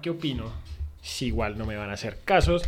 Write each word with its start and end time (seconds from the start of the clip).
¿Para 0.00 0.04
qué 0.04 0.10
opino? 0.18 0.50
Si 1.02 1.26
igual 1.26 1.58
no 1.58 1.66
me 1.66 1.76
van 1.76 1.90
a 1.90 1.92
hacer 1.92 2.20
casos. 2.24 2.62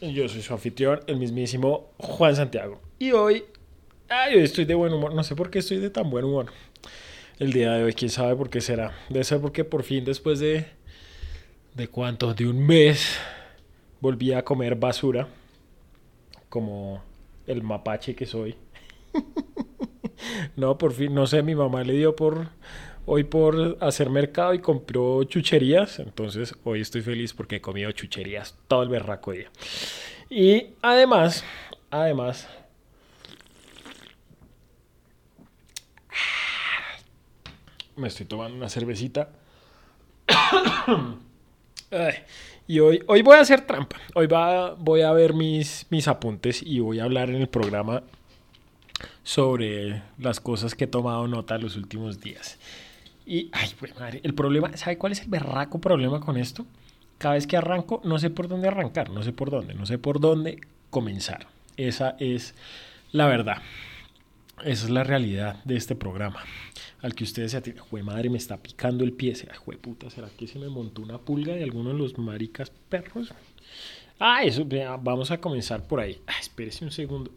Yo 0.00 0.28
soy 0.28 0.42
su 0.42 0.52
anfitrión, 0.52 1.02
el 1.06 1.16
mismísimo 1.16 1.92
Juan 1.98 2.34
Santiago. 2.34 2.80
Y 2.98 3.12
hoy 3.12 3.44
estoy 4.32 4.64
de 4.64 4.74
buen 4.74 4.92
humor. 4.92 5.14
No 5.14 5.22
sé 5.22 5.36
por 5.36 5.48
qué 5.48 5.60
estoy 5.60 5.76
de 5.76 5.90
tan 5.90 6.10
buen 6.10 6.24
humor. 6.24 6.46
El 7.38 7.52
día 7.52 7.74
de 7.74 7.84
hoy, 7.84 7.92
quién 7.92 8.10
sabe 8.10 8.34
por 8.34 8.50
qué 8.50 8.60
será. 8.60 8.92
Debe 9.10 9.22
ser 9.22 9.40
porque 9.40 9.62
por 9.62 9.84
fin, 9.84 10.04
después 10.04 10.40
de. 10.40 10.66
¿De 11.76 11.86
cuánto? 11.86 12.34
De 12.34 12.48
un 12.48 12.66
mes, 12.66 13.16
volví 14.00 14.32
a 14.32 14.44
comer 14.44 14.74
basura. 14.74 15.28
Como 16.48 17.00
el 17.46 17.62
mapache 17.62 18.16
que 18.16 18.26
soy. 18.26 18.56
no, 20.56 20.76
por 20.78 20.92
fin, 20.94 21.14
no 21.14 21.28
sé, 21.28 21.44
mi 21.44 21.54
mamá 21.54 21.84
le 21.84 21.92
dio 21.92 22.16
por 22.16 22.48
hoy 23.10 23.24
por 23.24 23.78
hacer 23.80 24.10
mercado 24.10 24.52
y 24.52 24.58
compró 24.58 25.24
chucherías. 25.24 25.98
Entonces 25.98 26.54
hoy 26.64 26.82
estoy 26.82 27.00
feliz 27.00 27.32
porque 27.32 27.56
he 27.56 27.60
comido 27.60 27.90
chucherías 27.92 28.54
todo 28.68 28.82
el 28.82 28.90
berraco 28.90 29.32
día. 29.32 29.50
Y 30.28 30.74
además, 30.82 31.42
además, 31.90 32.46
me 37.96 38.08
estoy 38.08 38.26
tomando 38.26 38.58
una 38.58 38.68
cervecita. 38.68 39.30
y 42.66 42.78
hoy, 42.78 43.02
hoy 43.06 43.22
voy 43.22 43.36
a 43.36 43.40
hacer 43.40 43.62
trampa. 43.62 43.96
Hoy 44.14 44.26
va, 44.26 44.74
voy 44.74 45.00
a 45.00 45.12
ver 45.12 45.32
mis, 45.32 45.86
mis 45.88 46.06
apuntes 46.08 46.62
y 46.62 46.80
voy 46.80 47.00
a 47.00 47.04
hablar 47.04 47.30
en 47.30 47.36
el 47.36 47.48
programa 47.48 48.02
sobre 49.22 50.02
las 50.18 50.40
cosas 50.40 50.74
que 50.74 50.84
he 50.84 50.88
tomado 50.88 51.26
nota 51.26 51.56
los 51.56 51.76
últimos 51.76 52.20
días. 52.20 52.58
Y, 53.28 53.50
ay, 53.52 53.68
pues 53.78 53.94
madre, 53.94 54.22
el 54.24 54.32
problema, 54.32 54.74
¿sabe 54.78 54.96
cuál 54.96 55.12
es 55.12 55.20
el 55.20 55.28
berraco 55.28 55.82
problema 55.82 56.18
con 56.18 56.38
esto? 56.38 56.64
Cada 57.18 57.34
vez 57.34 57.46
que 57.46 57.58
arranco, 57.58 58.00
no 58.02 58.18
sé 58.18 58.30
por 58.30 58.48
dónde 58.48 58.68
arrancar, 58.68 59.10
no 59.10 59.22
sé 59.22 59.34
por 59.34 59.50
dónde, 59.50 59.74
no 59.74 59.84
sé 59.84 59.98
por 59.98 60.18
dónde 60.18 60.62
comenzar. 60.88 61.46
Esa 61.76 62.16
es 62.18 62.54
la 63.12 63.26
verdad. 63.26 63.58
Esa 64.64 64.86
es 64.86 64.90
la 64.90 65.04
realidad 65.04 65.62
de 65.64 65.76
este 65.76 65.94
programa. 65.94 66.42
Al 67.02 67.14
que 67.14 67.24
ustedes 67.24 67.50
se 67.50 67.58
atienden, 67.58 67.84
jue 67.84 68.02
madre, 68.02 68.30
me 68.30 68.38
está 68.38 68.56
picando 68.56 69.04
el 69.04 69.12
pie. 69.12 69.34
Ay, 69.50 69.58
jue 69.58 69.76
puta, 69.76 70.08
¿será 70.08 70.30
que 70.30 70.46
se 70.46 70.58
me 70.58 70.70
montó 70.70 71.02
una 71.02 71.18
pulga 71.18 71.52
de 71.52 71.64
alguno 71.64 71.90
de 71.90 71.98
los 71.98 72.16
maricas 72.16 72.70
perros? 72.88 73.34
Ah, 74.18 74.42
eso, 74.42 74.66
vamos 75.02 75.30
a 75.30 75.38
comenzar 75.38 75.86
por 75.86 76.00
ahí. 76.00 76.18
Ah, 76.26 76.40
espérese 76.40 76.82
un 76.82 76.90
segundo. 76.90 77.30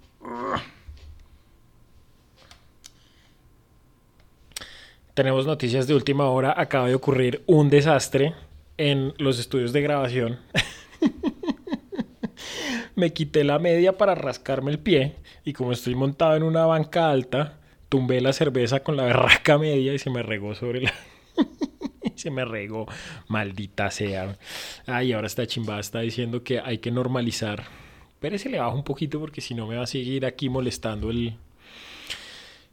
Tenemos 5.13 5.45
noticias 5.45 5.87
de 5.87 5.93
última 5.93 6.29
hora. 6.29 6.53
Acaba 6.55 6.87
de 6.87 6.95
ocurrir 6.95 7.43
un 7.45 7.69
desastre 7.69 8.33
en 8.77 9.13
los 9.17 9.39
estudios 9.39 9.73
de 9.73 9.81
grabación. 9.81 10.39
me 12.95 13.11
quité 13.11 13.43
la 13.43 13.59
media 13.59 13.97
para 13.97 14.15
rascarme 14.15 14.71
el 14.71 14.79
pie 14.79 15.15
y 15.43 15.53
como 15.53 15.73
estoy 15.73 15.95
montado 15.95 16.35
en 16.35 16.43
una 16.43 16.65
banca 16.65 17.09
alta, 17.09 17.59
tumbé 17.89 18.21
la 18.21 18.31
cerveza 18.31 18.83
con 18.83 18.95
la 18.95 19.03
berraca 19.03 19.57
media 19.57 19.93
y 19.93 19.99
se 19.99 20.09
me 20.09 20.23
regó 20.23 20.55
sobre 20.55 20.81
la... 20.81 20.93
se 22.15 22.31
me 22.31 22.45
regó, 22.45 22.87
maldita 23.27 23.91
sea. 23.91 24.37
Ay, 24.85 25.11
ahora 25.11 25.27
esta 25.27 25.45
chimbada 25.45 25.81
está 25.81 25.99
diciendo 25.99 26.43
que 26.43 26.59
hay 26.59 26.77
que 26.77 26.91
normalizar. 26.91 27.65
Pero 28.21 28.37
se 28.37 28.49
le 28.49 28.59
baja 28.59 28.73
un 28.73 28.83
poquito 28.83 29.19
porque 29.19 29.41
si 29.41 29.55
no 29.55 29.67
me 29.67 29.75
va 29.75 29.83
a 29.83 29.87
seguir 29.87 30.25
aquí 30.25 30.47
molestando 30.47 31.09
el, 31.09 31.35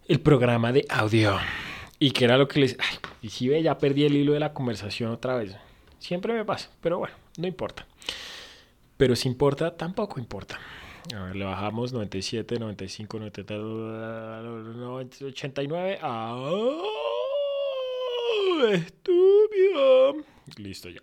el 0.07 0.21
programa 0.21 0.73
de 0.73 0.85
audio. 0.89 1.37
Y 1.99 2.13
que 2.13 2.25
era 2.25 2.37
lo 2.37 2.47
que 2.47 2.61
les... 2.61 2.77
Ay, 2.79 2.99
y 3.23 3.31
si 3.31 3.49
ve, 3.49 3.63
ya 3.63 3.79
perdí 3.79 4.05
el 4.05 4.17
hilo 4.17 4.33
de 4.33 4.41
la 4.41 4.53
conversación 4.53 5.11
otra 5.11 5.37
vez. 5.37 5.57
Siempre 5.99 6.33
me 6.33 6.45
pasa, 6.45 6.71
pero 6.81 6.99
bueno, 6.99 7.17
no 7.39 7.47
importa. 7.47 7.87
Pero 8.97 9.17
si 9.17 9.29
importa, 9.29 9.77
tampoco 9.77 10.21
importa. 10.21 10.59
A 11.15 11.25
ver, 11.25 11.37
le 11.37 11.45
bajamos 11.45 11.93
97, 11.93 12.59
95, 12.59 13.19
99, 13.19 15.09
89 15.27 15.99
a... 16.03 16.37
Estúpido. 18.71 20.17
Listo 20.57 20.89
ya. 20.89 21.01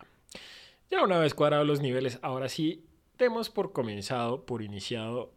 Ya 0.91 1.03
una 1.03 1.17
vez 1.17 1.33
cuadrados 1.33 1.65
los 1.65 1.81
niveles, 1.81 2.19
ahora 2.21 2.49
sí, 2.49 2.85
demos 3.17 3.49
por 3.49 3.71
comenzado, 3.71 4.45
por 4.45 4.61
iniciado 4.61 5.31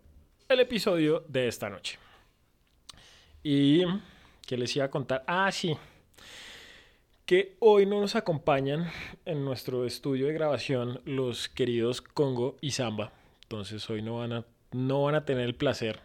el 0.49 0.61
episodio 0.61 1.25
de 1.29 1.49
esta 1.49 1.71
noche. 1.71 1.99
Y 3.43 3.85
que 4.49 4.57
les 4.57 4.75
iba 4.75 4.87
a 4.87 4.91
contar. 4.91 5.23
Ah, 5.27 5.53
sí. 5.53 5.77
Que 7.27 7.59
hoy 7.61 7.85
no 7.85 8.01
nos 8.01 8.17
acompañan 8.17 8.91
en 9.27 9.45
nuestro 9.45 9.85
estudio 9.85 10.27
de 10.27 10.33
grabación 10.33 11.03
los 11.05 11.51
queridos 11.51 12.01
Congo 12.01 12.57
y 12.63 12.71
Samba. 12.71 13.13
Entonces 13.43 13.89
hoy 13.91 14.01
no 14.01 14.17
van 14.17 14.33
a, 14.33 14.45
no 14.73 15.03
van 15.03 15.17
a 15.17 15.27
tener 15.27 15.45
el 15.45 15.55
placer 15.55 16.01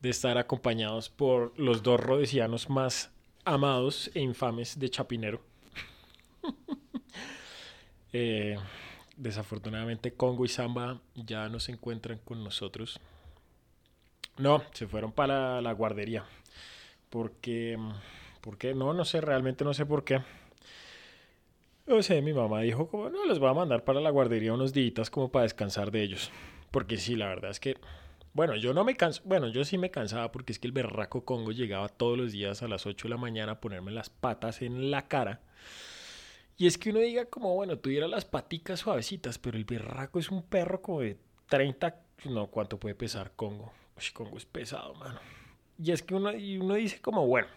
de 0.00 0.10
estar 0.10 0.38
acompañados 0.38 1.10
por 1.10 1.58
los 1.58 1.82
dos 1.82 1.98
rodesianos 1.98 2.70
más 2.70 3.10
amados 3.44 4.12
e 4.14 4.20
infames 4.20 4.78
de 4.78 4.88
Chapinero. 4.88 5.42
Eh, 8.14 8.58
desafortunadamente 9.16 10.12
Congo 10.12 10.44
y 10.44 10.48
Samba 10.48 11.00
ya 11.14 11.48
no 11.48 11.58
se 11.58 11.72
encuentran 11.72 12.18
con 12.18 12.44
nosotros. 12.44 13.00
No, 14.36 14.62
se 14.74 14.86
fueron 14.86 15.12
para 15.12 15.62
la 15.62 15.72
guardería 15.72 16.26
porque, 17.12 17.78
porque 18.40 18.72
no, 18.74 18.94
no 18.94 19.04
sé, 19.04 19.20
realmente 19.20 19.64
no 19.64 19.74
sé 19.74 19.84
por 19.84 20.02
qué. 20.02 20.22
No 21.86 22.02
sé, 22.02 22.22
mi 22.22 22.32
mamá 22.32 22.62
dijo 22.62 22.88
como, 22.88 23.10
no, 23.10 23.26
les 23.26 23.38
voy 23.38 23.50
a 23.50 23.54
mandar 23.54 23.84
para 23.84 24.00
la 24.00 24.08
guardería 24.08 24.54
unos 24.54 24.72
días 24.72 25.10
como 25.10 25.30
para 25.30 25.42
descansar 25.42 25.90
de 25.90 26.02
ellos. 26.02 26.30
Porque 26.70 26.96
sí, 26.96 27.14
la 27.14 27.26
verdad 27.26 27.50
es 27.50 27.60
que, 27.60 27.76
bueno, 28.32 28.56
yo 28.56 28.72
no 28.72 28.82
me 28.82 28.96
canso, 28.96 29.20
bueno, 29.26 29.48
yo 29.48 29.62
sí 29.66 29.76
me 29.76 29.90
cansaba 29.90 30.32
porque 30.32 30.52
es 30.52 30.58
que 30.58 30.66
el 30.66 30.72
berraco 30.72 31.26
Congo 31.26 31.52
llegaba 31.52 31.90
todos 31.90 32.16
los 32.16 32.32
días 32.32 32.62
a 32.62 32.68
las 32.68 32.86
8 32.86 33.08
de 33.08 33.10
la 33.10 33.18
mañana 33.18 33.52
a 33.52 33.60
ponerme 33.60 33.90
las 33.90 34.08
patas 34.08 34.62
en 34.62 34.90
la 34.90 35.06
cara. 35.06 35.42
Y 36.56 36.66
es 36.66 36.78
que 36.78 36.90
uno 36.90 37.00
diga 37.00 37.26
como, 37.26 37.54
bueno, 37.54 37.78
tuviera 37.78 38.08
las 38.08 38.24
paticas 38.24 38.80
suavecitas, 38.80 39.36
pero 39.36 39.58
el 39.58 39.66
berraco 39.66 40.18
es 40.18 40.30
un 40.30 40.42
perro 40.44 40.80
como 40.80 41.00
de 41.00 41.18
30, 41.50 41.94
no, 42.30 42.46
¿cuánto 42.46 42.80
puede 42.80 42.94
pesar 42.94 43.32
Congo? 43.36 43.70
Uy, 43.98 44.04
Congo 44.14 44.38
es 44.38 44.46
pesado, 44.46 44.94
mano. 44.94 45.20
Y 45.78 45.92
es 45.92 46.02
que 46.02 46.14
uno, 46.14 46.32
y 46.32 46.58
uno 46.58 46.74
dice 46.74 47.00
como, 47.00 47.26
bueno, 47.26 47.48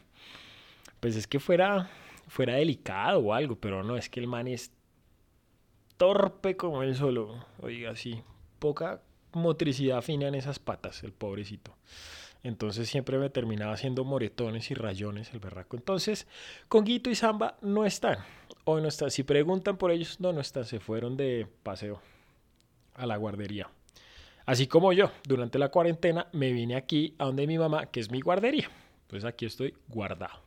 pues 1.00 1.16
es 1.16 1.28
que 1.28 1.40
fuera, 1.40 1.90
fuera 2.28 2.56
delicado 2.56 3.20
o 3.20 3.34
algo, 3.34 3.56
pero 3.56 3.84
no, 3.84 3.98
es 3.98 4.10
que 4.10 4.20
el 4.20 4.28
man 4.28 4.48
es 4.48 4.72
torpe 5.98 6.58
como 6.58 6.84
él 6.84 6.96
solo. 6.96 7.46
Oiga, 7.62 7.96
sí, 7.96 8.22
poca 8.60 9.02
motricidad 9.34 10.02
fina 10.02 10.28
en 10.28 10.36
esas 10.36 10.60
patas, 10.60 11.04
el 11.04 11.12
pobrecito. 11.12 11.76
Entonces 12.44 12.88
siempre 12.88 13.18
me 13.18 13.30
terminaba 13.30 13.74
haciendo 13.74 14.04
moretones 14.04 14.70
y 14.70 14.76
rayones 14.76 15.34
el 15.34 15.40
berraco. 15.40 15.78
Entonces, 15.78 16.28
Conguito 16.68 17.10
y 17.10 17.16
Samba 17.16 17.58
no 17.62 17.86
están. 17.86 18.20
Hoy 18.66 18.84
no 18.84 18.88
están. 18.88 19.10
Si 19.10 19.24
preguntan 19.24 19.78
por 19.78 19.92
ellos, 19.92 20.20
no, 20.20 20.32
no 20.32 20.42
están. 20.42 20.66
Se 20.66 20.80
fueron 20.80 21.18
de 21.18 21.48
paseo 21.64 22.02
a 22.94 23.08
la 23.08 23.18
guardería. 23.18 23.68
Así 24.46 24.68
como 24.68 24.94
yo, 24.94 25.12
durante 25.28 25.58
la 25.58 25.70
cuarentena 25.70 26.28
me 26.32 26.52
vine 26.52 26.76
aquí 26.76 27.16
a 27.18 27.26
donde 27.26 27.48
mi 27.48 27.58
mamá, 27.58 27.88
que 27.88 28.00
es 28.00 28.12
mi 28.12 28.22
guardería. 28.22 28.70
Entonces 29.04 29.26
aquí 29.28 29.46
estoy 29.46 29.74
guardado. 29.88 30.40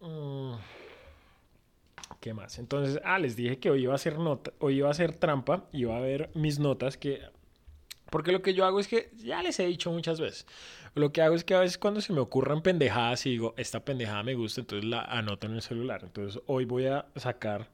Mm. 0.00 0.54
¿Qué 2.20 2.34
más? 2.34 2.58
Entonces, 2.58 3.00
ah, 3.04 3.18
les 3.18 3.36
dije 3.36 3.58
que 3.58 3.70
hoy 3.70 3.82
iba 3.82 3.92
a 3.92 3.96
hacer 3.96 4.18
nota, 4.18 4.52
hoy 4.58 4.78
iba 4.78 4.88
a 4.88 4.90
hacer 4.90 5.14
trampa, 5.14 5.68
iba 5.72 5.96
a 5.96 6.00
ver 6.00 6.30
mis 6.34 6.58
notas 6.58 6.96
que 6.96 7.20
porque 8.10 8.32
lo 8.32 8.42
que 8.42 8.54
yo 8.54 8.64
hago 8.64 8.80
es 8.80 8.88
que, 8.88 9.10
ya 9.16 9.42
les 9.42 9.60
he 9.60 9.66
dicho 9.66 9.90
muchas 9.90 10.20
veces, 10.20 10.46
lo 10.94 11.12
que 11.12 11.20
hago 11.20 11.34
es 11.34 11.44
que 11.44 11.54
a 11.54 11.60
veces 11.60 11.78
cuando 11.78 12.00
se 12.00 12.12
me 12.12 12.20
ocurran 12.20 12.62
pendejadas 12.62 13.26
y 13.26 13.30
digo, 13.30 13.54
esta 13.56 13.84
pendejada 13.84 14.22
me 14.22 14.34
gusta, 14.34 14.62
entonces 14.62 14.88
la 14.88 15.02
anoto 15.02 15.46
en 15.46 15.54
el 15.54 15.62
celular. 15.62 16.00
Entonces 16.02 16.40
hoy 16.46 16.64
voy 16.64 16.86
a 16.86 17.06
sacar 17.16 17.68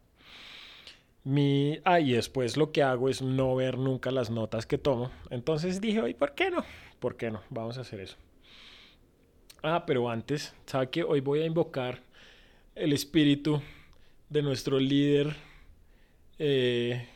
ah, 1.84 2.00
y 2.00 2.12
después 2.12 2.56
lo 2.56 2.72
que 2.72 2.82
hago 2.82 3.08
es 3.08 3.22
no 3.22 3.54
ver 3.54 3.78
nunca 3.78 4.10
las 4.10 4.30
notas 4.30 4.66
que 4.66 4.78
tomo. 4.78 5.10
Entonces 5.30 5.80
dije, 5.80 6.00
hoy, 6.00 6.14
¿por 6.14 6.34
qué 6.34 6.50
no? 6.50 6.64
¿Por 7.00 7.16
qué 7.16 7.30
no? 7.30 7.42
Vamos 7.50 7.78
a 7.78 7.82
hacer 7.82 8.00
eso. 8.00 8.16
Ah, 9.62 9.84
pero 9.86 10.10
antes, 10.10 10.54
¿sabe 10.66 10.90
que 10.90 11.02
Hoy 11.02 11.20
voy 11.20 11.40
a 11.40 11.46
invocar 11.46 12.02
el 12.74 12.92
espíritu 12.92 13.62
de 14.28 14.42
nuestro 14.42 14.78
líder, 14.78 15.34
eh, 16.38 17.08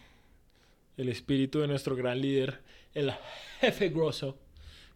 el 0.97 1.09
espíritu 1.09 1.61
de 1.61 1.69
nuestro 1.69 1.95
gran 1.95 2.21
líder, 2.21 2.61
el 2.95 3.13
jefe 3.61 3.91
grosso, 3.91 4.39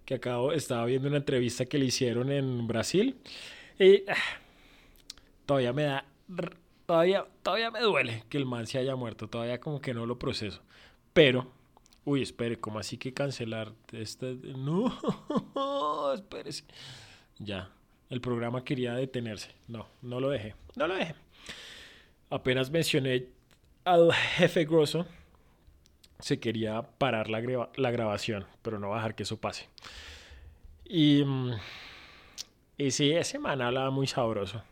que 0.04 0.14
acabo, 0.14 0.52
estaba 0.52 0.86
viendo 0.86 1.08
una 1.08 1.18
entrevista 1.18 1.66
que 1.66 1.78
le 1.78 1.86
hicieron 1.86 2.32
en 2.32 2.66
Brasil. 2.66 3.16
Y 3.78 4.04
ah, 4.08 4.14
todavía 5.46 5.72
me 5.72 5.84
da 5.84 6.06
todavía, 6.92 7.26
todavía 7.42 7.70
me 7.70 7.80
duele 7.80 8.22
que 8.28 8.36
el 8.36 8.44
man 8.44 8.66
se 8.66 8.76
haya 8.76 8.94
muerto, 8.96 9.26
todavía 9.26 9.58
como 9.60 9.80
que 9.80 9.94
no 9.94 10.04
lo 10.04 10.18
proceso. 10.18 10.60
Pero, 11.14 11.50
uy, 12.04 12.20
espere, 12.20 12.60
¿cómo 12.60 12.78
así 12.78 12.98
que 12.98 13.14
cancelar 13.14 13.72
este? 13.92 14.34
No, 14.34 14.92
espérese. 16.14 16.64
Ya. 17.38 17.70
El 18.10 18.20
programa 18.20 18.62
quería 18.62 18.92
detenerse. 18.92 19.54
No, 19.68 19.88
no 20.02 20.20
lo 20.20 20.28
dejé. 20.28 20.54
No 20.76 20.86
lo 20.86 20.94
dejé. 20.94 21.14
Apenas 22.28 22.70
mencioné 22.70 23.28
al 23.84 24.12
jefe 24.12 24.66
grosso, 24.66 25.06
se 26.18 26.38
quería 26.40 26.82
parar 26.82 27.30
la, 27.30 27.70
la 27.74 27.90
grabación, 27.90 28.44
pero 28.60 28.78
no 28.78 28.90
va 28.90 28.96
a 28.96 28.98
dejar 28.98 29.14
que 29.14 29.22
eso 29.22 29.38
pase. 29.38 29.66
Y, 30.84 31.24
mm, 31.24 31.52
sí, 32.90 33.12
ese 33.12 33.38
man 33.38 33.62
hablaba 33.62 33.88
muy 33.90 34.06
sabroso. 34.06 34.62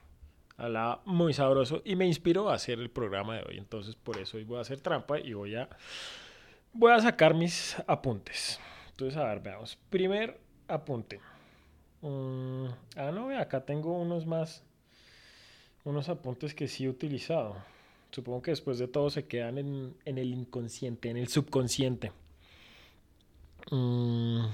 Hablaba 0.60 1.00
muy 1.06 1.32
sabroso 1.32 1.80
y 1.86 1.96
me 1.96 2.06
inspiró 2.06 2.50
a 2.50 2.54
hacer 2.54 2.80
el 2.80 2.90
programa 2.90 3.36
de 3.36 3.44
hoy. 3.48 3.56
Entonces, 3.56 3.96
por 3.96 4.18
eso 4.18 4.36
hoy 4.36 4.44
voy 4.44 4.58
a 4.58 4.60
hacer 4.60 4.78
trampa 4.78 5.18
y 5.18 5.32
voy 5.32 5.54
a, 5.54 5.70
voy 6.74 6.92
a 6.92 7.00
sacar 7.00 7.32
mis 7.32 7.76
apuntes. 7.86 8.60
Entonces, 8.90 9.16
a 9.16 9.24
ver, 9.24 9.40
veamos. 9.40 9.78
Primer 9.88 10.38
apunte. 10.68 11.18
Mm, 12.02 12.66
ah, 12.96 13.10
no, 13.10 13.30
acá 13.38 13.64
tengo 13.64 13.98
unos 13.98 14.26
más. 14.26 14.62
Unos 15.84 16.10
apuntes 16.10 16.54
que 16.54 16.68
sí 16.68 16.84
he 16.84 16.90
utilizado. 16.90 17.56
Supongo 18.10 18.42
que 18.42 18.50
después 18.50 18.78
de 18.78 18.86
todo 18.86 19.08
se 19.08 19.26
quedan 19.26 19.56
en, 19.56 19.94
el 20.04 20.34
inconsciente, 20.34 21.08
en 21.08 21.16
el 21.16 21.28
subconsciente. 21.28 22.12
Mm, 23.70 24.44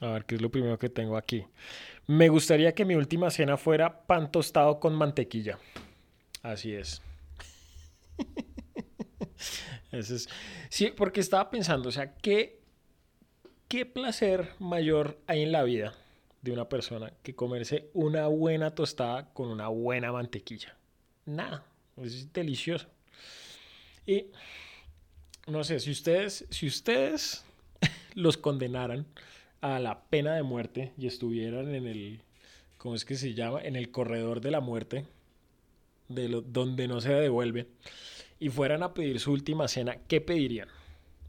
a 0.00 0.12
ver, 0.12 0.24
¿qué 0.24 0.34
es 0.36 0.40
lo 0.40 0.50
primero 0.50 0.78
que 0.78 0.88
tengo 0.88 1.16
aquí? 1.16 1.44
Me 2.06 2.28
gustaría 2.28 2.74
que 2.74 2.84
mi 2.84 2.94
última 2.94 3.30
cena 3.30 3.56
fuera 3.56 4.06
pan 4.06 4.32
tostado 4.32 4.80
con 4.80 4.94
mantequilla. 4.94 5.58
Así 6.42 6.72
es. 6.72 7.02
es. 9.92 10.28
Sí, 10.70 10.92
porque 10.96 11.20
estaba 11.20 11.50
pensando, 11.50 11.90
o 11.90 11.92
sea, 11.92 12.14
¿qué, 12.14 12.60
¿qué 13.68 13.84
placer 13.84 14.54
mayor 14.58 15.18
hay 15.26 15.42
en 15.42 15.52
la 15.52 15.62
vida 15.64 15.94
de 16.40 16.52
una 16.52 16.68
persona 16.68 17.12
que 17.22 17.34
comerse 17.34 17.90
una 17.92 18.26
buena 18.26 18.74
tostada 18.74 19.32
con 19.34 19.48
una 19.48 19.68
buena 19.68 20.12
mantequilla? 20.12 20.76
Nada. 21.26 21.64
Es 21.98 22.32
delicioso. 22.32 22.88
Y 24.06 24.26
no 25.46 25.62
sé, 25.62 25.78
si 25.78 25.90
ustedes, 25.90 26.46
si 26.48 26.66
ustedes 26.66 27.44
los 28.14 28.38
condenaran 28.38 29.06
a 29.60 29.78
la 29.78 30.04
pena 30.04 30.34
de 30.34 30.42
muerte 30.42 30.92
y 30.96 31.06
estuvieran 31.06 31.74
en 31.74 31.86
el, 31.86 32.22
¿cómo 32.78 32.94
es 32.94 33.04
que 33.04 33.16
se 33.16 33.34
llama? 33.34 33.62
En 33.62 33.76
el 33.76 33.90
corredor 33.90 34.40
de 34.40 34.50
la 34.50 34.60
muerte, 34.60 35.06
de 36.08 36.42
donde 36.46 36.88
no 36.88 37.00
se 37.00 37.12
devuelve, 37.12 37.68
y 38.38 38.48
fueran 38.48 38.82
a 38.82 38.94
pedir 38.94 39.20
su 39.20 39.32
última 39.32 39.68
cena, 39.68 39.96
¿qué 40.08 40.20
pedirían? 40.20 40.68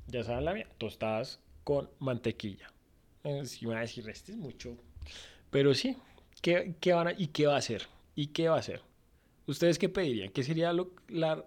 Ya 0.07 0.24
saben 0.24 0.45
la 0.45 0.54
mía, 0.54 0.68
tostadas 0.78 1.39
con 1.63 1.89
mantequilla. 2.00 2.72
Si 3.44 3.66
van 3.66 3.78
a 3.78 3.81
decir, 3.81 4.10
este 4.10 4.31
es 4.31 4.38
mucho. 4.38 4.75
Pero 5.51 5.74
sí, 5.74 5.98
¿qué, 6.42 6.75
qué 6.80 6.94
van 6.94 7.10
a, 7.10 7.12
¿y 7.12 7.27
qué 7.27 7.48
va 7.48 7.56
a 7.56 7.60
hacer? 7.60 7.88
¿Y 8.16 8.27
qué 8.27 8.50
va 8.50 8.56
a 8.56 8.60
hacer? 8.60 8.81
¿Ustedes 9.45 9.77
qué 9.77 9.89
pedirían? 9.89 10.30
¿Qué 10.31 10.44
sería 10.44 10.74
lo, 10.74 10.92
la, 11.07 11.45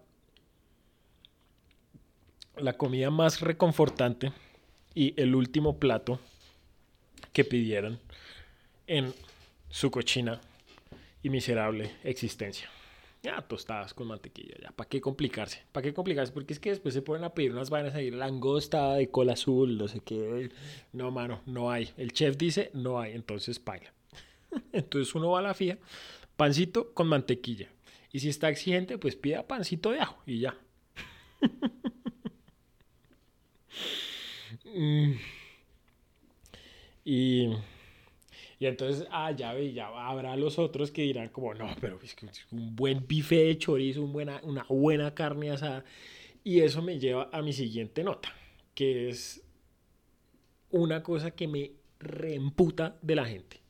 la 2.56 2.74
comida 2.74 3.10
más 3.10 3.40
reconfortante 3.40 4.32
y 4.94 5.20
el 5.20 5.34
último 5.34 5.78
plato 5.78 6.20
que 7.34 7.44
pidieran 7.44 7.98
en 8.86 9.12
su 9.68 9.90
cochina 9.90 10.40
y 11.22 11.28
miserable 11.28 11.90
existencia? 12.04 12.70
Ya, 13.22 13.40
tostadas 13.40 13.94
con 13.94 14.06
mantequilla, 14.06 14.54
ya, 14.62 14.70
¿para 14.70 14.88
qué 14.88 15.00
complicarse? 15.00 15.62
¿Para 15.72 15.82
qué 15.82 15.94
complicarse? 15.94 16.32
Porque 16.32 16.52
es 16.52 16.60
que 16.60 16.70
después 16.70 16.94
se 16.94 17.02
ponen 17.02 17.24
a 17.24 17.34
pedir 17.34 17.52
unas 17.52 17.70
vainas 17.70 17.94
ahí, 17.94 18.10
langosta 18.10 18.94
de 18.94 19.08
cola 19.08 19.32
azul, 19.32 19.78
no 19.78 19.88
sé 19.88 20.00
qué. 20.00 20.50
No, 20.92 21.10
mano, 21.10 21.40
no 21.46 21.70
hay. 21.70 21.90
El 21.96 22.12
chef 22.12 22.36
dice, 22.36 22.70
no 22.74 23.00
hay, 23.00 23.12
entonces 23.12 23.58
paga. 23.58 23.92
Entonces 24.72 25.14
uno 25.14 25.30
va 25.30 25.40
a 25.40 25.42
la 25.42 25.54
fía, 25.54 25.78
pancito 26.36 26.92
con 26.92 27.08
mantequilla. 27.08 27.68
Y 28.12 28.20
si 28.20 28.28
está 28.28 28.48
exigente, 28.50 28.98
pues 28.98 29.16
pida 29.16 29.46
pancito 29.46 29.90
de 29.90 30.00
ajo 30.00 30.22
y 30.26 30.40
ya. 30.40 30.56
Mm. 34.76 35.14
Y, 37.04 37.50
y 38.58 38.66
entonces, 38.66 39.06
ah, 39.10 39.30
ya 39.32 39.52
ve, 39.52 39.72
ya 39.72 39.88
habrá 39.88 40.36
los 40.36 40.58
otros 40.58 40.90
que 40.90 41.02
dirán 41.02 41.28
como, 41.28 41.54
no, 41.54 41.68
pero 41.80 41.98
es 42.02 42.16
un 42.50 42.74
buen 42.74 43.06
bife 43.06 43.36
de 43.36 43.58
chorizo, 43.58 44.02
un 44.02 44.12
buena, 44.12 44.40
una 44.42 44.64
buena 44.68 45.14
carne 45.14 45.50
asada. 45.50 45.84
Y 46.42 46.60
eso 46.60 46.82
me 46.82 46.98
lleva 46.98 47.30
a 47.32 47.42
mi 47.42 47.52
siguiente 47.52 48.04
nota, 48.04 48.32
que 48.74 49.08
es 49.08 49.42
una 50.70 51.02
cosa 51.02 51.30
que 51.30 51.48
me 51.48 51.72
reemputa 51.98 52.98
de 53.00 53.14
la 53.14 53.24
gente. 53.24 53.60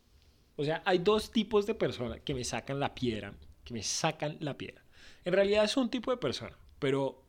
O 0.56 0.64
sea, 0.64 0.82
hay 0.84 0.98
dos 0.98 1.30
tipos 1.30 1.66
de 1.66 1.74
personas 1.74 2.20
que 2.20 2.34
me 2.34 2.44
sacan 2.44 2.80
la 2.80 2.94
piedra 2.94 3.34
que 3.64 3.74
me 3.74 3.82
sacan 3.82 4.36
la 4.40 4.56
piedra. 4.56 4.82
En 5.24 5.32
realidad 5.32 5.64
es 5.64 5.76
un 5.76 5.90
tipo 5.90 6.10
de 6.10 6.18
persona, 6.18 6.56
pero, 6.78 7.22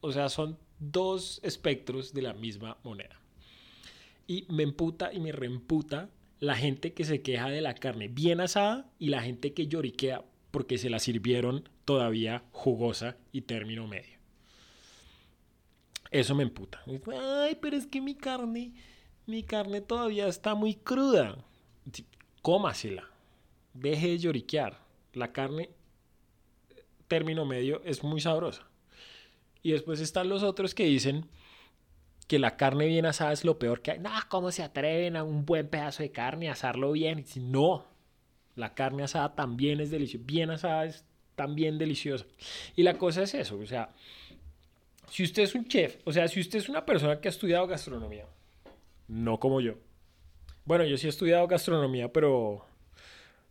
o 0.00 0.12
sea, 0.12 0.28
son 0.28 0.58
dos 0.78 1.40
espectros 1.42 2.12
de 2.12 2.22
la 2.22 2.34
misma 2.34 2.78
moneda. 2.84 3.19
Y 4.30 4.46
me 4.48 4.62
emputa 4.62 5.12
y 5.12 5.18
me 5.18 5.32
reemputa 5.32 6.08
la 6.38 6.54
gente 6.54 6.92
que 6.92 7.02
se 7.04 7.20
queja 7.20 7.48
de 7.48 7.60
la 7.60 7.74
carne 7.74 8.06
bien 8.06 8.40
asada 8.40 8.88
y 8.96 9.08
la 9.08 9.22
gente 9.22 9.54
que 9.54 9.66
lloriquea 9.66 10.24
porque 10.52 10.78
se 10.78 10.88
la 10.88 11.00
sirvieron 11.00 11.68
todavía 11.84 12.44
jugosa 12.52 13.16
y 13.32 13.40
término 13.40 13.88
medio. 13.88 14.20
Eso 16.12 16.36
me 16.36 16.44
emputa. 16.44 16.80
Ay, 17.42 17.58
pero 17.60 17.76
es 17.76 17.88
que 17.88 18.00
mi 18.00 18.14
carne, 18.14 18.72
mi 19.26 19.42
carne 19.42 19.80
todavía 19.80 20.28
está 20.28 20.54
muy 20.54 20.76
cruda. 20.76 21.36
Cómasela. 22.40 23.10
Deje 23.74 24.10
de 24.10 24.18
lloriquear 24.20 24.78
la 25.12 25.32
carne 25.32 25.70
término 27.08 27.46
medio 27.46 27.82
es 27.84 28.04
muy 28.04 28.20
sabrosa. 28.20 28.70
Y 29.60 29.72
después 29.72 29.98
están 29.98 30.28
los 30.28 30.44
otros 30.44 30.72
que 30.72 30.84
dicen 30.84 31.26
que 32.30 32.38
la 32.38 32.56
carne 32.56 32.86
bien 32.86 33.06
asada 33.06 33.32
es 33.32 33.44
lo 33.44 33.58
peor 33.58 33.82
que 33.82 33.90
hay. 33.90 33.98
No, 33.98 34.12
¿cómo 34.28 34.52
se 34.52 34.62
atreven 34.62 35.16
a 35.16 35.24
un 35.24 35.44
buen 35.44 35.66
pedazo 35.66 36.04
de 36.04 36.12
carne 36.12 36.48
asarlo 36.48 36.92
bien? 36.92 37.24
No, 37.34 37.88
la 38.54 38.72
carne 38.72 39.02
asada 39.02 39.34
también 39.34 39.80
es 39.80 39.90
deliciosa. 39.90 40.24
Bien 40.28 40.50
asada 40.52 40.84
es 40.84 41.04
también 41.34 41.76
deliciosa. 41.76 42.24
Y 42.76 42.84
la 42.84 42.94
cosa 42.94 43.24
es 43.24 43.34
eso, 43.34 43.58
o 43.58 43.66
sea, 43.66 43.90
si 45.10 45.24
usted 45.24 45.42
es 45.42 45.56
un 45.56 45.66
chef, 45.66 45.96
o 46.04 46.12
sea, 46.12 46.28
si 46.28 46.38
usted 46.38 46.60
es 46.60 46.68
una 46.68 46.86
persona 46.86 47.20
que 47.20 47.26
ha 47.26 47.30
estudiado 47.30 47.66
gastronomía, 47.66 48.26
no 49.08 49.40
como 49.40 49.60
yo. 49.60 49.74
Bueno, 50.64 50.84
yo 50.84 50.96
sí 50.98 51.08
he 51.08 51.10
estudiado 51.10 51.48
gastronomía, 51.48 52.12
pero 52.12 52.64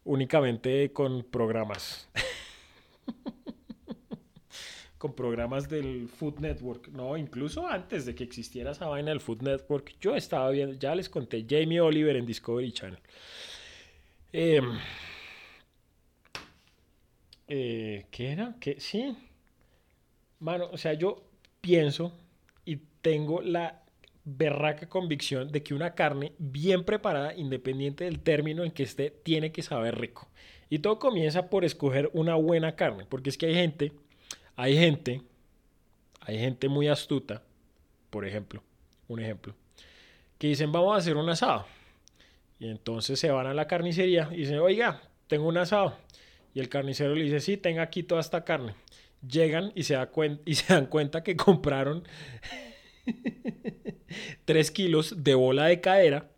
únicamente 0.06 0.94
con 0.94 1.24
programas. 1.24 2.08
con 5.00 5.14
programas 5.14 5.68
del 5.70 6.10
Food 6.10 6.40
Network. 6.40 6.90
No, 6.90 7.18
incluso 7.18 7.66
antes 7.66 8.06
de 8.06 8.14
que 8.14 8.26
existiera 8.26 8.72
esa 8.72 8.86
vaina 8.86 9.10
del 9.10 9.22
Food 9.22 9.42
Network, 9.42 9.96
yo 10.00 10.16
estaba 10.16 10.52
viendo, 10.52 10.76
ya 10.78 10.94
les 10.94 11.10
conté, 11.10 11.46
Jamie 11.50 11.80
Oliver 11.80 12.18
en 12.18 12.26
Discovery 12.26 12.72
Channel. 12.74 13.00
Em, 14.34 14.78
eh, 17.48 18.06
¿Qué 18.12 18.32
era? 18.32 18.56
¿Qué? 18.60 18.76
Sí. 18.80 19.16
Mano, 20.40 20.70
o 20.72 20.78
sea, 20.78 20.94
yo 20.94 21.24
pienso 21.62 22.12
y 22.66 22.76
tengo 23.02 23.42
la 23.42 23.82
berraca 24.26 24.90
convicción 24.90 25.50
de 25.50 25.64
que 25.64 25.74
una 25.74 25.96
carne 25.96 26.34
bien 26.38 26.84
preparada, 26.84 27.34
independiente 27.36 28.04
del 28.04 28.20
término 28.20 28.66
en 28.66 28.72
que 28.72 28.84
esté, 28.84 29.12
tiene 29.12 29.54
que 29.54 29.62
saber 29.62 29.98
rico. 29.98 30.28
Y 30.70 30.80
todo 30.80 31.00
comienza 31.00 31.50
por 31.50 31.64
escoger 31.64 32.10
una 32.14 32.36
buena 32.36 32.76
carne, 32.76 33.06
porque 33.10 33.30
es 33.30 33.38
que 33.38 33.48
hay 33.48 33.56
gente, 33.56 33.94
hay 34.60 34.78
gente, 34.78 35.22
hay 36.20 36.38
gente 36.38 36.68
muy 36.68 36.90
astuta, 36.90 37.42
por 38.10 38.26
ejemplo, 38.26 38.62
un 39.08 39.22
ejemplo, 39.22 39.56
que 40.38 40.48
dicen 40.48 40.74
vamos 40.74 40.94
a 40.94 40.98
hacer 40.98 41.16
un 41.16 41.30
asado. 41.30 41.66
Y 42.60 42.68
entonces 42.68 43.18
se 43.18 43.32
van 43.32 43.48
a 43.48 43.54
la 43.54 43.68
carnicería 43.68 44.28
y 44.34 44.40
dicen, 44.40 44.60
oiga, 44.60 45.02
tengo 45.28 45.48
un 45.48 45.58
asado. 45.58 45.96
Y 46.54 46.60
el 46.60 46.68
carnicero 46.68 47.16
le 47.16 47.24
dice, 47.24 47.40
sí, 47.40 47.56
tenga 47.56 47.84
aquí 47.84 48.04
toda 48.04 48.20
esta 48.20 48.44
carne. 48.44 48.76
Llegan 49.26 49.72
y 49.76 49.84
se, 49.84 49.96
dan 50.68 50.88
cuenta 50.88 51.24
que 51.24 51.38
compraron 51.38 52.04
3 54.44 54.72
kilos 54.72 55.24
de 55.24 55.36
bola 55.36 55.68
de 55.68 55.80
cadera. 55.80 56.32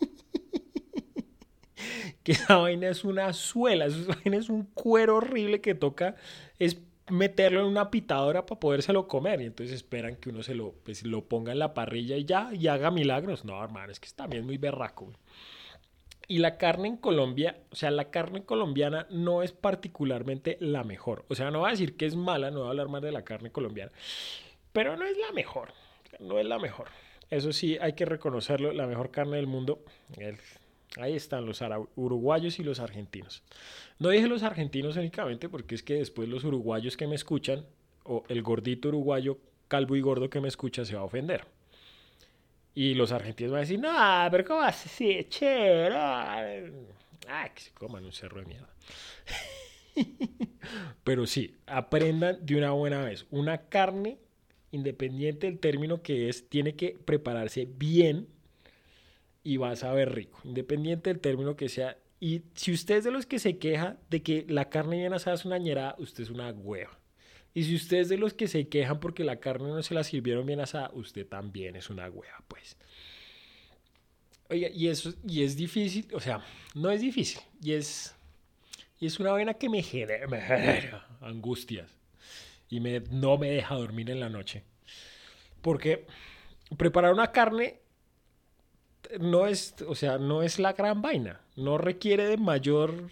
que 2.24 2.32
esa 2.32 2.56
vaina 2.56 2.88
es 2.88 3.04
una 3.04 3.32
suela, 3.32 3.86
esa 3.86 4.12
vaina 4.12 4.38
es 4.38 4.48
un 4.48 4.64
cuero 4.64 5.18
horrible 5.18 5.60
que 5.60 5.76
toca 5.76 6.16
es 6.58 6.78
meterlo 7.10 7.60
en 7.60 7.66
una 7.66 7.90
pitadora 7.90 8.46
para 8.46 8.60
podérselo 8.60 9.08
comer. 9.08 9.40
Y 9.40 9.46
entonces 9.46 9.76
esperan 9.76 10.16
que 10.16 10.30
uno 10.30 10.42
se 10.42 10.54
lo, 10.54 10.72
pues, 10.84 11.04
lo 11.04 11.24
ponga 11.24 11.52
en 11.52 11.58
la 11.58 11.74
parrilla 11.74 12.16
y 12.16 12.24
ya, 12.24 12.50
y 12.52 12.66
haga 12.68 12.90
milagros. 12.90 13.44
No, 13.44 13.62
hermano, 13.62 13.92
es 13.92 14.00
que 14.00 14.08
también 14.14 14.42
es 14.42 14.46
muy 14.46 14.58
berraco. 14.58 15.12
Y 16.28 16.38
la 16.38 16.58
carne 16.58 16.88
en 16.88 16.96
Colombia, 16.96 17.58
o 17.70 17.76
sea, 17.76 17.90
la 17.90 18.10
carne 18.10 18.44
colombiana 18.44 19.06
no 19.10 19.42
es 19.42 19.52
particularmente 19.52 20.56
la 20.60 20.84
mejor. 20.84 21.24
O 21.28 21.34
sea, 21.34 21.50
no 21.50 21.60
voy 21.60 21.68
a 21.68 21.72
decir 21.72 21.96
que 21.96 22.06
es 22.06 22.14
mala, 22.14 22.50
no 22.50 22.60
voy 22.60 22.66
a 22.68 22.70
hablar 22.70 22.88
más 22.88 23.02
de 23.02 23.10
la 23.10 23.24
carne 23.24 23.50
colombiana, 23.50 23.90
pero 24.72 24.96
no 24.96 25.04
es 25.06 25.18
la 25.18 25.32
mejor 25.32 25.72
no 26.20 26.38
es 26.38 26.46
la 26.46 26.58
mejor. 26.58 26.88
Eso 27.30 27.52
sí, 27.52 27.78
hay 27.80 27.92
que 27.92 28.04
reconocerlo, 28.04 28.72
la 28.72 28.86
mejor 28.86 29.10
carne 29.10 29.36
del 29.36 29.46
mundo, 29.46 29.84
Ahí 30.96 31.14
están 31.14 31.46
los 31.46 31.62
uruguayos 31.94 32.58
y 32.58 32.64
los 32.64 32.80
argentinos. 32.80 33.42
No 33.98 34.08
dije 34.08 34.26
los 34.26 34.42
argentinos 34.42 34.96
únicamente 34.96 35.48
porque 35.48 35.74
es 35.74 35.82
que 35.82 35.94
después 35.94 36.28
los 36.28 36.44
uruguayos 36.44 36.96
que 36.96 37.06
me 37.06 37.14
escuchan, 37.14 37.64
o 38.02 38.24
el 38.28 38.42
gordito 38.42 38.88
uruguayo 38.88 39.38
calvo 39.68 39.94
y 39.94 40.00
gordo 40.00 40.28
que 40.28 40.40
me 40.40 40.48
escucha, 40.48 40.84
se 40.84 40.96
va 40.96 41.02
a 41.02 41.04
ofender. 41.04 41.44
Y 42.74 42.94
los 42.94 43.12
argentinos 43.12 43.52
van 43.52 43.58
a 43.58 43.60
decir, 43.60 43.78
no, 43.78 44.28
pero 44.30 44.44
¿cómo 44.44 44.62
así? 44.62 45.26
Che, 45.28 45.88
Ah, 47.28 47.48
que 47.54 47.60
se 47.60 47.70
coman 47.72 48.04
un 48.04 48.12
cerro 48.12 48.40
de 48.40 48.46
mierda. 48.46 48.74
pero 51.04 51.26
sí, 51.26 51.56
aprendan 51.66 52.44
de 52.44 52.56
una 52.56 52.72
buena 52.72 53.04
vez. 53.04 53.26
Una 53.30 53.68
carne, 53.68 54.18
independiente 54.72 55.46
del 55.46 55.60
término 55.60 56.02
que 56.02 56.28
es, 56.28 56.48
tiene 56.48 56.74
que 56.74 56.98
prepararse 57.04 57.68
bien 57.70 58.26
y 59.42 59.56
va 59.56 59.70
a 59.70 59.76
saber 59.76 60.14
rico, 60.14 60.40
independiente 60.44 61.10
del 61.10 61.20
término 61.20 61.56
que 61.56 61.68
sea. 61.68 61.96
Y 62.20 62.42
si 62.54 62.72
usted 62.72 62.96
es 62.96 63.04
de 63.04 63.10
los 63.10 63.26
que 63.26 63.38
se 63.38 63.58
queja 63.58 63.96
de 64.10 64.22
que 64.22 64.44
la 64.48 64.68
carne 64.68 64.98
bien 64.98 65.12
asada 65.12 65.36
es 65.36 65.44
una 65.44 65.58
ñerada, 65.58 65.96
usted 65.98 66.24
es 66.24 66.30
una 66.30 66.50
hueva. 66.50 66.98
Y 67.54 67.64
si 67.64 67.74
usted 67.74 67.98
es 67.98 68.08
de 68.08 68.18
los 68.18 68.34
que 68.34 68.46
se 68.46 68.68
quejan 68.68 69.00
porque 69.00 69.24
la 69.24 69.40
carne 69.40 69.68
no 69.68 69.82
se 69.82 69.94
la 69.94 70.04
sirvieron 70.04 70.46
bien 70.46 70.60
asada, 70.60 70.90
usted 70.92 71.26
también 71.26 71.76
es 71.76 71.90
una 71.90 72.08
hueva, 72.08 72.44
pues. 72.46 72.76
Oye, 74.50 74.70
y 74.74 74.88
eso 74.88 75.14
y 75.26 75.42
es 75.42 75.56
difícil, 75.56 76.08
o 76.12 76.20
sea, 76.20 76.44
no 76.74 76.90
es 76.90 77.00
difícil, 77.00 77.40
y 77.62 77.72
es 77.72 78.14
y 79.00 79.06
es 79.06 79.18
una 79.18 79.32
vaina 79.32 79.54
que 79.54 79.68
me 79.70 79.82
genera, 79.82 80.26
me 80.28 80.40
genera 80.40 81.06
angustias 81.22 81.90
y 82.68 82.80
me, 82.80 83.00
no 83.00 83.38
me 83.38 83.50
deja 83.50 83.74
dormir 83.74 84.10
en 84.10 84.20
la 84.20 84.28
noche. 84.28 84.62
Porque 85.62 86.06
preparar 86.76 87.12
una 87.12 87.32
carne 87.32 87.79
no 89.18 89.46
es, 89.46 89.74
o 89.86 89.94
sea, 89.94 90.18
no 90.18 90.42
es 90.42 90.58
la 90.58 90.72
gran 90.72 91.02
vaina, 91.02 91.40
no 91.56 91.78
requiere 91.78 92.26
de 92.26 92.36
mayor 92.36 93.10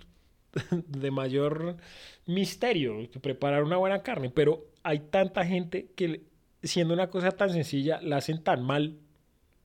de 0.71 1.11
mayor 1.11 1.77
misterio 2.27 3.09
preparar 3.21 3.65
una 3.65 3.77
buena 3.77 4.03
carne, 4.03 4.31
pero 4.31 4.67
hay 4.83 5.01
tanta 5.01 5.45
gente 5.45 5.91
que 5.97 6.23
siendo 6.63 6.95
una 6.95 7.11
cosa 7.11 7.33
tan 7.33 7.51
sencilla 7.51 8.01
la 8.03 8.17
hacen 8.19 8.43
tan 8.43 8.63
mal 8.63 8.99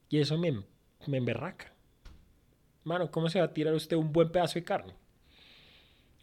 y 0.10 0.20
eso 0.20 0.38
me, 0.38 0.64
me 1.08 1.18
emberraca. 1.18 1.74
Mano, 2.84 3.10
¿cómo 3.12 3.30
se 3.30 3.40
va 3.40 3.46
a 3.46 3.54
tirar 3.54 3.74
usted 3.74 3.96
un 3.96 4.12
buen 4.12 4.32
pedazo 4.32 4.56
de 4.56 4.64
carne? 4.64 4.94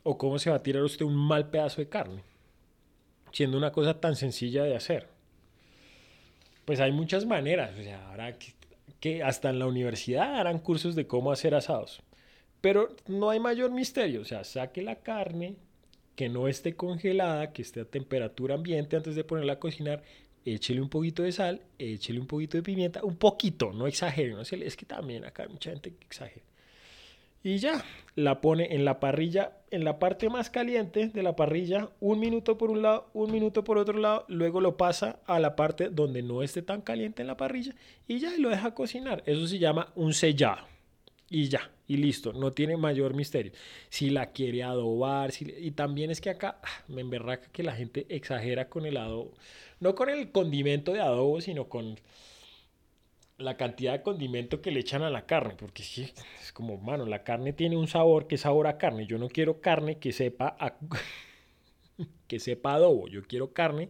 ¿O 0.02 0.18
cómo 0.18 0.38
se 0.38 0.50
va 0.50 0.56
a 0.56 0.62
tirar 0.62 0.82
usted 0.82 1.04
un 1.04 1.16
mal 1.16 1.50
pedazo 1.50 1.80
de 1.80 1.88
carne? 1.88 2.22
Siendo 3.32 3.56
una 3.56 3.72
cosa 3.72 4.00
tan 4.00 4.16
sencilla 4.16 4.64
de 4.64 4.76
hacer. 4.76 5.08
Pues 6.64 6.80
hay 6.80 6.92
muchas 6.92 7.26
maneras. 7.26 7.72
O 7.78 7.82
sea, 7.82 8.10
ahora 8.10 8.38
que 8.38 8.52
que 9.00 9.22
hasta 9.22 9.50
en 9.50 9.58
la 9.58 9.66
universidad 9.66 10.38
harán 10.38 10.58
cursos 10.58 10.94
de 10.94 11.06
cómo 11.06 11.32
hacer 11.32 11.54
asados. 11.54 12.02
Pero 12.60 12.94
no 13.06 13.30
hay 13.30 13.40
mayor 13.40 13.70
misterio, 13.70 14.22
o 14.22 14.24
sea, 14.24 14.44
saque 14.44 14.82
la 14.82 14.96
carne 14.96 15.56
que 16.16 16.28
no 16.28 16.48
esté 16.48 16.74
congelada, 16.76 17.52
que 17.52 17.62
esté 17.62 17.80
a 17.80 17.84
temperatura 17.84 18.54
ambiente 18.54 18.96
antes 18.96 19.14
de 19.14 19.24
ponerla 19.24 19.54
a 19.54 19.58
cocinar, 19.58 20.02
échele 20.44 20.80
un 20.82 20.90
poquito 20.90 21.22
de 21.22 21.32
sal, 21.32 21.62
échele 21.78 22.20
un 22.20 22.26
poquito 22.26 22.58
de 22.58 22.62
pimienta, 22.62 23.02
un 23.04 23.16
poquito, 23.16 23.72
no 23.72 23.86
exagere, 23.86 24.32
no 24.32 24.42
es 24.42 24.76
que 24.76 24.86
también 24.86 25.24
acá 25.24 25.46
mucha 25.48 25.70
gente 25.70 25.94
exagera 26.00 26.49
y 27.42 27.58
ya, 27.58 27.84
la 28.16 28.40
pone 28.40 28.74
en 28.74 28.84
la 28.84 29.00
parrilla, 29.00 29.52
en 29.70 29.84
la 29.84 29.98
parte 29.98 30.28
más 30.28 30.50
caliente 30.50 31.08
de 31.08 31.22
la 31.22 31.36
parrilla, 31.36 31.88
un 32.00 32.20
minuto 32.20 32.58
por 32.58 32.70
un 32.70 32.82
lado, 32.82 33.08
un 33.14 33.32
minuto 33.32 33.64
por 33.64 33.78
otro 33.78 33.98
lado, 33.98 34.26
luego 34.28 34.60
lo 34.60 34.76
pasa 34.76 35.20
a 35.26 35.38
la 35.40 35.56
parte 35.56 35.88
donde 35.88 36.22
no 36.22 36.42
esté 36.42 36.60
tan 36.60 36.82
caliente 36.82 37.22
en 37.22 37.28
la 37.28 37.36
parrilla 37.36 37.74
y 38.06 38.18
ya 38.18 38.30
lo 38.38 38.50
deja 38.50 38.74
cocinar. 38.74 39.22
Eso 39.24 39.46
se 39.46 39.58
llama 39.58 39.92
un 39.94 40.12
sellado. 40.12 40.66
Y 41.32 41.48
ya, 41.48 41.70
y 41.86 41.96
listo, 41.96 42.32
no 42.32 42.50
tiene 42.50 42.76
mayor 42.76 43.14
misterio. 43.14 43.52
Si 43.88 44.10
la 44.10 44.32
quiere 44.32 44.64
adobar, 44.64 45.30
y 45.40 45.70
también 45.70 46.10
es 46.10 46.20
que 46.20 46.30
acá 46.30 46.60
ah, 46.62 46.82
me 46.88 47.00
emberraca 47.02 47.48
que 47.52 47.62
la 47.62 47.72
gente 47.72 48.04
exagera 48.08 48.68
con 48.68 48.84
el 48.84 48.96
adobo, 48.96 49.32
no 49.78 49.94
con 49.94 50.08
el 50.08 50.32
condimento 50.32 50.92
de 50.92 51.00
adobo, 51.00 51.40
sino 51.40 51.68
con 51.68 52.00
la 53.40 53.56
cantidad 53.56 53.92
de 53.92 54.02
condimento 54.02 54.60
que 54.60 54.70
le 54.70 54.80
echan 54.80 55.02
a 55.02 55.10
la 55.10 55.26
carne, 55.26 55.54
porque 55.56 55.82
es 55.82 56.52
como, 56.52 56.78
mano, 56.78 57.06
la 57.06 57.24
carne 57.24 57.52
tiene 57.52 57.76
un 57.76 57.88
sabor 57.88 58.26
que 58.26 58.38
sabor 58.38 58.66
a 58.66 58.78
carne. 58.78 59.06
Yo 59.06 59.18
no 59.18 59.28
quiero 59.28 59.60
carne 59.60 59.98
que 59.98 60.12
sepa 60.12 60.56
a, 60.58 60.76
que 62.28 62.38
sepa 62.40 62.74
adobo, 62.74 63.08
yo 63.08 63.22
quiero 63.22 63.52
carne 63.52 63.88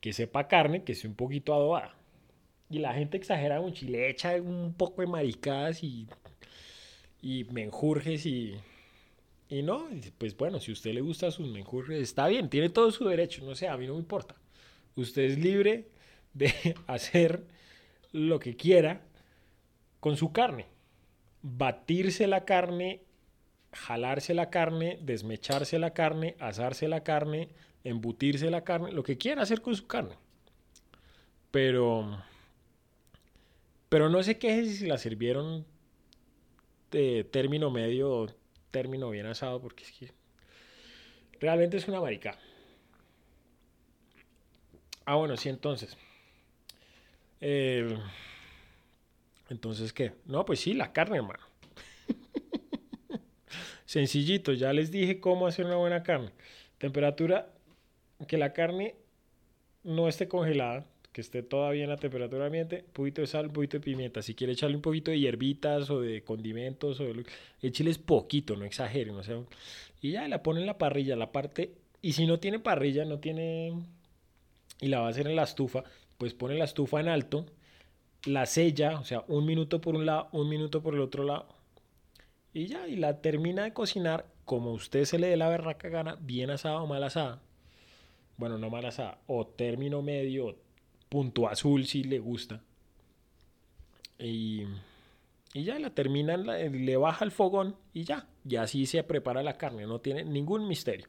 que 0.00 0.12
sepa 0.12 0.48
carne, 0.48 0.84
que 0.84 0.94
sea 0.94 1.10
un 1.10 1.16
poquito 1.16 1.54
adobada. 1.54 1.94
Y 2.70 2.78
la 2.80 2.94
gente 2.94 3.16
exagera 3.16 3.60
mucho 3.60 3.84
y 3.86 3.88
le 3.88 4.10
echa 4.10 4.34
un 4.36 4.74
poco 4.74 5.00
de 5.02 5.08
maricadas 5.08 5.82
y, 5.82 6.06
y 7.22 7.44
menjurjes 7.44 8.26
y, 8.26 8.56
y 9.48 9.62
no, 9.62 9.88
pues 10.18 10.36
bueno, 10.36 10.60
si 10.60 10.72
usted 10.72 10.92
le 10.92 11.00
gusta 11.00 11.30
sus 11.30 11.48
menjurjes, 11.48 12.00
está 12.00 12.28
bien, 12.28 12.50
tiene 12.50 12.68
todo 12.68 12.90
su 12.90 13.06
derecho, 13.06 13.44
no 13.44 13.54
sé, 13.54 13.68
a 13.68 13.76
mí 13.76 13.86
no 13.86 13.94
me 13.94 14.00
importa. 14.00 14.36
Usted 14.96 15.22
es 15.22 15.38
libre 15.38 15.88
de 16.34 16.52
hacer 16.86 17.44
lo 18.12 18.38
que 18.38 18.56
quiera 18.56 19.02
con 20.00 20.16
su 20.16 20.32
carne. 20.32 20.66
Batirse 21.42 22.26
la 22.26 22.44
carne, 22.44 23.02
jalarse 23.72 24.34
la 24.34 24.50
carne, 24.50 24.98
desmecharse 25.02 25.78
la 25.78 25.92
carne, 25.92 26.36
asarse 26.40 26.88
la 26.88 27.02
carne, 27.02 27.48
embutirse 27.84 28.50
la 28.50 28.64
carne, 28.64 28.92
lo 28.92 29.02
que 29.02 29.18
quiera 29.18 29.42
hacer 29.42 29.60
con 29.60 29.74
su 29.76 29.86
carne. 29.86 30.16
Pero, 31.50 32.22
pero 33.88 34.08
no 34.08 34.22
sé 34.22 34.38
qué 34.38 34.64
si 34.64 34.86
la 34.86 34.98
sirvieron 34.98 35.64
de 36.90 37.24
término 37.24 37.70
medio 37.70 38.10
o 38.10 38.26
término 38.70 39.10
bien 39.10 39.26
asado, 39.26 39.60
porque 39.60 39.84
es 39.84 39.92
que 39.92 40.12
realmente 41.40 41.76
es 41.76 41.88
una 41.88 42.00
marica. 42.00 42.38
Ah, 45.04 45.16
bueno, 45.16 45.36
sí, 45.36 45.48
entonces. 45.48 45.96
Eh, 47.40 47.96
entonces, 49.48 49.92
¿qué? 49.92 50.12
No, 50.26 50.44
pues 50.44 50.60
sí, 50.60 50.74
la 50.74 50.92
carne, 50.92 51.18
hermano. 51.18 51.44
Sencillito, 53.86 54.52
ya 54.52 54.72
les 54.72 54.90
dije 54.90 55.20
cómo 55.20 55.46
hacer 55.46 55.64
una 55.64 55.76
buena 55.76 56.02
carne. 56.02 56.30
Temperatura, 56.78 57.50
que 58.26 58.36
la 58.36 58.52
carne 58.52 58.94
no 59.84 60.08
esté 60.08 60.28
congelada, 60.28 60.86
que 61.12 61.22
esté 61.22 61.42
todavía 61.42 61.84
en 61.84 61.90
la 61.90 61.96
temperatura 61.96 62.46
ambiente, 62.46 62.84
un 62.86 62.92
poquito 62.92 63.22
de 63.22 63.26
sal, 63.26 63.46
un 63.46 63.52
poquito 63.52 63.78
de 63.78 63.84
pimienta. 63.84 64.22
Si 64.22 64.34
quiere 64.34 64.52
echarle 64.52 64.76
un 64.76 64.82
poquito 64.82 65.10
de 65.10 65.18
hierbitas 65.18 65.88
o 65.90 66.00
de 66.00 66.22
condimentos, 66.22 67.00
o 67.00 67.04
de... 67.04 67.24
écheles 67.62 67.98
poquito, 67.98 68.54
no 68.56 68.64
exageren, 68.64 69.16
o 69.16 69.22
sea, 69.22 69.40
y 70.00 70.12
ya 70.12 70.28
la 70.28 70.42
pone 70.42 70.60
en 70.60 70.66
la 70.66 70.78
parrilla, 70.78 71.16
la 71.16 71.32
parte, 71.32 71.74
y 72.02 72.12
si 72.12 72.26
no 72.26 72.38
tiene 72.38 72.58
parrilla, 72.58 73.04
no 73.04 73.18
tiene, 73.18 73.72
y 74.80 74.88
la 74.88 75.00
va 75.00 75.06
a 75.06 75.10
hacer 75.10 75.26
en 75.26 75.36
la 75.36 75.44
estufa, 75.44 75.84
pues 76.18 76.34
pone 76.34 76.56
la 76.56 76.64
estufa 76.64 77.00
en 77.00 77.08
alto, 77.08 77.46
la 78.24 78.44
sella, 78.46 78.98
o 78.98 79.04
sea, 79.04 79.24
un 79.28 79.46
minuto 79.46 79.80
por 79.80 79.94
un 79.94 80.04
lado, 80.04 80.28
un 80.32 80.48
minuto 80.48 80.82
por 80.82 80.94
el 80.94 81.00
otro 81.00 81.24
lado, 81.24 81.48
y 82.52 82.66
ya, 82.66 82.86
y 82.88 82.96
la 82.96 83.20
termina 83.20 83.62
de 83.62 83.72
cocinar 83.72 84.26
como 84.44 84.72
usted 84.72 85.04
se 85.04 85.18
le 85.18 85.28
dé 85.28 85.36
la 85.36 85.48
berraca 85.48 85.88
gana, 85.88 86.16
bien 86.20 86.50
asada 86.50 86.80
o 86.80 86.86
mal 86.86 87.04
asada. 87.04 87.42
Bueno, 88.36 88.56
no 88.56 88.70
mal 88.70 88.86
asada, 88.86 89.18
o 89.26 89.46
término 89.46 90.02
medio, 90.02 90.56
punto 91.08 91.48
azul 91.48 91.86
si 91.86 92.02
le 92.02 92.18
gusta. 92.18 92.62
Y, 94.18 94.64
y 95.52 95.64
ya 95.64 95.78
la 95.78 95.90
termina, 95.90 96.36
le 96.36 96.96
baja 96.96 97.24
el 97.24 97.30
fogón 97.30 97.76
y 97.92 98.04
ya, 98.04 98.26
y 98.48 98.56
así 98.56 98.86
se 98.86 99.04
prepara 99.04 99.42
la 99.42 99.58
carne, 99.58 99.86
no 99.86 100.00
tiene 100.00 100.24
ningún 100.24 100.66
misterio. 100.66 101.06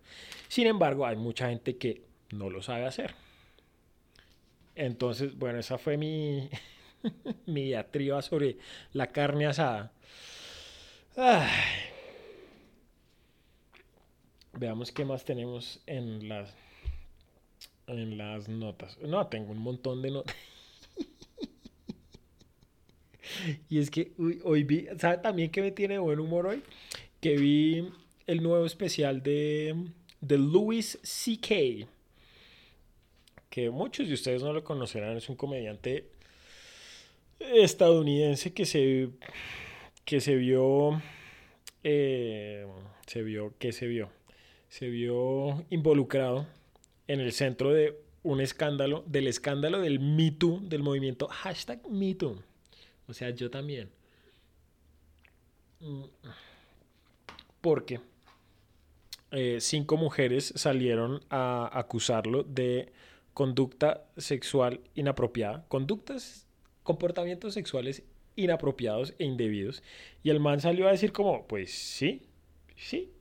Sin 0.50 0.68
embargo, 0.68 1.06
hay 1.06 1.16
mucha 1.16 1.50
gente 1.50 1.78
que 1.78 2.04
no 2.32 2.50
lo 2.50 2.62
sabe 2.62 2.86
hacer. 2.86 3.16
Entonces, 4.80 5.38
bueno, 5.38 5.60
esa 5.60 5.78
fue 5.78 5.98
mi, 5.98 6.50
mi 7.46 7.66
diatriba 7.66 8.22
sobre 8.22 8.58
la 8.94 9.08
carne 9.08 9.46
asada. 9.46 9.92
Veamos 14.54 14.94
qué 14.94 15.04
más 15.04 15.26
tenemos 15.26 15.82
en 15.86 16.30
las, 16.30 16.56
en 17.88 18.18
las 18.18 18.48
notas. 18.48 18.98
No, 19.00 19.28
tengo 19.28 19.52
un 19.52 19.60
montón 19.60 20.02
de 20.02 20.12
notas. 20.12 20.38
y 23.70 23.80
es 23.80 23.92
que 23.92 24.14
hoy 24.46 24.64
vi, 24.64 24.88
¿sabe 24.98 25.18
también 25.18 25.52
que 25.52 25.62
me 25.62 25.72
tiene 25.72 26.00
buen 26.00 26.22
humor 26.22 26.48
hoy? 26.48 26.64
Que 27.20 27.36
vi 27.36 27.90
el 28.28 28.42
nuevo 28.42 28.66
especial 28.66 29.24
de, 29.24 29.76
de 30.22 30.38
Louis 30.38 30.98
C.K 31.04 31.86
que 33.50 33.70
muchos 33.70 34.08
de 34.08 34.14
ustedes 34.14 34.44
no 34.44 34.54
lo 34.54 34.64
conocerán, 34.64 35.18
es 35.18 35.30
un 35.30 35.36
comediante 35.36 36.10
estadounidense 37.40 38.54
que 38.54 38.66
se, 38.66 39.10
que 40.06 40.22
se 40.22 40.36
vio, 40.36 41.02
eh, 41.84 42.68
se 43.08 43.24
vio, 43.24 43.54
que 43.58 43.72
se 43.72 43.88
vio, 43.88 44.10
se 44.68 44.90
vio 44.90 45.66
involucrado 45.70 46.46
en 47.08 47.20
el 47.20 47.32
centro 47.32 47.74
de 47.74 47.98
un 48.22 48.42
escándalo, 48.42 49.04
del 49.08 49.28
escándalo 49.28 49.80
del 49.80 50.00
Me 50.00 50.36
del 50.62 50.84
movimiento 50.84 51.28
hashtag 51.28 51.88
Me 51.90 52.16
O 53.08 53.14
sea, 53.14 53.30
yo 53.32 53.50
también. 53.50 53.90
Mm. 55.80 56.04
Porque 57.62 58.00
eh, 59.32 59.58
cinco 59.60 59.98
mujeres 59.98 60.54
salieron 60.56 61.22
a 61.30 61.70
acusarlo 61.74 62.44
de 62.44 62.92
conducta 63.40 64.06
sexual 64.18 64.82
inapropiada, 64.96 65.64
conductas, 65.70 66.46
comportamientos 66.84 67.54
sexuales 67.54 68.04
inapropiados 68.36 69.14
e 69.18 69.24
indebidos. 69.24 69.82
Y 70.24 70.30
el 70.30 70.42
man 70.42 70.60
salió 70.60 70.90
a 70.90 70.92
decir 70.92 71.14
como, 71.14 71.48
pues 71.48 71.72
sí, 71.72 72.24
sí, 72.76 73.14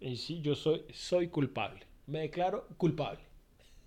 y 0.00 0.16
sí, 0.16 0.40
yo 0.40 0.54
soy, 0.54 0.86
soy 0.94 1.28
culpable, 1.28 1.80
me 2.06 2.20
declaro 2.20 2.66
culpable. 2.78 3.20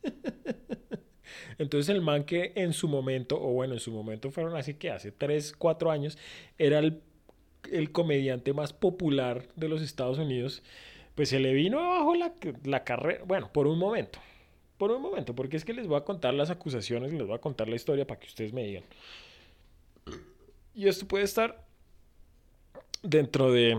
Entonces 1.58 1.90
el 1.90 2.02
man 2.04 2.26
que 2.26 2.52
en 2.54 2.74
su 2.74 2.88
momento, 2.88 3.42
o 3.42 3.52
bueno, 3.52 3.74
en 3.74 3.80
su 3.80 3.92
momento 3.92 4.30
fueron 4.30 4.56
así 4.56 4.76
que 4.76 4.92
hace 4.92 5.12
3, 5.12 5.56
4 5.58 5.90
años, 5.90 6.16
era 6.60 6.78
el, 6.78 7.02
el, 7.72 7.92
comediante 7.92 8.54
más 8.54 8.72
popular 8.72 9.48
de 9.56 9.68
los 9.68 9.82
Estados 9.82 10.20
Unidos, 10.20 10.62
pues 11.16 11.30
se 11.30 11.40
le 11.40 11.54
vino 11.56 11.80
abajo 11.80 12.14
la, 12.14 12.36
la 12.66 12.84
carrera, 12.84 13.24
bueno, 13.26 13.52
por 13.52 13.66
un 13.66 13.80
momento, 13.80 14.20
por 14.82 14.90
un 14.90 15.00
momento, 15.00 15.36
porque 15.36 15.58
es 15.58 15.64
que 15.64 15.76
les 15.76 15.86
voy 15.86 15.96
a 15.96 16.04
contar 16.04 16.34
las 16.34 16.50
acusaciones, 16.50 17.14
les 17.14 17.28
voy 17.28 17.36
a 17.36 17.38
contar 17.38 17.70
la 17.70 17.76
historia 17.76 18.08
para 18.08 18.20
que 18.20 18.26
ustedes 18.26 18.52
me 18.52 18.64
digan. 18.64 18.84
Y 20.74 20.88
esto 20.88 21.08
puede 21.08 21.24
estar 21.24 21.64
dentro 23.04 23.52
de, 23.52 23.78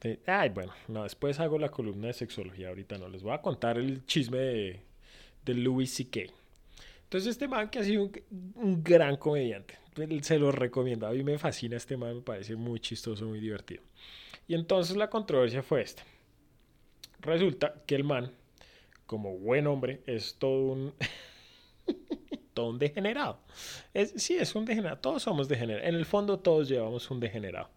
de, 0.00 0.20
Ay, 0.28 0.50
bueno, 0.50 0.72
no, 0.86 1.02
después 1.02 1.40
hago 1.40 1.58
la 1.58 1.70
columna 1.70 2.06
de 2.06 2.12
sexología, 2.12 2.68
ahorita 2.68 2.98
no, 2.98 3.08
les 3.08 3.24
voy 3.24 3.32
a 3.32 3.42
contar 3.42 3.78
el 3.78 4.06
chisme 4.06 4.38
de, 4.38 5.54
Louis 5.54 5.92
C.K. 5.92 6.32
Entonces 7.02 7.30
este 7.30 7.48
man 7.48 7.68
que 7.68 7.80
ha 7.80 7.82
sido 7.82 8.08
un, 8.54 8.84
gran 8.84 9.16
comediante, 9.16 9.76
se 10.22 10.38
lo 10.38 10.52
recomiendo, 10.52 11.08
a 11.08 11.10
mí 11.10 11.24
me 11.24 11.36
fascina 11.36 11.76
este 11.76 11.96
man, 11.96 12.14
me 12.14 12.22
parece 12.22 12.54
muy 12.54 12.78
chistoso, 12.78 13.26
muy 13.26 13.40
divertido. 13.40 13.82
Y 14.46 14.54
entonces 14.54 14.96
la 14.96 15.10
controversia 15.10 15.64
fue 15.64 15.82
esta. 15.82 16.04
Resulta 17.22 17.82
que 17.86 17.96
el 17.96 18.04
man, 18.04 18.30
como 19.06 19.36
buen 19.38 19.66
hombre, 19.66 20.02
es 20.06 20.36
todo 20.38 20.72
un... 20.72 20.94
todo 22.54 22.70
un 22.70 22.78
degenerado. 22.78 23.38
Es, 23.92 24.14
sí, 24.16 24.36
es 24.36 24.54
un 24.54 24.64
degenerado. 24.64 24.98
Todos 24.98 25.22
somos 25.22 25.46
degenerados. 25.46 25.88
En 25.88 25.94
el 25.94 26.06
fondo 26.06 26.38
todos 26.38 26.68
llevamos 26.68 27.10
un 27.10 27.20
degenerado. 27.20 27.68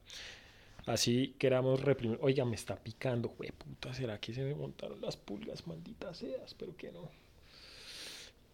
Así 0.86 1.36
queramos 1.38 1.82
reprimir. 1.82 2.18
Oiga, 2.22 2.46
me 2.46 2.56
está 2.56 2.76
picando, 2.76 3.30
güey, 3.30 3.52
puta. 3.52 3.94
¿Será 3.94 4.20
que 4.20 4.34
se 4.34 4.42
me 4.42 4.56
montaron 4.56 5.02
las 5.02 5.18
pulgas, 5.18 5.68
malditas 5.68 6.18
seas? 6.18 6.42
Espero 6.46 6.76
que 6.76 6.92
no. 6.92 7.12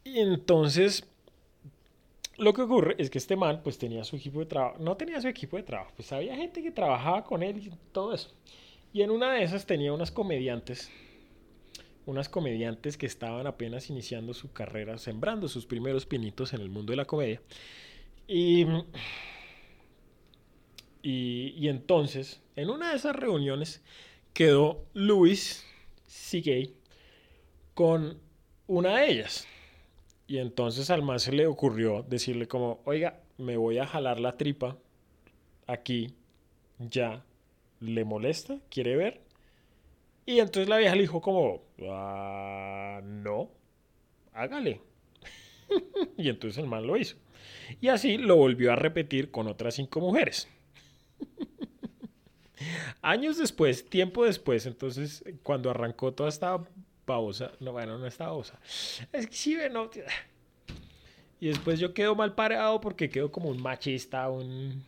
Y 0.04 0.19
entonces, 0.19 1.08
lo 2.38 2.54
que 2.54 2.63
ocurre 2.63 2.95
es 2.97 3.10
que 3.10 3.19
este 3.19 3.36
man, 3.36 3.62
pues 3.63 3.78
tenía 3.78 4.04
su 4.04 4.15
equipo 4.15 4.39
de 4.39 4.47
trabajo. 4.47 4.78
No 4.80 4.97
tenía 4.97 5.21
su 5.21 5.28
equipo 5.28 5.58
de 5.58 5.63
trabajo, 5.63 5.91
pues 5.95 6.12
había 6.12 6.36
gente 6.36 6.62
que 6.62 6.71
trabajaba 6.71 7.23
con 7.23 7.43
él 7.43 7.58
y 7.58 7.71
todo 7.91 8.13
eso. 8.13 8.34
Y 8.93 9.02
en 9.02 9.12
una 9.12 9.32
de 9.34 9.43
esas 9.43 9.65
tenía 9.65 9.93
unas 9.93 10.12
comediantes 10.12 10.91
unas 12.06 12.30
comediantes 12.30 12.98
que 12.98 13.06
estaban 13.06 13.48
apenas 13.48 13.89
iniciando 13.89 14.34
su 14.34 14.52
carrera, 14.52 14.98
sembrando 14.98 15.48
sus 15.48 15.65
primeros 15.65 16.06
pinitos 16.06 16.54
en 16.54 16.62
el 16.62 16.70
mundo 16.70 16.91
de 16.91 16.98
la 16.98 17.06
comedia. 17.06 17.41
Y, 18.28 18.65
y, 21.02 21.68
entonces, 21.68 22.41
en 22.56 22.70
una 22.70 22.91
de 22.91 22.98
esas 22.98 23.15
reuniones, 23.15 23.84
quedó 24.34 24.86
Luis 24.94 25.65
C.K. 26.08 26.72
con 27.74 28.20
una 28.68 28.98
de 28.98 29.12
ellas. 29.12 29.48
Y 30.28 30.39
entonces 30.39 30.89
al 30.89 31.04
más 31.04 31.24
se 31.24 31.32
le 31.32 31.46
ocurrió 31.46 32.04
decirle 32.04 32.48
como, 32.48 32.82
oiga, 32.86 33.22
me 33.38 33.58
voy 33.58 33.78
a 33.78 33.86
jalar 33.86 34.20
la 34.20 34.38
tripa 34.38 34.78
aquí, 35.68 36.15
ya, 36.80 37.24
¿le 37.80 38.04
molesta? 38.06 38.60
¿Quiere 38.70 38.96
ver? 38.96 39.25
Y 40.26 40.40
entonces 40.40 40.68
la 40.68 40.78
vieja 40.78 40.96
le 40.96 41.02
dijo 41.02 41.22
como, 41.22 41.62
ah, 41.90 43.00
no, 43.04 43.52
hágale. 44.34 44.82
y 46.18 46.30
entonces 46.30 46.58
el 46.64 46.68
man 46.68 46.88
lo 46.88 46.98
hizo. 46.98 47.18
Y 47.80 47.90
así 47.90 48.18
lo 48.18 48.36
volvió 48.36 48.72
a 48.72 48.76
repetir 48.76 49.30
con 49.30 49.48
otras 49.48 49.76
cinco 49.76 50.00
mujeres. 50.00 50.48
Años 53.02 53.38
después, 53.38 53.88
tiempo 53.88 54.26
después, 54.26 54.66
entonces 54.66 55.24
cuando 55.44 55.70
arrancó 55.70 56.14
toda 56.14 56.30
esta 56.30 56.58
pausa, 57.06 57.52
no, 57.60 57.74
bueno, 57.74 58.00
no 58.00 58.08
esta 58.08 58.26
pausa, 58.26 58.60
es 59.12 59.28
que 59.28 59.36
sí, 59.36 59.58
no. 59.72 59.90
Y 61.38 61.50
después 61.50 61.80
yo 61.80 61.94
quedo 61.94 62.16
mal 62.16 62.34
parado 62.34 62.80
porque 62.80 63.10
quedo 63.10 63.30
como 63.30 63.50
un 63.50 63.62
machista, 63.62 64.30
un, 64.30 64.84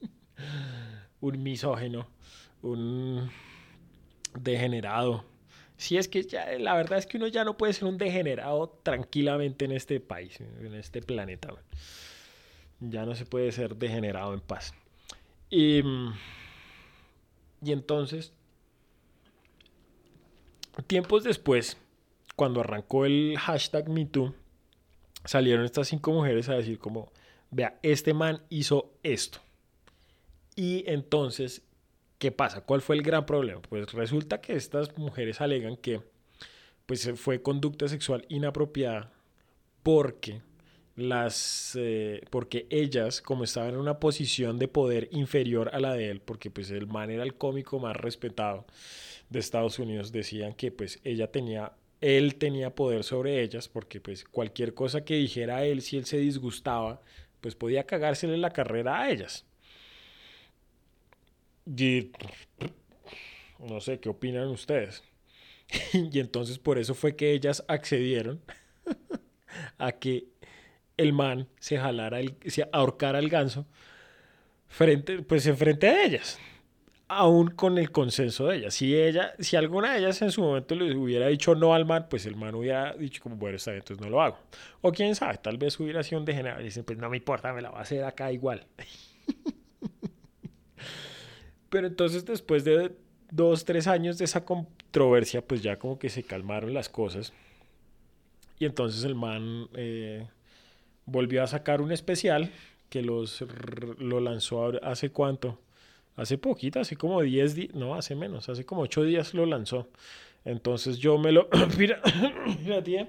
un 1.20 1.42
misógeno, 1.42 2.08
un 2.60 3.30
degenerado. 4.34 5.24
Si 5.76 5.96
es 5.96 6.08
que 6.08 6.22
ya, 6.22 6.46
la 6.58 6.74
verdad 6.74 6.98
es 6.98 7.06
que 7.06 7.16
uno 7.16 7.26
ya 7.26 7.44
no 7.44 7.56
puede 7.56 7.72
ser 7.72 7.84
un 7.84 7.98
degenerado 7.98 8.78
tranquilamente 8.82 9.64
en 9.64 9.72
este 9.72 10.00
país, 10.00 10.40
en 10.40 10.74
este 10.74 11.02
planeta. 11.02 11.54
Ya 12.80 13.04
no 13.04 13.14
se 13.14 13.26
puede 13.26 13.50
ser 13.52 13.76
degenerado 13.76 14.34
en 14.34 14.40
paz. 14.40 14.74
Y, 15.50 15.82
y 17.62 17.72
entonces, 17.72 18.32
tiempos 20.86 21.24
después, 21.24 21.76
cuando 22.36 22.60
arrancó 22.60 23.04
el 23.04 23.36
hashtag 23.38 23.88
MeToo, 23.88 24.34
salieron 25.24 25.64
estas 25.64 25.88
cinco 25.88 26.12
mujeres 26.12 26.48
a 26.48 26.54
decir 26.54 26.78
como, 26.78 27.12
vea, 27.50 27.78
este 27.82 28.14
man 28.14 28.42
hizo 28.48 28.92
esto. 29.02 29.40
Y 30.56 30.84
entonces 30.86 31.62
¿Qué 32.22 32.30
pasa? 32.30 32.60
¿Cuál 32.60 32.82
fue 32.82 32.94
el 32.94 33.02
gran 33.02 33.26
problema? 33.26 33.60
Pues 33.62 33.92
resulta 33.94 34.40
que 34.40 34.52
estas 34.52 34.96
mujeres 34.96 35.40
alegan 35.40 35.76
que 35.76 36.02
pues, 36.86 37.10
fue 37.16 37.42
conducta 37.42 37.88
sexual 37.88 38.24
inapropiada 38.28 39.10
porque 39.82 40.40
las 40.94 41.76
eh, 41.76 42.22
porque 42.30 42.68
ellas 42.70 43.22
como 43.22 43.42
estaban 43.42 43.70
en 43.70 43.80
una 43.80 43.98
posición 43.98 44.60
de 44.60 44.68
poder 44.68 45.08
inferior 45.10 45.70
a 45.74 45.80
la 45.80 45.94
de 45.94 46.10
él 46.10 46.20
porque 46.20 46.48
pues 46.48 46.70
el 46.70 46.86
man 46.86 47.10
era 47.10 47.24
el 47.24 47.34
cómico 47.34 47.80
más 47.80 47.96
respetado 47.96 48.66
de 49.28 49.40
Estados 49.40 49.80
Unidos 49.80 50.12
decían 50.12 50.54
que 50.54 50.70
pues 50.70 51.00
ella 51.02 51.32
tenía 51.32 51.72
él 52.00 52.36
tenía 52.36 52.72
poder 52.72 53.02
sobre 53.02 53.42
ellas 53.42 53.68
porque 53.68 54.00
pues 54.00 54.22
cualquier 54.22 54.74
cosa 54.74 55.04
que 55.04 55.16
dijera 55.16 55.64
él 55.64 55.82
si 55.82 55.96
él 55.96 56.04
se 56.04 56.18
disgustaba 56.18 57.00
pues 57.40 57.56
podía 57.56 57.82
cagársele 57.82 58.36
la 58.36 58.50
carrera 58.50 59.00
a 59.00 59.10
ellas 59.10 59.44
y 61.66 62.10
no 63.58 63.80
sé, 63.80 64.00
¿qué 64.00 64.08
opinan 64.08 64.48
ustedes? 64.48 65.02
y 65.92 66.20
entonces 66.20 66.58
por 66.58 66.78
eso 66.78 66.94
fue 66.94 67.16
que 67.16 67.32
ellas 67.32 67.64
accedieron 67.68 68.40
a 69.78 69.92
que 69.92 70.26
el 70.96 71.12
man 71.12 71.48
se 71.58 71.78
jalara, 71.78 72.20
el, 72.20 72.36
se 72.46 72.68
ahorcara 72.72 73.18
al 73.18 73.28
ganso 73.28 73.66
frente, 74.68 75.22
pues 75.22 75.46
enfrente 75.46 75.86
de 75.86 76.04
ellas, 76.04 76.38
aún 77.08 77.48
con 77.48 77.78
el 77.78 77.90
consenso 77.90 78.46
de 78.46 78.58
ellas. 78.58 78.74
Si 78.74 78.96
ella, 78.96 79.34
si 79.38 79.56
alguna 79.56 79.92
de 79.92 80.00
ellas 80.00 80.20
en 80.22 80.30
su 80.32 80.42
momento 80.42 80.74
le 80.74 80.94
hubiera 80.94 81.28
dicho 81.28 81.54
no 81.54 81.74
al 81.74 81.84
man, 81.84 82.06
pues 82.08 82.26
el 82.26 82.36
man 82.36 82.54
hubiera 82.54 82.94
dicho 82.94 83.22
como, 83.22 83.36
bueno, 83.36 83.56
está 83.56 83.70
bien, 83.70 83.82
entonces 83.82 84.04
no 84.04 84.10
lo 84.10 84.22
hago. 84.22 84.38
O 84.80 84.92
quién 84.92 85.14
sabe, 85.14 85.38
tal 85.38 85.58
vez 85.58 85.78
hubiera 85.78 86.02
sido 86.02 86.20
un 86.20 86.24
degenerado 86.24 86.60
y 86.60 86.64
dicen, 86.64 86.84
pues 86.84 86.98
no 86.98 87.08
me 87.08 87.18
importa, 87.18 87.52
me 87.52 87.62
la 87.62 87.70
va 87.70 87.78
a 87.78 87.82
hacer 87.82 88.04
acá 88.04 88.32
igual. 88.32 88.66
Pero 91.72 91.86
entonces 91.86 92.26
después 92.26 92.64
de 92.64 92.92
dos, 93.30 93.64
tres 93.64 93.86
años 93.86 94.18
de 94.18 94.26
esa 94.26 94.44
controversia, 94.44 95.40
pues 95.40 95.62
ya 95.62 95.78
como 95.78 95.98
que 95.98 96.10
se 96.10 96.22
calmaron 96.22 96.74
las 96.74 96.90
cosas. 96.90 97.32
Y 98.58 98.66
entonces 98.66 99.04
el 99.04 99.14
man 99.14 99.68
eh, 99.72 100.28
volvió 101.06 101.42
a 101.42 101.46
sacar 101.46 101.80
un 101.80 101.90
especial 101.90 102.52
que 102.90 103.00
los, 103.00 103.42
lo 103.98 104.20
lanzó 104.20 104.84
hace 104.84 105.08
cuánto. 105.08 105.58
Hace 106.14 106.36
poquito, 106.36 106.78
hace 106.78 106.96
como 106.96 107.22
10 107.22 107.54
días, 107.54 107.74
no, 107.74 107.94
hace 107.94 108.14
menos, 108.14 108.50
hace 108.50 108.66
como 108.66 108.82
8 108.82 109.04
días 109.04 109.32
lo 109.32 109.46
lanzó. 109.46 109.88
Entonces 110.44 110.98
yo 110.98 111.16
me 111.16 111.32
lo... 111.32 111.48
tía. 112.84 113.08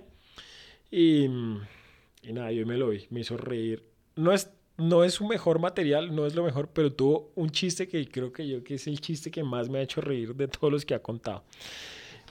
Y, 0.90 1.26
y 1.26 2.32
nada, 2.32 2.54
yo 2.54 2.66
me 2.66 2.78
lo 2.78 2.88
vi, 2.92 3.08
me 3.10 3.20
hizo 3.20 3.36
reír. 3.36 3.84
No 4.16 4.32
es 4.32 4.50
no 4.78 5.04
es 5.04 5.16
su 5.16 5.26
mejor 5.26 5.60
material, 5.60 6.16
no 6.16 6.26
es 6.26 6.36
lo 6.36 6.44
mejor, 6.44 6.70
pero 6.70 6.92
tuvo 6.92 7.32
un 7.36 7.50
chiste 7.52 7.88
que 7.88 8.08
creo 8.08 8.32
que 8.32 8.48
yo 8.48 8.64
que 8.64 8.76
es 8.76 8.88
el 8.88 9.00
chiste 9.00 9.32
que 9.32 9.44
más 9.44 9.70
me 9.70 9.80
ha 9.80 9.82
hecho 9.82 10.02
reír 10.02 10.36
de 10.36 10.48
todos 10.48 10.72
los 10.72 10.86
que 10.86 10.96
ha 10.96 11.00
contado. 11.02 11.44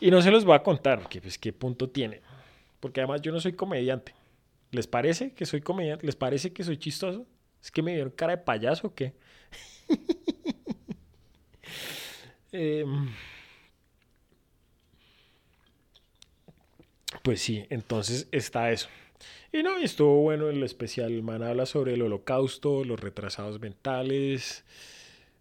Y 0.00 0.11
no 0.11 0.20
se 0.20 0.31
los 0.31 0.44
voy 0.44 0.57
a 0.57 0.62
contar, 0.62 1.09
que 1.09 1.20
pues 1.20 1.38
qué 1.38 1.52
punto 1.52 1.88
tiene. 1.88 2.20
Porque 2.81 3.00
además 3.00 3.22
yo 3.22 3.31
no 3.33 3.40
soy 3.40 3.52
comediante. 3.52 4.14
¿Les 4.72 4.87
parece 4.87 5.33
que 5.33 5.46
soy 5.46 5.61
comediante? 5.61 6.07
¿Les 6.07 6.16
parece 6.16 6.52
que 6.52 6.64
soy 6.64 6.78
chistoso? 6.78 7.26
¿Es 7.62 7.70
que 7.70 7.83
me 7.83 7.92
dieron 7.94 8.11
cara 8.11 8.37
de 8.37 8.42
payaso 8.42 8.88
o 8.88 8.94
qué? 8.94 9.14
Em, 12.55 13.09
pues 17.22 17.40
sí, 17.40 17.64
entonces 17.70 18.28
está 18.31 18.70
eso. 18.70 18.88
Y 19.53 19.63
no, 19.63 19.77
estuvo 19.79 20.23
bueno 20.23 20.49
el 20.49 20.63
especial. 20.63 21.13
El 21.13 21.23
man 21.23 21.43
habla 21.43 21.67
sobre 21.67 21.95
el 21.95 22.03
holocausto, 22.03 22.85
los 22.85 22.99
retrasados 23.01 23.61
mentales, 23.61 24.65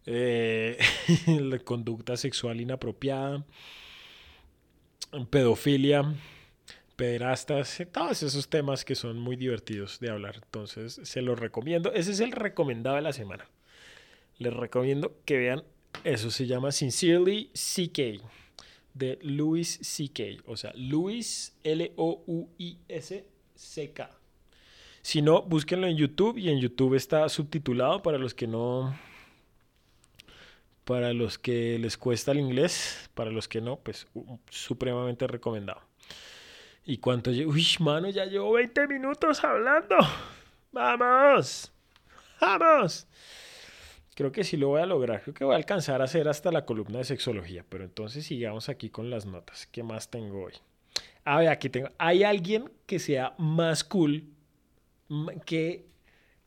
eh, 0.06 0.78
la 1.28 1.60
conducta 1.60 2.18
sexual 2.18 2.60
inapropiada, 2.60 3.46
pedofilia, 5.30 6.16
pederastas, 6.96 7.84
todos 7.92 8.22
esos 8.24 8.50
temas 8.50 8.86
que 8.86 8.96
son 8.96 9.20
muy 9.20 9.36
divertidos 9.36 10.00
de 10.00 10.10
hablar. 10.10 10.36
Entonces, 10.44 11.00
se 11.04 11.22
los 11.22 11.40
recomiendo. 11.40 11.94
Ese 11.94 12.12
es 12.12 12.20
el 12.20 12.32
recomendado 12.32 12.98
de 12.98 13.02
la 13.02 13.14
semana. 13.14 13.48
Les 14.38 14.54
recomiendo 14.54 15.16
que 15.26 15.38
vean, 15.38 15.64
eso 16.04 16.32
se 16.32 16.48
llama 16.48 16.72
Sincerely 16.72 17.52
CK, 17.54 18.24
de 18.94 19.20
Louis 19.22 19.80
CK, 19.80 20.48
o 20.48 20.58
sea, 20.58 20.74
Louis 20.76 21.56
L-O-U-I-S-C-K. 23.62 24.10
Si 25.02 25.22
no, 25.22 25.42
búsquenlo 25.42 25.88
en 25.88 25.98
YouTube 25.98 26.38
y 26.38 26.50
en 26.50 26.60
YouTube 26.60 26.96
está 26.96 27.28
subtitulado 27.30 28.02
para 28.02 28.18
los 28.18 28.34
que 28.34 28.48
no 28.48 28.96
para 30.86 31.14
los 31.14 31.38
que 31.38 31.80
les 31.80 31.98
cuesta 31.98 32.32
el 32.32 32.40
inglés, 32.40 33.10
para 33.14 33.32
los 33.32 33.48
que 33.48 33.62
no, 33.62 33.78
pues 33.78 34.08
supremamente 34.50 35.26
recomendado. 35.28 35.82
¿Y 36.84 36.98
cuánto 36.98 37.32
llevo? 37.32 37.52
Uy, 37.52 37.66
mano, 37.80 38.10
ya 38.10 38.26
llevo 38.26 38.52
20 38.54 38.88
minutos 38.88 39.44
hablando. 39.44 39.96
¡Vamos! 40.72 41.72
¡Vamos! 42.42 43.08
Creo 44.16 44.32
que 44.32 44.44
sí 44.44 44.58
lo 44.58 44.70
voy 44.70 44.82
a 44.82 44.86
lograr. 44.86 45.22
Creo 45.22 45.34
que 45.34 45.46
voy 45.46 45.54
a 45.54 45.58
alcanzar 45.58 46.02
a 46.02 46.06
hacer 46.06 46.28
hasta 46.28 46.52
la 46.52 46.66
columna 46.66 46.98
de 46.98 47.06
sexología. 47.06 47.64
Pero 47.70 47.84
entonces 47.84 48.26
sigamos 48.26 48.68
aquí 48.68 48.90
con 48.90 49.10
las 49.10 49.26
notas. 49.26 49.68
¿Qué 49.68 49.84
más 49.84 50.10
tengo 50.10 50.46
hoy? 50.46 50.54
A 51.24 51.40
ver, 51.40 51.50
aquí 51.50 51.70
tengo. 51.70 51.90
¿Hay 51.98 52.24
alguien 52.24 52.70
que 52.86 53.00
sea 53.00 53.36
más 53.38 53.84
cool, 53.84 54.26
que 55.46 55.86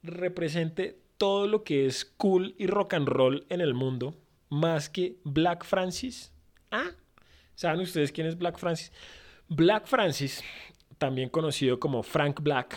represente 0.02 0.98
todo 1.16 1.46
lo 1.46 1.64
que 1.64 1.87
es 1.87 2.04
cool 2.04 2.54
y 2.58 2.66
rock 2.66 2.94
and 2.94 3.08
roll 3.08 3.46
en 3.48 3.60
el 3.60 3.74
mundo? 3.74 4.16
más 4.54 4.88
que 4.88 5.16
Black 5.24 5.64
Francis. 5.64 6.32
Ah, 6.70 6.90
¿saben 7.54 7.80
ustedes 7.80 8.12
quién 8.12 8.26
es 8.26 8.38
Black 8.38 8.58
Francis? 8.58 8.92
Black 9.48 9.87
Francis, 9.87 10.42
también 10.96 11.28
conocido 11.28 11.78
como 11.78 12.02
Frank 12.02 12.40
Black, 12.40 12.76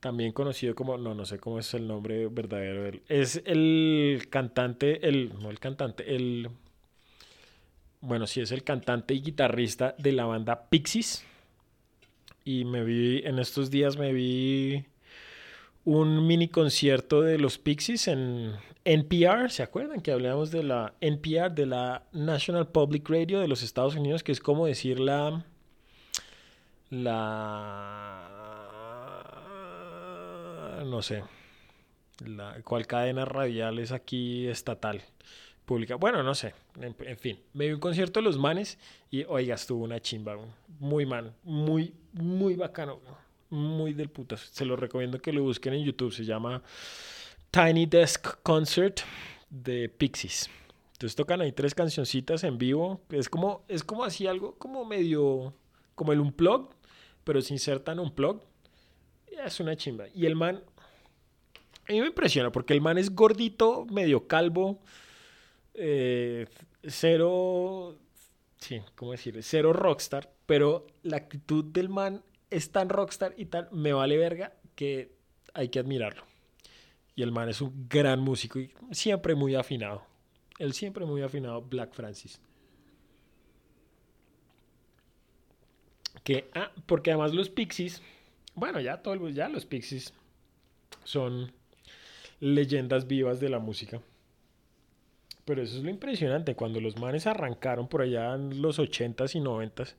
también 0.00 0.32
conocido 0.32 0.74
como, 0.74 0.96
no, 0.96 1.14
no 1.14 1.24
sé 1.24 1.38
cómo 1.38 1.58
es 1.58 1.72
el 1.74 1.86
nombre 1.86 2.26
verdadero, 2.28 2.98
es 3.08 3.42
el 3.44 4.26
cantante, 4.30 5.06
el, 5.06 5.38
no 5.38 5.50
el 5.50 5.60
cantante, 5.60 6.14
el, 6.14 6.50
bueno, 8.00 8.26
sí 8.26 8.40
es 8.40 8.52
el 8.52 8.62
cantante 8.62 9.14
y 9.14 9.22
guitarrista 9.22 9.94
de 9.98 10.12
la 10.12 10.24
banda 10.24 10.68
Pixies. 10.68 11.24
Y 12.44 12.64
me 12.64 12.84
vi, 12.84 13.22
en 13.24 13.38
estos 13.38 13.70
días 13.70 13.96
me 13.96 14.12
vi 14.12 14.84
un 15.84 16.26
mini 16.26 16.48
concierto 16.48 17.22
de 17.22 17.38
los 17.38 17.58
Pixies 17.58 18.08
en 18.08 18.54
NPR, 18.84 19.50
¿se 19.50 19.62
acuerdan 19.62 20.00
que 20.00 20.12
hablamos 20.12 20.50
de 20.50 20.62
la 20.62 20.94
NPR, 21.00 21.50
de 21.50 21.66
la 21.66 22.04
National 22.12 22.68
Public 22.68 23.08
Radio 23.08 23.40
de 23.40 23.48
los 23.48 23.62
Estados 23.62 23.94
Unidos, 23.96 24.22
que 24.22 24.32
es 24.32 24.40
como 24.40 24.66
decir 24.66 24.98
la 25.00 25.44
la 26.90 28.28
no 30.86 31.02
sé, 31.02 31.22
la 32.24 32.60
cuál 32.64 32.86
cadena 32.86 33.24
radial 33.24 33.78
es 33.78 33.92
aquí 33.92 34.46
estatal, 34.46 35.02
pública. 35.68 35.94
Bueno, 35.94 36.22
no 36.24 36.34
sé, 36.34 36.54
en, 36.80 37.18
fin, 37.18 37.38
me 37.52 37.66
vi 37.66 37.74
un 37.74 37.80
concierto 37.80 38.18
de 38.18 38.24
los 38.24 38.38
manes 38.38 38.78
y 39.10 39.22
oiga, 39.24 39.54
estuvo 39.54 39.84
una 39.84 40.00
chimba, 40.00 40.36
muy 40.80 41.06
mal, 41.06 41.34
muy 41.44 41.94
muy 42.12 42.56
bacano 42.56 43.00
muy 43.50 43.92
del 43.92 44.10
putas. 44.10 44.40
Se 44.52 44.64
lo 44.64 44.76
recomiendo 44.76 45.20
que 45.20 45.32
lo 45.32 45.42
busquen 45.42 45.74
en 45.74 45.84
YouTube. 45.84 46.12
Se 46.12 46.24
llama 46.24 46.62
Tiny 47.50 47.86
Desk 47.86 48.42
Concert 48.42 49.00
de 49.50 49.88
Pixies. 49.88 50.50
Entonces 50.92 51.14
tocan 51.16 51.40
ahí 51.40 51.52
tres 51.52 51.74
cancioncitas 51.74 52.44
en 52.44 52.58
vivo. 52.58 53.00
Es 53.10 53.28
como, 53.28 53.64
es 53.68 53.84
como 53.84 54.04
así 54.04 54.26
algo 54.26 54.56
como 54.58 54.84
medio, 54.84 55.54
como 55.94 56.12
el 56.12 56.20
unplug, 56.20 56.70
pero 57.24 57.40
sin 57.40 57.58
ser 57.58 57.80
tan 57.80 57.98
unplug. 57.98 58.42
Es 59.44 59.60
una 59.60 59.76
chimba. 59.76 60.06
Y 60.14 60.26
el 60.26 60.34
man, 60.34 60.62
a 61.88 61.92
mí 61.92 62.00
me 62.00 62.08
impresiona 62.08 62.50
porque 62.50 62.74
el 62.74 62.80
man 62.80 62.98
es 62.98 63.14
gordito, 63.14 63.86
medio 63.86 64.26
calvo, 64.26 64.80
eh, 65.78 66.46
cero, 66.82 67.98
sí, 68.58 68.82
¿cómo 68.94 69.12
decir? 69.12 69.38
Cero 69.42 69.72
rockstar, 69.72 70.30
pero 70.46 70.86
la 71.02 71.16
actitud 71.16 71.64
del 71.64 71.88
man 71.88 72.22
es 72.50 72.72
tan 72.72 72.88
rockstar 72.88 73.34
y 73.36 73.46
tan 73.46 73.68
me 73.72 73.92
vale 73.92 74.16
verga 74.16 74.54
que 74.74 75.12
hay 75.54 75.68
que 75.68 75.78
admirarlo. 75.78 76.22
Y 77.14 77.22
el 77.22 77.32
man 77.32 77.48
es 77.48 77.60
un 77.60 77.88
gran 77.88 78.20
músico 78.20 78.58
y 78.58 78.72
siempre 78.92 79.34
muy 79.34 79.54
afinado. 79.54 80.02
Él 80.58 80.72
siempre 80.72 81.04
muy 81.04 81.22
afinado, 81.22 81.62
Black 81.62 81.92
Francis. 81.94 82.40
Que, 86.24 86.50
ah, 86.54 86.72
porque 86.86 87.10
además 87.10 87.34
los 87.34 87.48
Pixies, 87.48 88.02
bueno, 88.54 88.80
ya 88.80 89.02
todo 89.02 89.28
ya 89.30 89.48
los 89.48 89.66
Pixies 89.66 90.12
son 91.04 91.52
leyendas 92.40 93.06
vivas 93.06 93.40
de 93.40 93.48
la 93.48 93.58
música. 93.58 94.00
Pero 95.48 95.62
eso 95.62 95.78
es 95.78 95.82
lo 95.82 95.88
impresionante, 95.88 96.54
cuando 96.54 96.78
los 96.78 96.98
manes 96.98 97.26
arrancaron 97.26 97.88
por 97.88 98.02
allá 98.02 98.34
en 98.34 98.60
los 98.60 98.78
80s 98.78 99.34
y 99.34 99.40
90s 99.40 99.94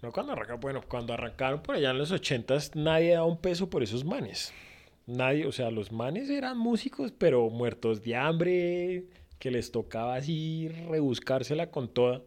no 0.00 0.12
cuando 0.12 0.32
arrancaron, 0.32 0.60
bueno, 0.60 0.82
cuando 0.86 1.12
arrancaron 1.12 1.60
por 1.60 1.74
allá 1.74 1.90
en 1.90 1.98
los 1.98 2.12
ochentas, 2.12 2.76
nadie 2.76 3.14
daba 3.14 3.26
un 3.26 3.38
peso 3.38 3.68
por 3.68 3.82
esos 3.82 4.04
manes. 4.04 4.52
Nadie, 5.06 5.44
o 5.44 5.50
sea, 5.50 5.72
los 5.72 5.90
manes 5.90 6.30
eran 6.30 6.56
músicos, 6.56 7.10
pero 7.10 7.50
muertos 7.50 8.02
de 8.04 8.14
hambre, 8.14 9.06
que 9.40 9.50
les 9.50 9.72
tocaba 9.72 10.14
así 10.14 10.68
rebuscársela 10.88 11.72
con 11.72 11.88
toda. 11.88 12.22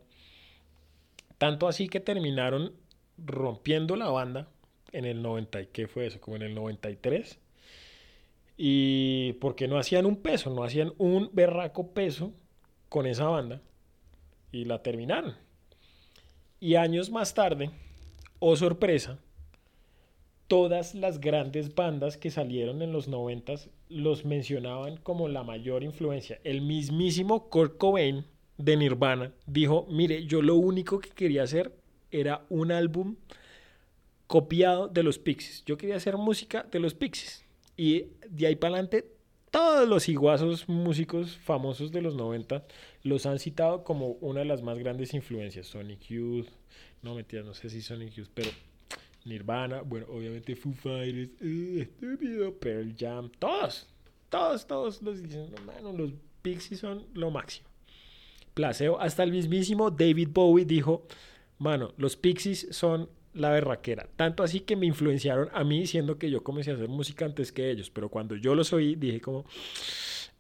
Tanto 1.38 1.70
así 1.70 1.88
que 1.88 2.02
terminaron 2.02 2.74
rompiendo 3.18 3.96
la 3.96 4.10
banda 4.10 4.50
en 4.92 5.06
el 5.06 5.22
90, 5.22 5.68
¿qué 5.68 5.88
fue 5.88 6.08
eso? 6.08 6.20
Como 6.20 6.36
en 6.36 6.42
el 6.42 6.56
93. 6.56 7.40
Y 8.58 9.34
porque 9.34 9.68
no 9.68 9.78
hacían 9.78 10.06
un 10.06 10.18
peso, 10.18 10.50
no 10.50 10.64
hacían 10.64 10.94
un 10.98 11.30
berraco 11.32 11.94
peso 11.94 12.34
con 12.90 13.06
esa 13.06 13.26
banda. 13.26 13.62
Y 14.52 14.66
la 14.66 14.82
terminaron. 14.82 15.36
Y 16.60 16.76
años 16.76 17.12
más 17.12 17.36
tarde, 17.36 17.70
oh 18.40 18.56
sorpresa, 18.56 19.20
todas 20.48 20.96
las 20.96 21.20
grandes 21.20 21.76
bandas 21.76 22.18
que 22.18 22.32
salieron 22.32 22.82
en 22.82 22.92
los 22.92 23.08
noventas 23.08 23.70
los 23.90 24.26
mencionaban 24.26 24.98
como 24.98 25.28
la 25.28 25.44
mayor 25.44 25.84
influencia. 25.84 26.40
El 26.44 26.62
mismísimo 26.62 27.50
Kurt 27.50 27.78
Cobain 27.78 28.26
de 28.58 28.76
Nirvana 28.76 29.34
dijo, 29.46 29.86
mire, 29.90 30.26
yo 30.26 30.42
lo 30.42 30.56
único 30.56 31.00
que 31.00 31.10
quería 31.10 31.44
hacer 31.44 31.74
era 32.12 32.46
un 32.50 32.72
álbum 32.72 33.16
copiado 34.26 34.88
de 34.88 35.04
los 35.04 35.20
Pixies. 35.20 35.64
Yo 35.66 35.78
quería 35.78 35.98
hacer 35.98 36.18
música 36.18 36.66
de 36.72 36.80
los 36.80 36.94
Pixies. 36.94 37.46
Y 37.78 38.08
de 38.28 38.48
ahí 38.48 38.56
para 38.56 38.74
adelante, 38.74 39.06
todos 39.52 39.88
los 39.88 40.10
iguazos 40.10 40.68
músicos 40.68 41.38
famosos 41.38 41.92
de 41.92 42.02
los 42.02 42.16
90 42.16 42.66
los 43.04 43.26
han 43.26 43.40
citado 43.40 43.84
como 43.84 44.12
una 44.20 44.40
de 44.40 44.46
las 44.46 44.62
más 44.62 44.78
grandes 44.80 45.14
influencias. 45.14 45.68
Sonic 45.68 46.02
Youth, 46.08 46.48
no 47.04 47.16
mentira, 47.16 47.44
no 47.44 47.54
sé 47.54 47.70
si 47.70 47.82
Sonic 47.82 48.14
Youth, 48.14 48.30
pero 48.34 48.50
Nirvana, 49.26 49.82
bueno, 49.82 50.08
obviamente 50.10 50.56
Foo 50.56 50.74
Fighters, 50.74 51.30
uh, 51.42 51.80
estúpido, 51.82 52.54
Pearl 52.56 52.94
Jam, 52.98 53.30
todos, 53.40 53.88
todos, 54.30 54.66
todos 54.66 55.02
los 55.02 55.22
dicen, 55.22 55.50
los 55.96 56.12
Pixies 56.42 56.80
son 56.80 57.06
lo 57.14 57.30
máximo. 57.30 57.68
Placeo, 58.54 59.00
hasta 59.00 59.24
el 59.24 59.32
mismísimo 59.32 59.92
David 59.92 60.30
Bowie 60.32 60.66
dijo, 60.66 61.06
mano, 61.60 61.94
los 61.98 62.16
Pixies 62.16 62.68
son 62.72 63.10
la 63.38 63.52
berraquera. 63.52 64.08
Tanto 64.16 64.44
así 64.44 64.62
que 64.62 64.76
me 64.76 64.86
influenciaron 64.86 65.50
a 65.54 65.64
mí 65.64 65.80
diciendo 65.80 66.18
que 66.18 66.30
yo 66.30 66.44
comencé 66.44 66.72
a 66.72 66.74
hacer 66.74 66.90
música 66.90 67.26
antes 67.26 67.52
que 67.52 67.70
ellos. 67.70 67.90
Pero 67.90 68.10
cuando 68.10 68.36
yo 68.36 68.56
los 68.56 68.74
oí, 68.74 68.96
dije 68.96 69.22
como, 69.22 69.46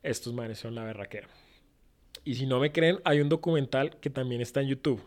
estos 0.04 0.34
manes 0.34 0.60
son 0.60 0.76
la 0.76 0.84
berraquera. 0.84 1.28
Y 2.26 2.36
si 2.36 2.46
no 2.46 2.60
me 2.60 2.72
creen, 2.72 3.00
hay 3.06 3.22
un 3.22 3.30
documental 3.30 3.98
que 4.00 4.10
también 4.10 4.42
está 4.42 4.62
en 4.62 4.70
YouTube. 4.70 5.02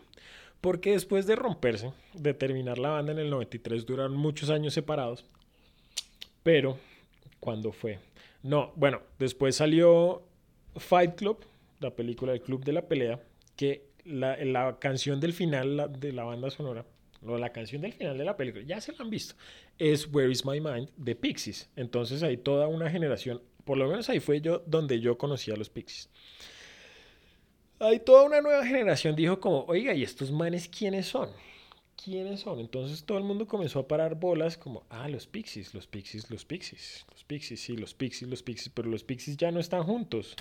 Porque 0.61 0.91
después 0.91 1.27
de 1.27 1.35
romperse, 1.35 1.91
de 2.13 2.33
terminar 2.33 2.77
la 2.77 2.89
banda 2.89 3.11
en 3.11 3.19
el 3.19 3.29
93, 3.29 3.85
duraron 3.85 4.15
muchos 4.15 4.49
años 4.49 4.73
separados. 4.73 5.25
Pero, 6.43 6.77
¿cuándo 7.39 7.71
fue? 7.71 7.99
No, 8.41 8.71
bueno, 8.75 9.01
después 9.19 9.55
salió 9.55 10.23
Fight 10.77 11.15
Club, 11.15 11.45
la 11.79 11.91
película 11.91 12.31
del 12.31 12.41
Club 12.41 12.63
de 12.63 12.73
la 12.73 12.87
Pelea, 12.87 13.19
que 13.55 13.89
la, 14.03 14.37
la 14.43 14.79
canción 14.79 15.19
del 15.19 15.33
final 15.33 15.91
de 15.99 16.13
la 16.13 16.23
banda 16.23 16.49
sonora 16.49 16.85
la 17.21 17.51
canción 17.51 17.81
del 17.81 17.93
final 17.93 18.17
de 18.17 18.25
la 18.25 18.37
película, 18.37 18.63
ya 18.65 18.81
se 18.81 18.91
la 18.93 18.99
han 18.99 19.09
visto, 19.09 19.35
es 19.77 20.07
Where 20.11 20.31
is 20.31 20.45
My 20.45 20.59
Mind 20.59 20.89
de 20.97 21.15
Pixies. 21.15 21.69
Entonces 21.75 22.23
hay 22.23 22.37
toda 22.37 22.67
una 22.67 22.89
generación, 22.89 23.41
por 23.63 23.77
lo 23.77 23.87
menos 23.87 24.09
ahí 24.09 24.19
fue 24.19 24.41
yo 24.41 24.63
donde 24.65 24.99
yo 24.99 25.17
conocí 25.17 25.51
a 25.51 25.55
los 25.55 25.69
Pixies. 25.69 26.09
Hay 27.79 27.99
toda 27.99 28.23
una 28.23 28.41
nueva 28.41 28.65
generación 28.65 29.15
dijo 29.15 29.39
como, 29.39 29.65
oiga, 29.65 29.93
¿y 29.93 30.03
estos 30.03 30.31
manes 30.31 30.67
quiénes 30.67 31.07
son? 31.07 31.29
¿Quiénes 32.03 32.41
son? 32.41 32.59
Entonces 32.59 33.03
todo 33.03 33.17
el 33.17 33.23
mundo 33.23 33.47
comenzó 33.47 33.79
a 33.79 33.87
parar 33.87 34.19
bolas 34.19 34.57
como, 34.57 34.83
ah, 34.89 35.07
los 35.07 35.27
Pixies, 35.27 35.73
los 35.73 35.87
Pixies, 35.87 36.29
los 36.29 36.45
Pixies, 36.45 37.05
los 37.11 37.23
Pixies, 37.23 37.59
sí, 37.59 37.75
los 37.75 37.93
Pixies, 37.93 38.29
los 38.29 38.43
Pixies, 38.43 38.71
pero 38.73 38.89
los 38.89 39.03
Pixies 39.03 39.37
ya 39.37 39.51
no 39.51 39.59
están 39.59 39.83
juntos. 39.83 40.35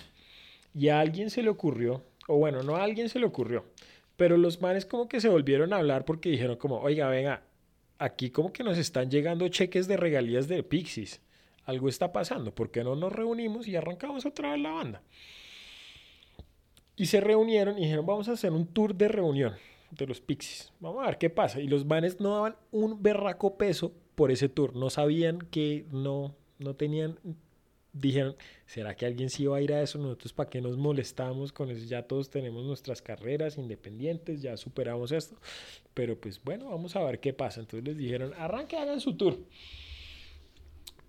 Y 0.75 0.89
a 0.89 1.01
alguien 1.01 1.31
se 1.31 1.43
le 1.43 1.51
ocurrió, 1.51 2.03
o 2.29 2.37
bueno, 2.37 2.63
no 2.63 2.77
a 2.77 2.85
alguien 2.85 3.09
se 3.09 3.19
le 3.19 3.27
ocurrió, 3.27 3.65
pero 4.21 4.37
los 4.37 4.61
manes 4.61 4.85
como 4.85 5.09
que 5.09 5.19
se 5.19 5.31
volvieron 5.31 5.73
a 5.73 5.79
hablar 5.79 6.05
porque 6.05 6.29
dijeron 6.29 6.57
como, 6.57 6.79
oiga, 6.79 7.09
venga, 7.09 7.43
aquí 7.99 8.29
como 8.29 8.53
que 8.53 8.63
nos 8.63 8.77
están 8.77 9.11
llegando 9.11 9.49
cheques 9.49 9.89
de 9.89 9.97
regalías 9.97 10.47
de 10.47 10.63
Pixies. 10.63 11.23
Algo 11.65 11.89
está 11.89 12.13
pasando, 12.13 12.55
¿por 12.55 12.71
qué 12.71 12.85
no 12.85 12.95
nos 12.95 13.15
reunimos 13.15 13.67
y 13.67 13.77
arrancamos 13.77 14.27
otra 14.27 14.53
vez 14.53 14.61
la 14.61 14.73
banda? 14.73 15.03
Y 16.97 17.07
se 17.07 17.23
reunieron 17.23 17.79
y 17.79 17.85
dijeron, 17.85 18.05
vamos 18.05 18.29
a 18.29 18.33
hacer 18.33 18.53
un 18.53 18.67
tour 18.67 18.95
de 18.95 19.09
reunión 19.09 19.55
de 19.91 20.07
los 20.07 20.21
Pixies. 20.21 20.71
Vamos 20.81 21.03
a 21.03 21.07
ver 21.07 21.17
qué 21.17 21.31
pasa. 21.31 21.59
Y 21.59 21.67
los 21.67 21.87
manes 21.87 22.21
no 22.21 22.35
daban 22.35 22.57
un 22.73 23.03
berraco 23.03 23.57
peso 23.57 23.95
por 24.17 24.31
ese 24.31 24.51
tour. 24.51 24.77
No 24.77 24.91
sabían 24.91 25.39
que 25.51 25.87
no, 25.93 26.35
no 26.59 26.75
tenían 26.75 27.19
dijeron, 27.93 28.37
¿será 28.67 28.95
que 28.95 29.07
alguien 29.07 29.31
sí 29.31 29.45
iba 29.45 29.57
a 29.57 29.61
ir 29.61 29.73
a 29.73 29.83
eso? 29.83 29.99
Nosotros 29.99 30.33
para 30.33 30.51
qué 30.51 30.61
nos 30.61 30.77
molestamos 30.77 31.53
con 31.53 31.71
eso, 31.71 31.85
ya 31.85 32.03
todos 32.03 32.31
tenemos 32.31 32.65
nuestras 32.65 33.03
carreras 33.03 33.59
independientes, 33.59 34.43
ya 34.43 34.57
superamos 34.57 35.13
esto, 35.13 35.37
pero 35.95 36.19
pues 36.19 36.43
bueno, 36.43 36.71
vamos 36.71 36.97
a 36.97 37.03
ver 37.03 37.21
qué 37.21 37.33
pasa. 37.33 37.61
Entonces 37.61 37.87
les 37.87 37.97
dijeron, 37.97 38.33
arranque, 38.39 38.77
hagan 38.77 39.01
su 39.01 39.17
tour. 39.17 39.39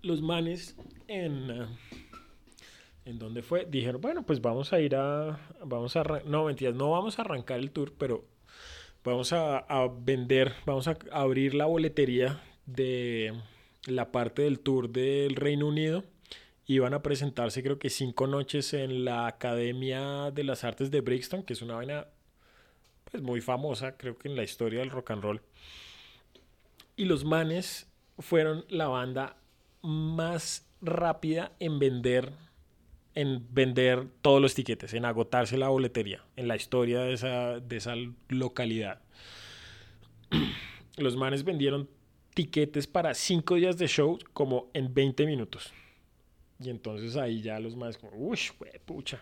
Los 0.02 0.20
manes 0.20 0.76
en... 1.08 1.50
Eh, 1.50 1.66
¿En 3.04 3.18
dónde 3.18 3.42
fue? 3.42 3.66
Dijeron, 3.68 4.00
bueno, 4.00 4.24
pues 4.24 4.40
vamos 4.40 4.72
a 4.72 4.80
ir 4.80 4.94
a... 4.94 5.40
Vamos 5.64 5.96
a... 5.96 6.04
No, 6.24 6.44
mentiras, 6.44 6.76
no 6.76 6.90
vamos 6.92 7.18
a 7.18 7.22
arrancar 7.22 7.58
el 7.58 7.72
tour, 7.72 7.92
pero 7.98 8.24
vamos 9.02 9.32
a, 9.32 9.58
a 9.58 9.88
vender, 9.88 10.52
vamos 10.66 10.86
a 10.86 10.96
abrir 11.10 11.54
la 11.54 11.66
boletería 11.66 12.40
de 12.64 13.34
la 13.86 14.12
parte 14.12 14.42
del 14.42 14.60
tour 14.60 14.88
del 14.88 15.34
Reino 15.34 15.66
Unido 15.66 16.04
iban 16.66 16.94
a 16.94 17.02
presentarse 17.02 17.62
creo 17.62 17.78
que 17.78 17.90
cinco 17.90 18.26
noches 18.26 18.72
en 18.74 19.04
la 19.04 19.26
Academia 19.26 20.30
de 20.30 20.44
las 20.44 20.64
Artes 20.64 20.90
de 20.90 21.00
Brixton, 21.00 21.42
que 21.42 21.52
es 21.52 21.62
una 21.62 21.76
vaina 21.76 22.06
pues 23.10 23.22
muy 23.22 23.40
famosa, 23.40 23.96
creo 23.96 24.16
que 24.16 24.28
en 24.28 24.36
la 24.36 24.42
historia 24.42 24.80
del 24.80 24.90
rock 24.90 25.10
and 25.10 25.22
roll. 25.22 25.42
Y 26.96 27.04
los 27.04 27.24
manes 27.24 27.90
fueron 28.18 28.64
la 28.68 28.88
banda 28.88 29.36
más 29.82 30.66
rápida 30.80 31.52
en 31.58 31.78
vender 31.78 32.32
en 33.14 33.46
vender 33.50 34.06
todos 34.22 34.40
los 34.40 34.54
tiquetes, 34.54 34.94
en 34.94 35.04
agotarse 35.04 35.58
la 35.58 35.68
boletería, 35.68 36.24
en 36.36 36.48
la 36.48 36.56
historia 36.56 37.00
de 37.00 37.12
esa, 37.12 37.60
de 37.60 37.76
esa 37.76 37.94
localidad. 38.28 39.00
Los 40.96 41.16
manes 41.16 41.44
vendieron 41.44 41.88
tiquetes 42.34 42.86
para 42.86 43.14
cinco 43.14 43.56
días 43.56 43.76
de 43.76 43.86
show 43.86 44.18
como 44.32 44.70
en 44.72 44.94
20 44.94 45.26
minutos. 45.26 45.72
Y 46.62 46.70
entonces 46.70 47.16
ahí 47.16 47.42
ya 47.42 47.58
los 47.58 47.76
más 47.76 47.98
como, 47.98 48.16
uy, 48.16 48.38
pucha. 48.84 49.20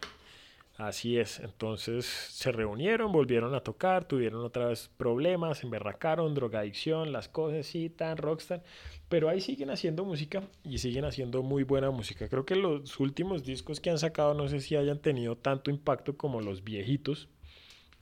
Así 0.77 1.19
es. 1.19 1.41
Entonces 1.41 2.07
se 2.07 2.53
reunieron, 2.53 3.13
volvieron 3.13 3.55
a 3.55 3.61
tocar, 3.61 4.07
tuvieron 4.07 4.43
otra 4.43 4.69
vez 4.69 4.91
problemas, 4.97 5.63
emberracaron, 5.63 6.35
drogadicción, 6.35 7.13
las 7.13 7.29
cosas 7.29 7.67
así, 7.67 7.91
tan 7.91 8.17
rockstar. 8.17 8.63
Pero 9.11 9.29
ahí 9.29 9.43
siguen 9.43 9.71
haciendo 9.71 10.05
música 10.05 10.43
y 10.65 10.79
siguen 10.79 11.05
haciendo 11.05 11.43
muy 11.43 11.65
buena 11.65 11.91
música. 11.91 12.29
Creo 12.29 12.47
que 12.47 12.57
los 12.57 12.99
últimos 12.99 13.45
discos 13.45 13.79
que 13.79 13.91
han 13.91 13.99
sacado 13.99 14.33
no 14.33 14.49
sé 14.49 14.61
si 14.61 14.75
hayan 14.75 15.01
tenido 15.01 15.37
tanto 15.37 15.71
impacto 15.71 16.17
como 16.17 16.41
los 16.41 16.65
viejitos, 16.65 17.29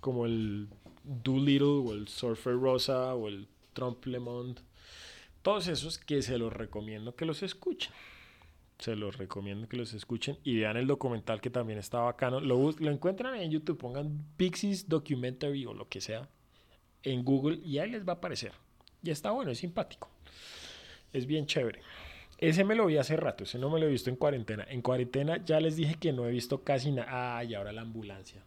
como 0.01 0.27
el 0.27 0.69
Doolittle 1.03 1.67
o 1.67 1.93
el 1.95 2.07
Surfer 2.07 2.55
Rosa 2.55 3.15
o 3.15 3.27
el 3.27 3.49
Trump 3.73 4.05
Lemond. 4.07 4.61
Todos 5.43 5.67
esos 5.67 5.99
que 5.99 6.23
se 6.23 6.39
los 6.39 6.53
recomiendo 6.53 7.17
que 7.17 7.25
los 7.25 7.43
escuchen 7.43 7.93
se 8.79 8.95
los 8.95 9.17
recomiendo 9.17 9.69
que 9.69 9.77
los 9.77 9.93
escuchen 9.93 10.39
y 10.45 10.57
vean 10.59 10.77
el 10.77 10.87
documental 10.87 11.41
que 11.41 11.51
también 11.51 11.79
está 11.79 12.01
bacano. 12.01 12.41
Lo, 12.41 12.71
lo 12.73 12.91
encuentran 12.91 13.35
en 13.35 13.51
YouTube, 13.51 13.79
pongan 13.79 14.25
Pixies 14.37 14.89
Documentary 14.89 15.67
o 15.67 15.75
lo 15.75 15.89
que 15.89 16.01
sea 16.01 16.29
en 17.03 17.25
Google 17.25 17.61
y 17.65 17.79
ahí 17.79 17.91
les 17.91 18.07
va 18.07 18.13
a 18.13 18.17
aparecer. 18.17 18.53
Y 19.03 19.11
está 19.11 19.31
bueno, 19.31 19.51
es 19.51 19.59
simpático. 19.59 20.11
Es 21.13 21.27
bien 21.27 21.47
chévere. 21.47 21.81
Ese 22.39 22.63
me 22.63 22.77
lo 22.77 22.87
vi 22.87 22.99
hace 22.99 23.17
rato, 23.17 23.45
ese 23.45 23.59
no 23.59 23.69
me 23.69 23.81
lo 23.81 23.87
he 23.87 23.91
visto 23.91 24.11
en 24.11 24.17
cuarentena. 24.17 24.65
En 24.69 24.81
cuarentena 24.81 25.45
ya 25.45 25.59
les 25.59 25.77
dije 25.77 25.97
que 25.97 26.13
no 26.13 26.27
he 26.27 26.31
visto 26.31 26.63
casi 26.63 26.93
nada. 26.93 27.39
Ay, 27.39 27.55
ahora 27.55 27.73
la 27.73 27.83
ambulancia. 27.83 28.45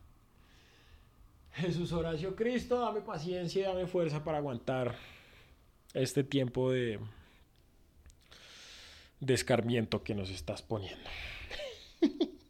Jesús 1.53 1.91
Horacio 1.91 2.37
Cristo, 2.37 2.79
dame 2.79 3.01
paciencia 3.01 3.61
y 3.61 3.65
dame 3.65 3.87
fuerza 3.87 4.23
para 4.23 4.37
aguantar 4.37 4.95
este 5.93 6.23
tiempo 6.23 6.71
de, 6.71 6.99
de 9.21 9.37
que 10.03 10.15
nos 10.15 10.29
estás 10.29 10.61
poniendo. 10.61 11.09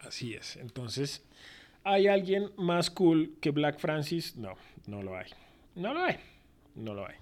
Así 0.00 0.34
es. 0.34 0.56
Entonces, 0.56 1.24
¿hay 1.84 2.08
alguien 2.08 2.50
más 2.56 2.90
cool 2.90 3.36
que 3.40 3.50
Black 3.50 3.78
Francis? 3.78 4.36
No, 4.36 4.54
no 4.86 5.02
lo 5.02 5.16
hay. 5.16 5.30
No 5.74 5.94
lo 5.94 6.00
hay. 6.00 6.16
No 6.74 6.94
lo 6.94 7.06
hay. 7.06 7.14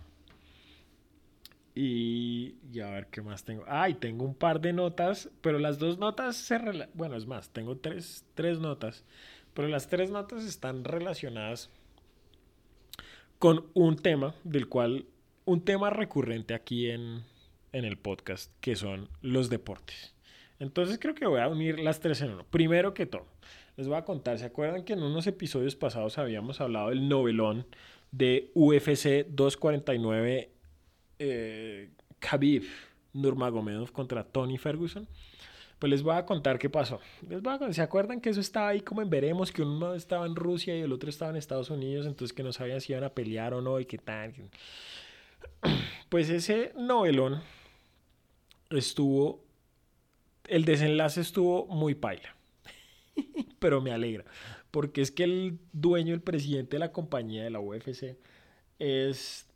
Y, 1.75 2.55
a 2.81 2.91
ver 2.91 3.09
qué 3.09 3.21
más 3.21 3.45
tengo. 3.45 3.65
Ay, 3.67 3.95
tengo 3.95 4.25
un 4.25 4.35
par 4.35 4.61
de 4.61 4.73
notas, 4.73 5.29
pero 5.41 5.59
las 5.59 5.79
dos 5.79 5.99
notas 5.99 6.37
se... 6.37 6.59
Bueno, 6.95 7.17
es 7.17 7.27
más, 7.27 7.51
tengo 7.51 7.79
tres, 7.79 8.25
tres 8.35 8.61
notas, 8.61 9.05
pero 9.55 9.69
las 9.69 9.89
tres 9.89 10.11
notas 10.11 10.45
están 10.45 10.85
relacionadas 10.85 11.71
con 13.45 13.67
un 13.75 13.97
tema 13.97 14.35
del 14.43 14.71
cual, 14.71 15.05
un 15.45 15.67
tema 15.67 15.91
recurrente 15.91 16.55
aquí 16.55 16.89
en, 16.89 17.25
en 17.73 17.85
el 17.85 17.99
podcast, 17.99 18.51
que 18.63 18.75
son 18.75 19.11
los 19.21 19.51
deportes. 19.51 20.15
Entonces 20.59 20.99
creo 20.99 21.15
que 21.15 21.27
voy 21.27 21.41
a 21.41 21.49
unir 21.49 21.79
las 21.79 22.01
tres 22.01 22.23
en 22.23 22.31
uno. 22.31 22.47
Primero 22.49 22.95
que 22.95 23.05
todo, 23.05 23.27
les 23.77 23.87
voy 23.87 23.99
a 23.99 24.05
contar, 24.07 24.39
¿se 24.39 24.47
acuerdan 24.47 24.83
que 24.87 24.95
en 24.95 25.03
unos 25.03 25.27
episodios 25.27 25.77
pasados 25.77 26.17
habíamos 26.17 26.63
hablado 26.63 26.89
del 26.89 27.07
novelón 27.07 27.67
de 28.13 28.51
UFC 28.55 29.27
249 29.29 30.51
eh, 31.19 31.91
Khabib 32.21 32.65
Nurmagomedov 33.13 33.93
contra 33.93 34.25
Tony 34.25 34.57
Ferguson? 34.57 35.07
Pues 35.85 35.91
les 35.91 36.03
voy 36.03 36.15
a 36.17 36.25
contar 36.25 36.59
qué 36.59 36.71
pasó. 36.71 36.99
Les 37.29 37.43
voy 37.43 37.75
¿Se 37.75 37.83
acuerdan 37.83 38.19
que 38.19 38.31
eso 38.31 38.41
estaba 38.41 38.69
ahí 38.69 38.81
como 38.81 39.03
en 39.03 39.11
veremos? 39.11 39.53
Que 39.53 39.61
uno 39.61 39.93
estaba 39.93 40.25
en 40.25 40.35
Rusia 40.35 40.75
y 40.75 40.81
el 40.81 40.91
otro 40.91 41.11
estaba 41.11 41.31
en 41.31 41.37
Estados 41.37 41.69
Unidos, 41.69 42.07
entonces 42.07 42.35
que 42.35 42.43
no 42.43 42.55
sabían 42.55 42.81
si 42.81 42.95
iban 42.95 43.05
a 43.05 43.11
pelear 43.11 43.53
o 43.53 43.61
no 43.61 43.79
y 43.79 43.85
qué 43.85 43.99
tal. 43.99 44.33
Pues 46.09 46.31
ese 46.31 46.73
novelón 46.75 47.43
estuvo. 48.71 49.45
El 50.49 50.65
desenlace 50.65 51.21
estuvo 51.21 51.67
muy 51.67 51.95
paila. 51.95 52.35
Pero 53.59 53.83
me 53.83 53.93
alegra. 53.93 54.25
Porque 54.71 55.03
es 55.03 55.11
que 55.11 55.25
el 55.25 55.59
dueño, 55.75 56.15
el 56.15 56.23
presidente 56.23 56.77
de 56.77 56.81
la 56.81 56.93
compañía 56.93 57.45
de 57.45 57.51
la 57.51 57.61
UFC, 57.61 58.17
es. 58.79 59.47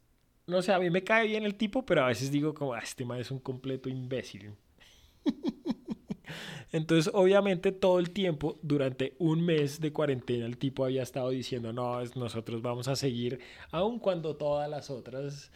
No 0.46 0.60
sé, 0.60 0.74
a 0.74 0.78
mí 0.78 0.90
me 0.90 1.04
cae 1.04 1.26
bien 1.26 1.44
el 1.44 1.54
tipo, 1.54 1.86
pero 1.86 2.04
a 2.04 2.08
veces 2.08 2.30
digo 2.30 2.52
como, 2.52 2.74
ah, 2.74 2.80
este 2.80 3.06
man 3.06 3.18
es 3.18 3.30
un 3.30 3.38
completo 3.38 3.88
imbécil. 3.88 4.52
Entonces, 6.72 7.12
obviamente, 7.14 7.72
todo 7.72 7.98
el 7.98 8.10
tiempo, 8.10 8.58
durante 8.62 9.14
un 9.18 9.44
mes 9.44 9.80
de 9.80 9.92
cuarentena, 9.92 10.44
el 10.44 10.58
tipo 10.58 10.84
había 10.84 11.02
estado 11.02 11.30
diciendo, 11.30 11.72
no, 11.72 12.02
nosotros 12.14 12.60
vamos 12.60 12.88
a 12.88 12.96
seguir, 12.96 13.40
aun 13.70 13.98
cuando 13.98 14.36
todas 14.36 14.68
las 14.68 14.90
otras 14.90 15.50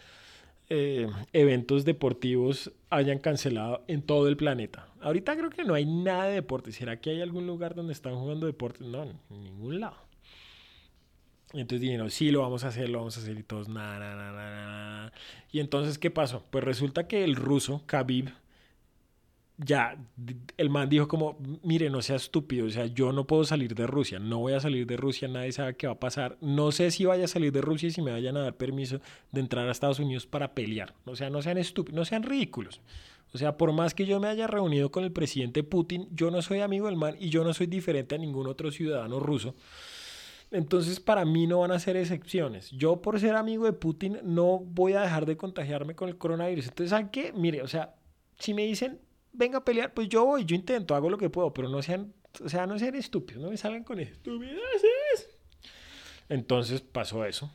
eh, 0.71 1.07
eventos 1.35 1.85
deportivos 1.85 2.73
hayan 2.89 3.19
cancelado 3.19 3.85
en 3.89 4.01
todo 4.01 4.27
el 4.29 4.39
planeta. 4.39 4.89
Ahorita 5.03 5.37
creo 5.37 5.51
que 5.51 5.65
no 5.65 5.75
hay 5.75 5.85
nada 5.85 6.25
de 6.25 6.35
deporte. 6.35 6.73
¿Será 6.73 6.99
que 6.99 7.11
hay 7.11 7.21
algún 7.21 7.47
lugar 7.47 7.75
donde 7.75 7.93
están 7.93 8.15
jugando 8.15 8.47
deportes? 8.47 8.87
No, 8.87 9.03
en 9.03 9.45
ningún 9.45 9.81
lado. 9.81 9.97
entonces 11.53 11.83
dijeron, 11.83 12.11
sí, 12.11 12.31
lo 12.31 12.41
vamos 12.41 12.65
a 12.65 12.69
hacer, 12.69 12.89
lo 12.89 12.99
vamos 12.99 13.19
a 13.19 13.21
hacer 13.21 13.39
y 13.39 13.43
todos, 13.43 13.69
nada, 13.69 13.99
nada, 13.99 14.33
nada, 14.33 15.13
Y 15.51 15.61
entonces, 15.61 15.99
¿qué 15.99 16.11
pasó? 16.11 16.47
Pues 16.51 16.65
resulta 16.65 17.07
que 17.07 17.23
el 17.23 17.37
ruso, 17.37 17.83
Khabib, 17.85 18.31
ya 19.59 19.97
el 20.57 20.71
man 20.71 20.89
dijo 20.89 21.09
como, 21.09 21.39
mire, 21.63 21.91
no 21.91 22.03
sea 22.03 22.17
estúpido, 22.17 22.67
o 22.67 22.71
sea, 22.71 22.87
yo 22.87 23.13
no 23.13 23.27
puedo 23.27 23.45
salir 23.45 23.75
de 23.75 23.87
Rusia, 23.87 24.19
no 24.19 24.39
voy 24.39 24.55
a 24.55 24.61
salir 24.61 24.87
de 24.87 24.97
Rusia, 24.97 25.29
nadie 25.29 25.53
sabe 25.53 25.77
qué 25.77 25.87
va 25.87 25.95
a 25.95 26.01
pasar, 26.01 26.37
no 26.41 26.73
sé 26.73 26.91
si 26.91 27.05
vaya 27.05 27.25
a 27.25 27.29
salir 27.29 27.53
de 27.53 27.61
Rusia 27.61 27.89
y 27.89 27.93
si 27.93 28.03
me 28.03 28.13
vayan 28.13 28.37
a 28.37 28.43
dar 28.43 28.57
permiso 28.57 29.01
de 29.31 29.41
entrar 29.41 29.69
a 29.69 29.73
Estados 29.73 29.99
Unidos 29.99 30.27
para 30.27 30.55
pelear, 30.55 30.95
o 31.05 31.17
sea, 31.17 31.31
no 31.31 31.43
sean 31.43 31.59
estúpidos, 31.59 31.97
no 31.97 32.05
sean 32.05 32.23
ridículos. 32.23 32.81
O 33.35 33.39
sea, 33.39 33.57
por 33.57 33.73
más 33.73 33.95
que 33.95 34.05
yo 34.05 34.21
me 34.21 34.29
haya 34.29 34.47
reunido 34.47 34.91
con 34.91 35.05
el 35.05 35.13
presidente 35.13 35.63
Putin, 35.63 36.07
yo 36.13 36.31
no 36.31 36.43
soy 36.43 36.61
amigo 36.61 36.87
del 36.87 36.97
man 36.97 37.17
y 37.19 37.31
yo 37.31 37.45
no 37.45 37.55
soy 37.55 37.67
diferente 37.67 38.15
a 38.15 38.19
ningún 38.19 38.47
otro 38.47 38.71
ciudadano 38.71 39.21
ruso. 39.21 39.55
Entonces, 40.51 41.01
para 41.01 41.25
mí 41.25 41.47
no 41.47 41.61
van 41.61 41.73
a 41.73 41.79
ser 41.79 41.97
excepciones. 41.97 42.71
Yo, 42.73 43.01
por 43.01 43.19
ser 43.19 43.37
amigo 43.37 43.65
de 43.65 43.73
Putin, 43.73 44.19
no 44.23 44.59
voy 44.59 44.93
a 44.93 45.01
dejar 45.01 45.25
de 45.25 45.39
contagiarme 45.39 45.95
con 45.95 46.11
el 46.11 46.19
coronavirus. 46.19 46.67
Entonces, 46.67 46.91
¿saben 46.91 47.09
qué? 47.09 47.33
Mire, 47.33 47.63
o 47.63 47.69
sea, 47.69 47.95
si 48.39 48.53
me 48.53 48.67
dicen, 48.67 49.01
venga 49.33 49.59
a 49.59 49.65
pelear, 49.65 49.93
pues 49.95 50.09
yo 50.09 50.25
voy, 50.25 50.45
yo 50.45 50.55
intento, 50.55 50.95
hago 50.95 51.11
lo 51.11 51.19
que 51.19 51.31
puedo, 51.31 51.53
pero 51.53 51.69
no 51.69 51.83
sean, 51.83 52.13
o 52.45 52.49
sea, 52.49 52.67
no 52.67 52.79
sean 52.79 52.95
estúpidos, 52.95 53.43
no 53.43 53.51
me 53.51 53.57
salgan 53.57 53.85
con 53.85 54.01
estupideces. 54.01 55.29
Entonces 56.29 56.81
pasó 56.81 57.25
eso. 57.25 57.51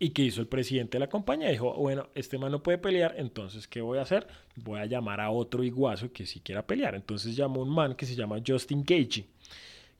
¿Y 0.00 0.10
qué 0.10 0.22
hizo 0.22 0.40
el 0.40 0.46
presidente 0.46 0.96
de 0.96 1.00
la 1.00 1.08
compañía? 1.08 1.50
Dijo, 1.50 1.74
bueno, 1.74 2.08
este 2.14 2.38
man 2.38 2.52
no 2.52 2.62
puede 2.62 2.78
pelear, 2.78 3.14
entonces, 3.18 3.66
¿qué 3.66 3.80
voy 3.80 3.98
a 3.98 4.02
hacer? 4.02 4.28
Voy 4.54 4.78
a 4.78 4.86
llamar 4.86 5.20
a 5.20 5.30
otro 5.30 5.64
iguazo 5.64 6.12
que 6.12 6.24
sí 6.24 6.38
quiera 6.40 6.66
pelear. 6.66 6.94
Entonces 6.94 7.34
llamó 7.34 7.62
un 7.62 7.70
man 7.70 7.96
que 7.96 8.06
se 8.06 8.14
llama 8.14 8.38
Justin 8.46 8.84
Gagey, 8.84 9.26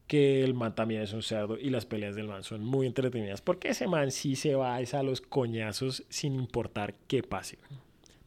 que 0.06 0.44
el 0.44 0.54
man 0.54 0.74
también 0.76 1.02
es 1.02 1.12
un 1.12 1.22
cerdo 1.22 1.58
y 1.58 1.70
las 1.70 1.84
peleas 1.84 2.14
del 2.14 2.28
man 2.28 2.44
son 2.44 2.64
muy 2.64 2.86
entretenidas, 2.86 3.42
porque 3.42 3.70
ese 3.70 3.88
man 3.88 4.12
sí 4.12 4.36
se 4.36 4.54
va 4.54 4.76
a 4.76 5.02
los 5.02 5.20
coñazos 5.20 6.04
sin 6.08 6.34
importar 6.34 6.94
qué 7.08 7.24
pase. 7.24 7.58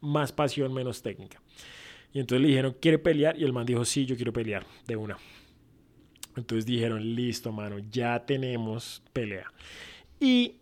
Más 0.00 0.30
pasión, 0.30 0.74
menos 0.74 1.00
técnica. 1.00 1.40
Y 2.12 2.20
entonces 2.20 2.42
le 2.42 2.48
dijeron, 2.48 2.76
¿quiere 2.80 2.98
pelear? 2.98 3.38
Y 3.38 3.44
el 3.44 3.52
man 3.52 3.66
dijo, 3.66 3.84
sí, 3.84 4.04
yo 4.04 4.16
quiero 4.16 4.32
pelear, 4.32 4.66
de 4.86 4.96
una. 4.96 5.16
Entonces 6.36 6.66
dijeron, 6.66 7.14
listo, 7.14 7.52
mano, 7.52 7.78
ya 7.90 8.24
tenemos 8.24 9.02
pelea. 9.12 9.46
Y 10.20 10.56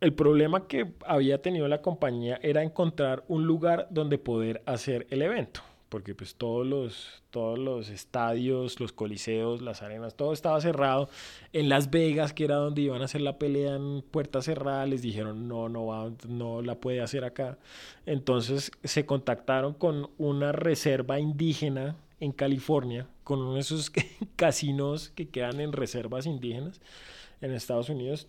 el 0.00 0.12
problema 0.12 0.66
que 0.66 0.92
había 1.06 1.40
tenido 1.40 1.68
la 1.68 1.82
compañía 1.82 2.38
era 2.42 2.62
encontrar 2.62 3.24
un 3.28 3.46
lugar 3.46 3.88
donde 3.90 4.18
poder 4.18 4.62
hacer 4.66 5.06
el 5.10 5.22
evento, 5.22 5.62
porque 5.88 6.14
pues 6.14 6.34
todos 6.34 6.66
los, 6.66 7.22
todos 7.30 7.58
los 7.58 7.88
estadios, 7.88 8.80
los 8.80 8.92
coliseos, 8.92 9.62
las 9.62 9.82
arenas, 9.82 10.14
todo 10.14 10.32
estaba 10.32 10.60
cerrado. 10.60 11.08
En 11.52 11.68
Las 11.68 11.90
Vegas, 11.90 12.32
que 12.32 12.44
era 12.44 12.56
donde 12.56 12.82
iban 12.82 13.02
a 13.02 13.06
hacer 13.06 13.20
la 13.20 13.38
pelea 13.38 13.76
en 13.76 14.02
puerta 14.02 14.42
cerrada, 14.42 14.86
les 14.86 15.02
dijeron 15.02 15.48
no, 15.48 15.68
no, 15.68 15.86
va, 15.86 16.10
no 16.28 16.62
la 16.62 16.76
puede 16.76 17.00
hacer 17.00 17.24
acá. 17.24 17.58
Entonces 18.04 18.72
se 18.84 19.06
contactaron 19.06 19.74
con 19.74 20.10
una 20.18 20.52
reserva 20.52 21.20
indígena 21.20 21.96
en 22.20 22.32
California, 22.32 23.06
con 23.24 23.40
uno 23.40 23.54
de 23.54 23.60
esos 23.60 23.90
casinos 24.36 25.10
que 25.10 25.28
quedan 25.28 25.60
en 25.60 25.72
reservas 25.72 26.26
indígenas 26.26 26.80
en 27.40 27.52
Estados 27.52 27.88
Unidos 27.88 28.28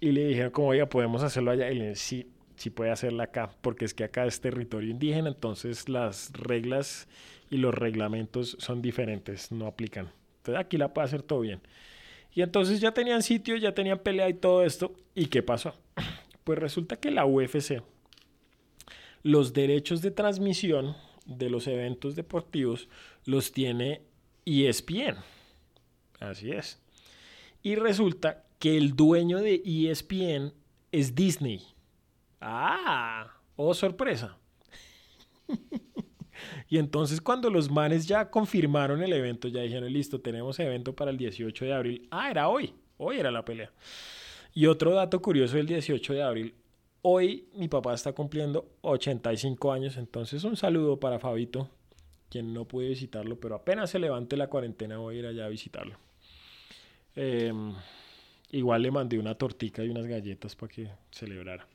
y 0.00 0.12
le 0.12 0.26
dijeron 0.26 0.50
como, 0.50 0.68
oiga, 0.68 0.86
podemos 0.86 1.22
hacerlo 1.22 1.50
allá. 1.50 1.70
Y 1.70 1.74
le 1.76 1.82
dije, 1.88 1.96
sí, 1.96 2.26
sí 2.56 2.70
puede 2.70 2.90
hacerlo 2.90 3.22
acá, 3.22 3.50
porque 3.60 3.84
es 3.84 3.94
que 3.94 4.04
acá 4.04 4.26
es 4.26 4.40
territorio 4.40 4.90
indígena, 4.90 5.28
entonces 5.28 5.88
las 5.88 6.32
reglas 6.32 7.08
y 7.50 7.58
los 7.58 7.74
reglamentos 7.74 8.56
son 8.58 8.82
diferentes, 8.82 9.52
no 9.52 9.66
aplican. 9.66 10.10
Entonces 10.38 10.60
aquí 10.60 10.76
la 10.76 10.92
puede 10.92 11.06
hacer 11.06 11.22
todo 11.22 11.40
bien. 11.40 11.60
Y 12.32 12.42
entonces 12.42 12.80
ya 12.80 12.92
tenían 12.92 13.22
sitio, 13.22 13.56
ya 13.56 13.74
tenían 13.74 13.98
pelea 13.98 14.28
y 14.28 14.34
todo 14.34 14.62
esto. 14.62 14.94
¿Y 15.14 15.26
qué 15.26 15.42
pasó? 15.42 15.74
Pues 16.44 16.60
resulta 16.60 16.94
que 16.94 17.10
la 17.10 17.26
UFC, 17.26 17.82
los 19.24 19.52
derechos 19.52 20.00
de 20.00 20.12
transmisión 20.12 20.94
de 21.24 21.50
los 21.50 21.66
eventos 21.66 22.14
deportivos 22.14 22.88
los 23.24 23.50
tiene 23.50 24.02
ESPN. 24.44 25.16
Así 26.20 26.52
es. 26.52 26.80
Y 27.64 27.74
resulta 27.74 28.44
que 28.60 28.76
el 28.76 28.94
dueño 28.94 29.38
de 29.38 29.60
ESPN 29.64 30.52
es 30.92 31.16
Disney. 31.16 31.62
Ah, 32.40 33.32
oh 33.56 33.74
sorpresa. 33.74 34.36
y 36.68 36.78
entonces 36.78 37.20
cuando 37.20 37.50
los 37.50 37.70
manes 37.70 38.06
ya 38.06 38.30
confirmaron 38.30 39.02
el 39.02 39.12
evento, 39.12 39.48
ya 39.48 39.62
dijeron, 39.62 39.92
listo, 39.92 40.20
tenemos 40.20 40.58
evento 40.58 40.94
para 40.94 41.10
el 41.10 41.16
18 41.16 41.64
de 41.64 41.72
abril. 41.72 42.08
Ah, 42.10 42.30
era 42.30 42.48
hoy, 42.48 42.74
hoy 42.98 43.18
era 43.18 43.30
la 43.30 43.44
pelea. 43.44 43.72
Y 44.54 44.66
otro 44.66 44.94
dato 44.94 45.20
curioso 45.20 45.56
del 45.56 45.66
18 45.66 46.14
de 46.14 46.22
abril, 46.22 46.54
hoy 47.02 47.48
mi 47.54 47.68
papá 47.68 47.94
está 47.94 48.12
cumpliendo 48.12 48.66
85 48.82 49.72
años, 49.72 49.96
entonces 49.96 50.44
un 50.44 50.56
saludo 50.56 50.98
para 50.98 51.18
Fabito, 51.18 51.68
quien 52.30 52.52
no 52.52 52.66
puede 52.66 52.88
visitarlo, 52.88 53.38
pero 53.38 53.54
apenas 53.54 53.90
se 53.90 53.98
levante 53.98 54.36
la 54.36 54.48
cuarentena 54.48 54.98
voy 54.98 55.16
a 55.16 55.18
ir 55.20 55.26
allá 55.26 55.46
a 55.46 55.48
visitarlo. 55.48 55.98
Eh, 57.14 57.52
Igual 58.50 58.82
le 58.82 58.90
mandé 58.90 59.18
una 59.18 59.34
tortica 59.34 59.84
y 59.84 59.88
unas 59.88 60.06
galletas 60.06 60.54
para 60.54 60.72
que 60.72 60.88
celebrara. 61.10 61.66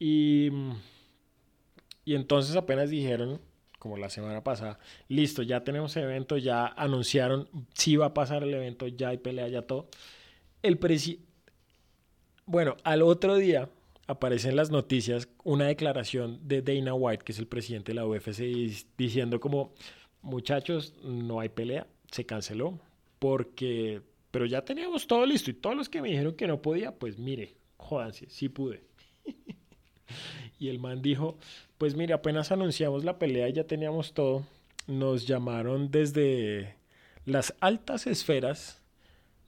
Y, 0.00 0.50
y 2.04 2.16
entonces 2.16 2.56
apenas 2.56 2.90
dijeron, 2.90 3.40
como 3.78 3.96
la 3.96 4.10
semana 4.10 4.42
pasada, 4.42 4.80
listo, 5.06 5.42
ya 5.42 5.62
tenemos 5.62 5.96
evento, 5.96 6.36
ya 6.38 6.66
anunciaron, 6.66 7.48
si 7.74 7.94
va 7.94 8.06
a 8.06 8.14
pasar 8.14 8.42
el 8.42 8.52
evento, 8.52 8.88
ya 8.88 9.10
hay 9.10 9.18
pelea, 9.18 9.46
ya 9.46 9.62
todo. 9.62 9.88
El 10.62 10.78
presi 10.78 11.20
bueno, 12.50 12.76
al 12.82 13.02
otro 13.02 13.36
día 13.36 13.68
aparece 14.08 14.48
en 14.48 14.56
las 14.56 14.72
noticias 14.72 15.28
una 15.44 15.68
declaración 15.68 16.40
de 16.42 16.62
Dana 16.62 16.94
White, 16.94 17.22
que 17.24 17.30
es 17.30 17.38
el 17.38 17.46
presidente 17.46 17.92
de 17.92 17.94
la 17.94 18.06
UFC, 18.06 18.40
diciendo 18.98 19.38
como, 19.38 19.72
muchachos, 20.20 20.94
no 21.04 21.38
hay 21.38 21.50
pelea, 21.50 21.86
se 22.10 22.26
canceló 22.26 22.80
porque 23.20 24.02
pero 24.32 24.46
ya 24.46 24.64
teníamos 24.64 25.06
todo 25.06 25.24
listo 25.26 25.50
y 25.50 25.54
todos 25.54 25.76
los 25.76 25.88
que 25.88 26.02
me 26.02 26.08
dijeron 26.08 26.34
que 26.34 26.48
no 26.48 26.60
podía, 26.60 26.92
pues 26.98 27.18
mire, 27.18 27.54
jódanse, 27.76 28.28
sí 28.30 28.48
pude. 28.48 28.82
y 30.58 30.68
el 30.68 30.78
man 30.78 31.02
dijo, 31.02 31.38
pues 31.78 31.94
mire, 31.94 32.12
apenas 32.12 32.52
anunciamos 32.52 33.04
la 33.04 33.18
pelea 33.18 33.48
y 33.48 33.54
ya 33.54 33.64
teníamos 33.64 34.12
todo. 34.12 34.44
Nos 34.86 35.26
llamaron 35.26 35.90
desde 35.90 36.74
las 37.24 37.54
altas 37.60 38.06
esferas, 38.06 38.82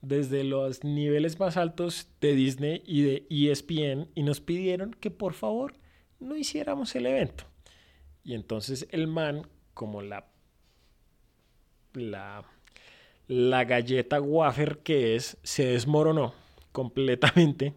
desde 0.00 0.44
los 0.44 0.84
niveles 0.84 1.38
más 1.38 1.56
altos 1.56 2.08
de 2.20 2.34
Disney 2.34 2.82
y 2.86 3.02
de 3.02 3.26
ESPN 3.28 4.08
y 4.14 4.22
nos 4.22 4.40
pidieron 4.40 4.92
que 4.94 5.10
por 5.10 5.34
favor 5.34 5.74
no 6.20 6.36
hiciéramos 6.36 6.94
el 6.96 7.06
evento. 7.06 7.44
Y 8.24 8.34
entonces 8.34 8.86
el 8.90 9.06
man, 9.06 9.46
como 9.74 10.02
la 10.02 10.26
la 11.94 12.44
la 13.28 13.64
galleta 13.64 14.20
wafer 14.20 14.78
que 14.78 15.16
es 15.16 15.36
se 15.42 15.66
desmoronó 15.66 16.34
completamente. 16.72 17.74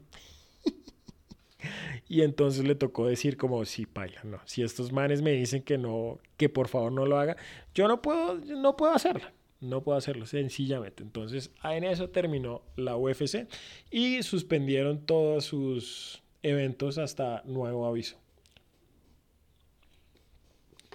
Y 2.15 2.21
entonces 2.21 2.63
le 2.63 2.75
tocó 2.75 3.07
decir 3.07 3.35
como, 3.35 3.65
sí, 3.65 3.85
paila, 3.85 4.21
no, 4.23 4.39
si 4.45 4.63
estos 4.63 4.93
manes 4.93 5.21
me 5.21 5.31
dicen 5.31 5.61
que 5.63 5.77
no, 5.77 6.17
que 6.37 6.47
por 6.47 6.69
favor 6.69 6.93
no 6.93 7.05
lo 7.05 7.19
haga, 7.19 7.35
yo 7.73 7.89
no 7.89 8.01
puedo, 8.01 8.35
no 8.35 8.77
puedo 8.77 8.93
hacerlo. 8.93 9.27
No 9.59 9.81
puedo 9.81 9.97
hacerlo, 9.97 10.25
sencillamente. 10.25 11.03
Entonces, 11.03 11.51
en 11.61 11.83
eso 11.83 12.09
terminó 12.09 12.61
la 12.77 12.95
UFC 12.95 13.47
y 13.91 14.23
suspendieron 14.23 15.05
todos 15.05 15.43
sus 15.43 16.23
eventos 16.41 16.97
hasta 16.97 17.41
nuevo 17.43 17.85
aviso. 17.85 18.17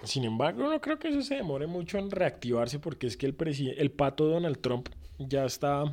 Sin 0.03 0.23
embargo, 0.23 0.63
no 0.63 0.81
creo 0.81 0.97
que 0.97 1.09
eso 1.09 1.21
se 1.21 1.35
demore 1.35 1.67
mucho 1.67 1.99
en 1.99 2.09
reactivarse 2.09 2.79
porque 2.79 3.05
es 3.05 3.15
que 3.15 3.27
el, 3.27 3.35
el 3.77 3.91
pato 3.91 4.25
Donald 4.25 4.59
Trump 4.59 4.89
ya 5.19 5.45
está, 5.45 5.83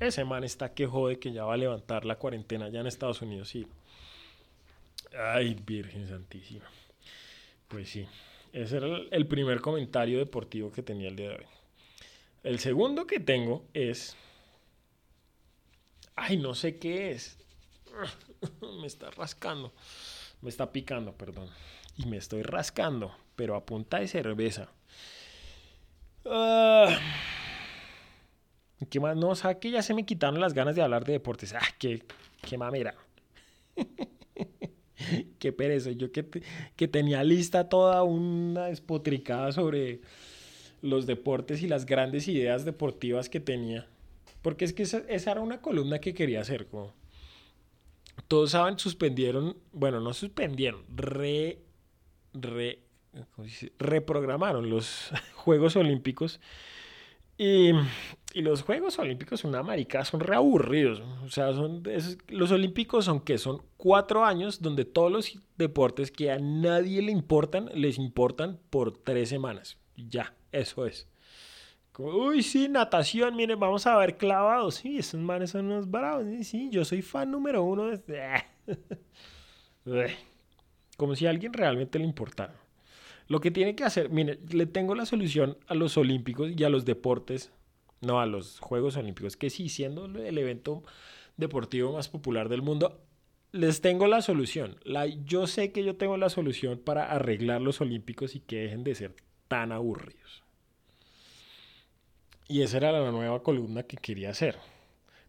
ese 0.00 0.24
man 0.24 0.42
está 0.42 0.72
que 0.72 0.86
jode 0.86 1.18
que 1.18 1.32
ya 1.32 1.44
va 1.44 1.52
a 1.52 1.58
levantar 1.58 2.06
la 2.06 2.16
cuarentena 2.16 2.70
ya 2.70 2.80
en 2.80 2.86
Estados 2.86 3.20
Unidos 3.20 3.54
y... 3.54 3.66
Ay, 5.18 5.54
Virgen 5.64 6.06
Santísima. 6.06 6.64
Pues 7.68 7.88
sí, 7.88 8.06
ese 8.52 8.76
era 8.76 8.86
el 9.10 9.26
primer 9.26 9.60
comentario 9.60 10.18
deportivo 10.18 10.70
que 10.72 10.82
tenía 10.82 11.08
el 11.08 11.16
día 11.16 11.30
de 11.30 11.36
hoy. 11.36 11.46
El 12.42 12.58
segundo 12.58 13.06
que 13.06 13.20
tengo 13.20 13.64
es... 13.74 14.16
Ay, 16.16 16.36
no 16.36 16.54
sé 16.54 16.78
qué 16.78 17.10
es. 17.10 17.38
Me 18.80 18.86
está 18.86 19.10
rascando. 19.10 19.72
Me 20.40 20.50
está 20.50 20.70
picando, 20.70 21.16
perdón. 21.16 21.48
Y 21.96 22.06
me 22.06 22.16
estoy 22.16 22.42
rascando 22.42 23.16
pero 23.36 23.56
a 23.56 23.64
punta 23.64 23.98
de 23.98 24.08
cerveza. 24.08 24.68
Uh, 26.24 26.92
¿Qué 28.88 29.00
más? 29.00 29.16
No, 29.16 29.30
o 29.30 29.34
sea, 29.34 29.58
que 29.58 29.70
ya 29.70 29.82
se 29.82 29.94
me 29.94 30.04
quitaron 30.04 30.40
las 30.40 30.54
ganas 30.54 30.74
de 30.74 30.82
hablar 30.82 31.04
de 31.04 31.14
deportes. 31.14 31.52
¡Ah, 31.54 31.66
qué, 31.78 32.04
qué 32.42 32.58
mamera! 32.58 32.94
qué 35.38 35.52
pereza. 35.52 35.90
Yo 35.92 36.12
que, 36.12 36.26
que 36.76 36.88
tenía 36.88 37.24
lista 37.24 37.68
toda 37.68 38.02
una 38.02 38.66
despotricada 38.66 39.52
sobre 39.52 40.00
los 40.82 41.06
deportes 41.06 41.62
y 41.62 41.68
las 41.68 41.86
grandes 41.86 42.28
ideas 42.28 42.64
deportivas 42.64 43.28
que 43.28 43.40
tenía. 43.40 43.86
Porque 44.42 44.64
es 44.64 44.72
que 44.72 44.82
esa, 44.82 44.98
esa 45.08 45.32
era 45.32 45.40
una 45.40 45.60
columna 45.62 45.98
que 45.98 46.12
quería 46.12 46.40
hacer. 46.40 46.66
Como, 46.66 46.92
todos 48.28 48.50
saben, 48.52 48.78
suspendieron, 48.78 49.56
bueno, 49.72 50.00
no 50.00 50.12
suspendieron, 50.12 50.84
re, 50.94 51.58
re, 52.32 52.80
reprogramaron 53.78 54.68
los 54.70 55.10
Juegos 55.34 55.76
Olímpicos. 55.76 56.40
Y, 57.36 57.72
los 58.34 58.62
Juegos 58.62 58.98
Olímpicos, 58.98 59.44
una 59.44 59.62
marica, 59.62 60.04
son 60.04 60.20
reaburridos. 60.20 61.00
O 61.24 61.28
sea, 61.28 61.52
son, 61.52 61.82
los 62.28 62.50
Olímpicos 62.50 63.04
son 63.04 63.20
que 63.20 63.38
son 63.38 63.62
cuatro 63.76 64.24
años 64.24 64.60
donde 64.60 64.84
todos 64.84 65.12
los 65.12 65.40
deportes 65.56 66.10
que 66.10 66.30
a 66.30 66.38
nadie 66.38 67.02
le 67.02 67.12
importan, 67.12 67.70
les 67.74 67.98
importan 67.98 68.58
por 68.70 68.96
tres 68.96 69.28
semanas. 69.28 69.78
Ya, 69.96 70.34
eso 70.52 70.86
es. 70.86 71.08
Uy, 71.96 72.42
sí, 72.42 72.68
natación, 72.68 73.36
miren, 73.36 73.60
vamos 73.60 73.86
a 73.86 73.96
ver 73.96 74.16
clavados. 74.16 74.76
Sí, 74.76 74.98
esos 74.98 75.20
manes 75.20 75.50
son 75.50 75.66
unos 75.66 75.88
bravos. 75.88 76.26
Sí, 76.42 76.68
yo 76.70 76.84
soy 76.84 77.02
fan 77.02 77.30
número 77.30 77.62
uno 77.62 77.86
de... 77.86 78.42
Como 80.96 81.14
si 81.14 81.26
a 81.26 81.30
alguien 81.30 81.52
realmente 81.52 81.98
le 81.98 82.04
importara. 82.04 82.54
Lo 83.26 83.40
que 83.40 83.50
tiene 83.50 83.74
que 83.74 83.84
hacer, 83.84 84.10
mire, 84.10 84.38
le 84.50 84.66
tengo 84.66 84.94
la 84.94 85.06
solución 85.06 85.56
a 85.66 85.74
los 85.74 85.96
olímpicos 85.96 86.52
y 86.54 86.64
a 86.64 86.68
los 86.68 86.84
deportes, 86.84 87.52
no 88.00 88.20
a 88.20 88.26
los 88.26 88.60
Juegos 88.60 88.96
Olímpicos, 88.96 89.36
que 89.36 89.48
sí, 89.48 89.68
siendo 89.68 90.04
el 90.04 90.38
evento 90.38 90.82
deportivo 91.36 91.92
más 91.92 92.08
popular 92.08 92.48
del 92.48 92.62
mundo, 92.62 93.00
les 93.50 93.80
tengo 93.80 94.06
la 94.06 94.20
solución. 94.20 94.76
Yo 95.24 95.46
sé 95.46 95.72
que 95.72 95.84
yo 95.84 95.96
tengo 95.96 96.16
la 96.16 96.28
solución 96.28 96.78
para 96.78 97.10
arreglar 97.10 97.62
los 97.62 97.80
Olímpicos 97.80 98.34
y 98.34 98.40
que 98.40 98.62
dejen 98.62 98.84
de 98.84 98.94
ser 98.94 99.14
tan 99.48 99.72
aburridos. 99.72 100.42
Y 102.46 102.60
esa 102.60 102.76
era 102.76 102.92
la 102.92 103.10
nueva 103.10 103.42
columna 103.42 103.84
que 103.84 103.96
quería 103.96 104.30
hacer. 104.30 104.58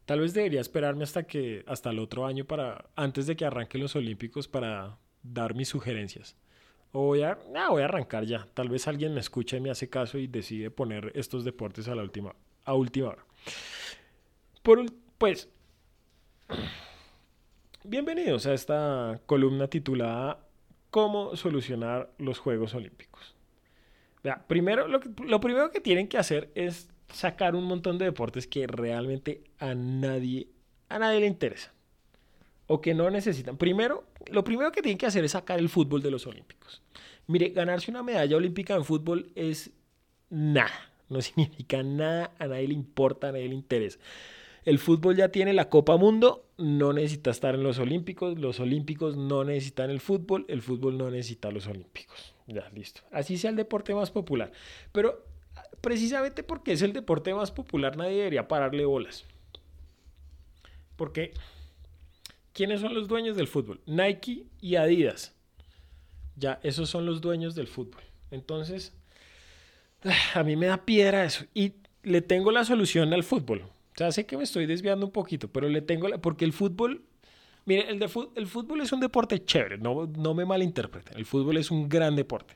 Tal 0.06 0.20
vez 0.20 0.34
debería 0.34 0.60
esperarme 0.60 1.04
hasta 1.04 1.24
que 1.24 1.64
hasta 1.66 1.92
el 1.92 2.00
otro 2.00 2.26
año 2.26 2.46
para 2.46 2.90
antes 2.96 3.26
de 3.26 3.36
que 3.36 3.46
arranquen 3.46 3.82
los 3.82 3.96
Olímpicos 3.96 4.48
para 4.48 4.98
dar 5.24 5.56
mis 5.56 5.70
sugerencias. 5.70 6.36
O 6.98 7.08
voy 7.08 7.24
a, 7.24 7.38
voy 7.70 7.82
a 7.82 7.86
arrancar 7.86 8.24
ya. 8.24 8.48
Tal 8.54 8.70
vez 8.70 8.88
alguien 8.88 9.14
me 9.14 9.20
escucha 9.20 9.58
y 9.58 9.60
me 9.60 9.70
hace 9.70 9.90
caso 9.90 10.18
y 10.18 10.28
decide 10.28 10.72
poner 10.72 11.12
estos 11.14 11.44
deportes 11.44 11.90
a 11.90 11.96
la 11.96 12.02
última 12.02 12.34
a 12.64 12.74
última 12.74 13.10
hora. 13.10 13.26
Por, 14.64 14.86
pues 15.18 15.50
bienvenidos 17.84 18.46
a 18.46 18.54
esta 18.54 19.20
columna 19.26 19.68
titulada 19.68 20.40
¿Cómo 20.90 21.36
solucionar 21.36 22.14
los 22.18 22.40
Juegos 22.40 22.74
Olímpicos? 22.74 23.36
Primero, 24.48 24.88
lo, 24.88 25.02
lo 25.26 25.42
primero 25.42 25.72
que 25.72 25.82
tienen 25.82 26.08
que 26.08 26.18
hacer 26.18 26.50
es 26.56 26.88
sacar 27.10 27.56
un 27.56 27.66
montón 27.66 27.98
de 27.98 28.06
deportes 28.06 28.48
que 28.48 28.68
realmente 28.68 29.44
a 29.60 29.76
nadie, 29.76 30.48
a 30.88 30.98
nadie 30.98 31.20
le 31.20 31.28
interesa. 31.28 31.75
O 32.68 32.82
que 32.82 32.94
no 32.94 33.10
necesitan. 33.10 33.58
Primero, 33.58 34.06
lo 34.32 34.44
primero 34.44 34.72
que 34.72 34.82
tienen 34.82 34.98
que 34.98 35.06
hacer 35.06 35.24
es 35.24 35.32
sacar 35.32 35.60
el 35.60 35.70
fútbol 35.70 36.02
de 36.02 36.12
los 36.12 36.26
Olímpicos. 36.26 36.82
Mire, 37.28 37.50
ganarse 37.50 37.92
una 37.92 38.04
medalla 38.04 38.38
olímpica 38.38 38.76
en 38.76 38.86
fútbol 38.86 39.32
es 39.36 39.72
nada. 40.30 40.92
No 41.10 41.22
significa 41.22 41.84
nada, 41.84 42.32
a 42.40 42.48
nadie 42.48 42.68
le 42.68 42.74
importa, 42.74 43.30
a 43.30 43.32
nadie 43.32 43.48
le 43.50 43.56
interesa. 43.56 44.00
El 44.64 44.80
fútbol 44.80 45.16
ya 45.16 45.30
tiene 45.30 45.54
la 45.54 45.70
Copa 45.70 45.96
Mundo, 45.96 46.48
no 46.58 46.92
necesita 46.92 47.30
estar 47.30 47.54
en 47.54 47.62
los 47.62 47.78
Olímpicos, 47.78 48.40
los 48.40 48.60
Olímpicos 48.60 49.16
no 49.16 49.44
necesitan 49.44 49.92
el 49.92 50.00
fútbol, 50.00 50.46
el 50.48 50.64
fútbol 50.64 50.98
no 50.98 51.12
necesita 51.12 51.52
los 51.52 51.68
Olímpicos. 51.68 52.34
Ya, 52.48 52.68
listo. 52.74 53.02
Así 53.12 53.38
sea 53.38 53.52
el 53.52 53.56
deporte 53.56 53.94
más 53.94 54.10
popular. 54.10 54.52
Pero 54.92 55.24
precisamente 55.82 56.42
porque 56.42 56.72
es 56.72 56.82
el 56.82 56.94
deporte 56.94 57.32
más 57.36 57.52
popular, 57.52 57.96
nadie 57.96 58.18
debería 58.18 58.48
pararle 58.48 58.86
bolas. 58.86 59.26
Porque, 60.96 61.32
¿quiénes 62.56 62.80
son 62.82 62.96
los 62.96 63.08
dueños 63.08 63.36
del 63.38 63.48
fútbol? 63.48 63.82
Nike 63.86 64.48
y 64.62 64.78
Adidas. 64.78 65.36
Ya, 66.38 66.60
esos 66.64 66.90
son 66.90 67.06
los 67.06 67.22
dueños 67.22 67.54
del 67.54 67.68
fútbol. 67.68 68.02
Entonces, 68.32 68.94
a 70.34 70.44
mí 70.44 70.56
me 70.56 70.66
da 70.68 70.84
piedra 70.86 71.26
eso. 71.26 71.46
Y 71.54 71.74
le 72.02 72.22
tengo 72.22 72.52
la 72.52 72.66
solución 72.66 73.14
al 73.14 73.24
fútbol. 73.24 73.62
O 73.62 73.98
sea, 73.98 74.12
sé 74.12 74.26
que 74.26 74.38
me 74.38 74.44
estoy 74.44 74.66
desviando 74.66 75.06
un 75.06 75.12
poquito, 75.12 75.50
pero 75.50 75.70
le 75.70 75.82
tengo 75.82 76.08
la... 76.08 76.18
Porque 76.18 76.46
el 76.46 76.54
fútbol... 76.54 77.04
Mire, 77.66 77.90
el, 77.90 78.00
de, 78.00 78.10
el 78.36 78.48
fútbol 78.48 78.82
es 78.82 78.92
un 78.92 79.00
deporte 79.00 79.44
chévere, 79.44 79.78
no, 79.78 80.06
no 80.06 80.34
me 80.34 80.46
malinterpreten. 80.46 81.18
El 81.18 81.26
fútbol 81.26 81.58
es 81.58 81.72
un 81.72 81.90
gran 81.90 82.16
deporte 82.16 82.56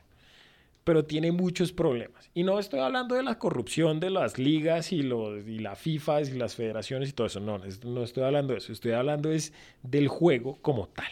pero 0.84 1.04
tiene 1.04 1.32
muchos 1.32 1.72
problemas. 1.72 2.30
Y 2.34 2.42
no 2.42 2.58
estoy 2.58 2.80
hablando 2.80 3.14
de 3.14 3.22
la 3.22 3.38
corrupción 3.38 4.00
de 4.00 4.10
las 4.10 4.38
ligas 4.38 4.92
y, 4.92 5.02
los, 5.02 5.46
y 5.46 5.58
la 5.58 5.76
FIFA 5.76 6.22
y 6.22 6.32
las 6.32 6.54
federaciones 6.54 7.10
y 7.10 7.12
todo 7.12 7.26
eso, 7.26 7.40
no, 7.40 7.60
no 7.84 8.02
estoy 8.02 8.24
hablando 8.24 8.52
de 8.52 8.58
eso, 8.58 8.72
estoy 8.72 8.92
hablando 8.92 9.30
es 9.30 9.52
del 9.82 10.08
juego 10.08 10.58
como 10.62 10.88
tal, 10.88 11.10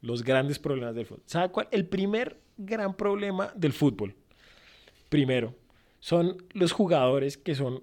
los 0.00 0.22
grandes 0.22 0.58
problemas 0.58 0.94
del 0.94 1.06
fútbol. 1.06 1.22
¿Sabe 1.26 1.50
cuál? 1.50 1.68
El 1.70 1.86
primer 1.86 2.38
gran 2.56 2.96
problema 2.96 3.52
del 3.54 3.72
fútbol, 3.72 4.14
primero, 5.08 5.54
son 6.00 6.36
los 6.52 6.72
jugadores 6.72 7.36
que 7.36 7.54
son, 7.54 7.82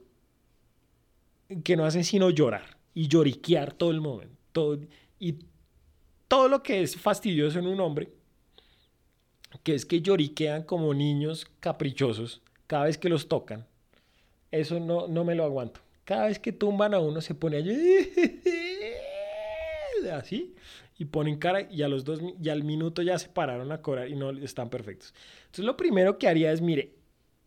que 1.63 1.75
no 1.75 1.85
hacen 1.85 2.03
sino 2.03 2.29
llorar 2.29 2.77
y 2.93 3.07
lloriquear 3.07 3.73
todo 3.73 3.91
el 3.91 3.99
momento, 3.99 4.35
todo, 4.53 4.79
y 5.19 5.35
todo 6.27 6.47
lo 6.47 6.63
que 6.63 6.81
es 6.81 6.95
fastidioso 6.95 7.59
en 7.59 7.67
un 7.67 7.79
hombre 7.81 8.09
que 9.63 9.75
es 9.75 9.85
que 9.85 10.01
lloriquean 10.01 10.63
como 10.63 10.93
niños 10.93 11.47
caprichosos 11.59 12.41
cada 12.67 12.85
vez 12.85 12.97
que 12.97 13.09
los 13.09 13.27
tocan. 13.27 13.65
Eso 14.51 14.79
no, 14.79 15.07
no 15.07 15.23
me 15.23 15.35
lo 15.35 15.43
aguanto. 15.43 15.81
Cada 16.03 16.27
vez 16.27 16.39
que 16.39 16.51
tumban 16.51 16.93
a 16.93 16.99
uno 16.99 17.21
se 17.21 17.35
pone 17.35 17.57
allí 17.57 17.73
así 20.11 20.55
y 20.97 21.05
ponen 21.05 21.37
cara 21.37 21.67
y 21.69 21.81
a 21.81 21.87
los 21.87 22.03
dos 22.03 22.21
y 22.41 22.49
al 22.49 22.63
minuto 22.63 23.01
ya 23.01 23.17
se 23.19 23.27
pararon 23.27 23.71
a 23.71 23.81
cobrar 23.81 24.09
y 24.09 24.15
no 24.15 24.31
están 24.31 24.69
perfectos. 24.69 25.13
Entonces 25.45 25.65
lo 25.65 25.77
primero 25.77 26.17
que 26.17 26.27
haría 26.27 26.51
es, 26.51 26.61
mire, 26.61 26.91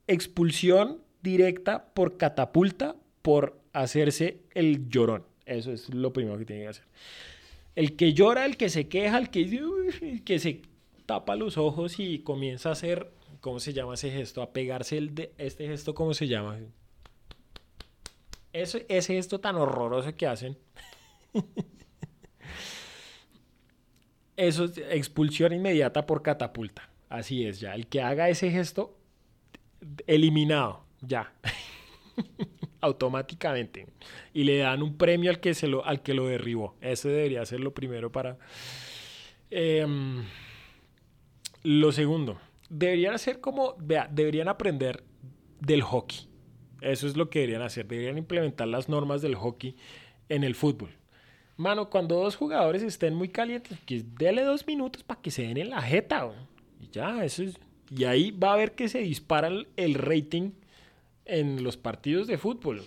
expulsión 0.06 0.98
directa 1.22 1.86
por 1.94 2.16
catapulta 2.16 2.96
por 3.22 3.58
hacerse 3.72 4.40
el 4.54 4.88
llorón. 4.88 5.24
Eso 5.46 5.72
es 5.72 5.92
lo 5.92 6.12
primero 6.12 6.38
que 6.38 6.44
tiene 6.44 6.62
que 6.62 6.68
hacer. 6.68 6.84
El 7.74 7.96
que 7.96 8.12
llora, 8.12 8.44
el 8.44 8.56
que 8.56 8.68
se 8.68 8.88
queja, 8.88 9.18
el 9.18 9.30
que, 9.30 9.42
el 9.42 10.24
que 10.24 10.38
se 10.38 10.62
tapa 11.08 11.36
los 11.36 11.56
ojos 11.56 11.98
y 12.00 12.18
comienza 12.18 12.68
a 12.68 12.72
hacer, 12.72 13.10
¿cómo 13.40 13.60
se 13.60 13.72
llama 13.72 13.94
ese 13.94 14.10
gesto? 14.10 14.42
A 14.42 14.52
pegarse 14.52 14.98
el 14.98 15.14
de, 15.14 15.32
este 15.38 15.66
gesto, 15.66 15.94
¿cómo 15.94 16.12
se 16.12 16.28
llama? 16.28 16.58
Ese, 18.52 18.84
ese 18.90 19.14
gesto 19.14 19.40
tan 19.40 19.56
horroroso 19.56 20.14
que 20.14 20.26
hacen. 20.26 20.58
Eso 24.36 24.66
es 24.66 24.76
expulsión 24.90 25.54
inmediata 25.54 26.04
por 26.04 26.22
catapulta. 26.22 26.90
Así 27.08 27.46
es, 27.46 27.58
ya. 27.58 27.74
El 27.74 27.86
que 27.86 28.02
haga 28.02 28.28
ese 28.28 28.50
gesto, 28.50 28.94
eliminado, 30.06 30.84
ya. 31.00 31.32
Automáticamente. 32.82 33.86
Y 34.34 34.44
le 34.44 34.58
dan 34.58 34.82
un 34.82 34.98
premio 34.98 35.30
al 35.30 35.40
que, 35.40 35.54
se 35.54 35.68
lo, 35.68 35.86
al 35.86 36.02
que 36.02 36.12
lo 36.12 36.26
derribó. 36.26 36.76
Ese 36.82 37.08
debería 37.08 37.46
ser 37.46 37.60
lo 37.60 37.72
primero 37.72 38.12
para... 38.12 38.36
Em, 39.50 40.22
lo 41.62 41.92
segundo, 41.92 42.38
deberían 42.68 43.14
hacer 43.14 43.40
como, 43.40 43.74
vea, 43.78 44.08
deberían 44.10 44.48
aprender 44.48 45.04
del 45.60 45.82
hockey. 45.82 46.28
Eso 46.80 47.06
es 47.06 47.16
lo 47.16 47.28
que 47.28 47.40
deberían 47.40 47.62
hacer. 47.62 47.86
Deberían 47.86 48.18
implementar 48.18 48.68
las 48.68 48.88
normas 48.88 49.22
del 49.22 49.34
hockey 49.34 49.76
en 50.28 50.44
el 50.44 50.54
fútbol. 50.54 50.90
Mano, 51.56 51.90
cuando 51.90 52.16
dos 52.16 52.36
jugadores 52.36 52.82
estén 52.82 53.14
muy 53.14 53.28
calientes, 53.28 53.78
que 53.84 54.04
dele 54.16 54.42
dos 54.44 54.66
minutos 54.66 55.02
para 55.02 55.20
que 55.20 55.32
se 55.32 55.42
den 55.42 55.56
en 55.56 55.70
la 55.70 55.82
jeta. 55.82 56.30
Y 56.80 56.88
ya, 56.92 57.24
eso 57.24 57.42
es. 57.42 57.58
Y 57.90 58.04
ahí 58.04 58.30
va 58.30 58.52
a 58.52 58.56
ver 58.56 58.72
que 58.72 58.88
se 58.88 59.00
dispara 59.00 59.50
el 59.76 59.94
rating 59.94 60.52
en 61.24 61.64
los 61.64 61.76
partidos 61.76 62.26
de 62.28 62.38
fútbol. 62.38 62.84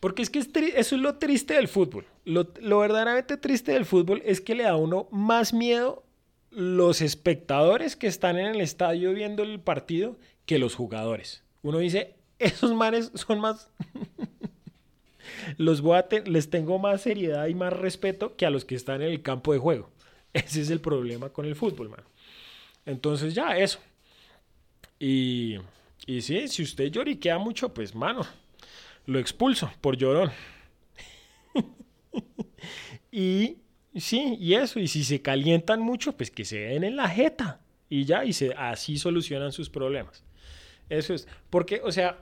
Porque 0.00 0.22
es 0.22 0.30
que 0.30 0.40
eso 0.40 0.56
es 0.76 0.92
lo 0.92 1.16
triste 1.16 1.54
del 1.54 1.68
fútbol. 1.68 2.06
Lo, 2.24 2.48
lo, 2.60 2.78
verdaderamente 2.78 3.36
triste 3.36 3.72
del 3.72 3.84
fútbol 3.84 4.22
es 4.24 4.40
que 4.40 4.54
le 4.54 4.64
da 4.64 4.70
a 4.70 4.76
uno 4.76 5.06
más 5.10 5.52
miedo 5.52 6.02
los 6.50 7.00
espectadores 7.00 7.96
que 7.96 8.06
están 8.06 8.38
en 8.38 8.46
el 8.46 8.60
estadio 8.60 9.12
viendo 9.12 9.42
el 9.42 9.60
partido 9.60 10.18
que 10.46 10.58
los 10.58 10.74
jugadores. 10.74 11.44
Uno 11.62 11.78
dice, 11.78 12.14
esos 12.38 12.74
manes 12.74 13.10
son 13.14 13.40
más... 13.40 13.70
los 15.56 15.80
voy 15.80 15.98
a 15.98 16.06
les 16.26 16.50
tengo 16.50 16.78
más 16.78 17.02
seriedad 17.02 17.46
y 17.46 17.54
más 17.54 17.72
respeto 17.72 18.36
que 18.36 18.46
a 18.46 18.50
los 18.50 18.64
que 18.64 18.74
están 18.74 19.02
en 19.02 19.10
el 19.10 19.22
campo 19.22 19.52
de 19.52 19.58
juego. 19.58 19.90
Ese 20.32 20.60
es 20.60 20.70
el 20.70 20.80
problema 20.80 21.30
con 21.30 21.46
el 21.46 21.56
fútbol, 21.56 21.88
man. 21.88 22.04
Entonces 22.86 23.34
ya, 23.34 23.56
eso. 23.56 23.78
Y, 24.98 25.56
y 26.06 26.22
sí, 26.22 26.48
si 26.48 26.62
usted 26.62 26.90
lloriquea 26.90 27.38
mucho, 27.38 27.72
pues 27.72 27.94
mano, 27.94 28.26
lo 29.06 29.18
expulso 29.18 29.70
por 29.80 29.96
llorón. 29.96 30.30
y 33.12 33.56
Sí, 33.96 34.36
y 34.38 34.54
eso, 34.54 34.78
y 34.78 34.86
si 34.86 35.02
se 35.02 35.20
calientan 35.20 35.80
mucho, 35.80 36.16
pues 36.16 36.30
que 36.30 36.44
se 36.44 36.58
den 36.58 36.84
en 36.84 36.96
la 36.96 37.08
jeta 37.08 37.60
y 37.88 38.04
ya, 38.04 38.24
y 38.24 38.32
se, 38.32 38.54
así 38.54 38.98
solucionan 38.98 39.50
sus 39.50 39.68
problemas. 39.68 40.24
Eso 40.88 41.12
es, 41.12 41.26
porque, 41.50 41.80
o 41.82 41.90
sea, 41.90 42.18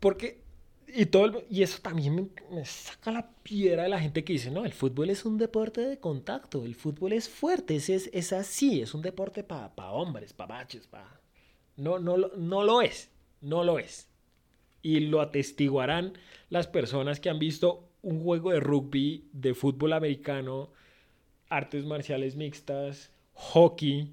porque, 0.00 0.42
y 0.86 1.06
todo, 1.06 1.42
y 1.50 1.62
eso 1.62 1.80
también 1.82 2.30
me, 2.50 2.64
saca 2.64 3.12
la 3.12 3.30
piedra 3.42 3.82
de 3.82 3.90
la 3.90 4.00
gente 4.00 4.24
que 4.24 4.32
dice, 4.32 4.50
no, 4.50 4.64
el 4.64 4.72
fútbol 4.72 5.10
es 5.10 5.26
un 5.26 5.36
deporte 5.36 5.82
de 5.82 5.98
contacto, 5.98 6.64
el 6.64 6.74
fútbol 6.74 7.12
es 7.12 7.28
fuerte, 7.28 7.76
es, 7.76 7.88
es, 7.90 8.32
así, 8.32 8.80
es 8.80 8.94
un 8.94 9.02
deporte 9.02 9.44
para 9.44 9.74
pa 9.74 9.90
hombres, 9.90 10.32
para 10.32 10.56
baches, 10.56 10.86
para... 10.86 11.20
No, 11.76 11.98
no, 11.98 12.16
no 12.16 12.62
lo 12.62 12.80
es, 12.80 13.10
no 13.40 13.62
lo 13.64 13.78
es. 13.78 14.08
Y 14.80 15.00
lo 15.00 15.20
atestiguarán 15.20 16.16
las 16.48 16.66
personas 16.66 17.20
que 17.20 17.30
han 17.30 17.38
visto 17.38 17.88
un 18.04 18.22
juego 18.22 18.52
de 18.52 18.60
rugby, 18.60 19.24
de 19.32 19.54
fútbol 19.54 19.94
americano, 19.94 20.70
artes 21.48 21.84
marciales 21.86 22.36
mixtas, 22.36 23.10
hockey, 23.32 24.12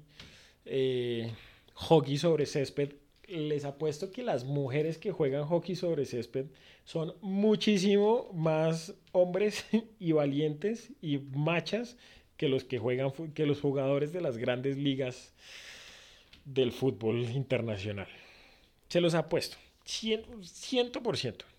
eh, 0.64 1.30
hockey 1.74 2.16
sobre 2.16 2.46
césped. 2.46 2.94
Les 3.28 3.64
apuesto 3.64 4.10
que 4.10 4.22
las 4.22 4.44
mujeres 4.44 4.98
que 4.98 5.12
juegan 5.12 5.44
hockey 5.44 5.76
sobre 5.76 6.06
césped 6.06 6.46
son 6.84 7.14
muchísimo 7.20 8.30
más 8.34 8.94
hombres 9.12 9.64
y 10.00 10.12
valientes 10.12 10.90
y 11.00 11.18
machas 11.18 11.96
que 12.36 12.48
los 12.48 12.64
que 12.64 12.78
juegan 12.78 13.12
que 13.34 13.46
los 13.46 13.60
jugadores 13.60 14.12
de 14.12 14.20
las 14.20 14.38
grandes 14.38 14.76
ligas 14.76 15.32
del 16.44 16.72
fútbol 16.72 17.30
internacional. 17.30 18.08
Se 18.88 19.00
los 19.00 19.14
apuesto, 19.14 19.56
ciento 19.84 21.02
por 21.02 21.16
ciento 21.16 21.51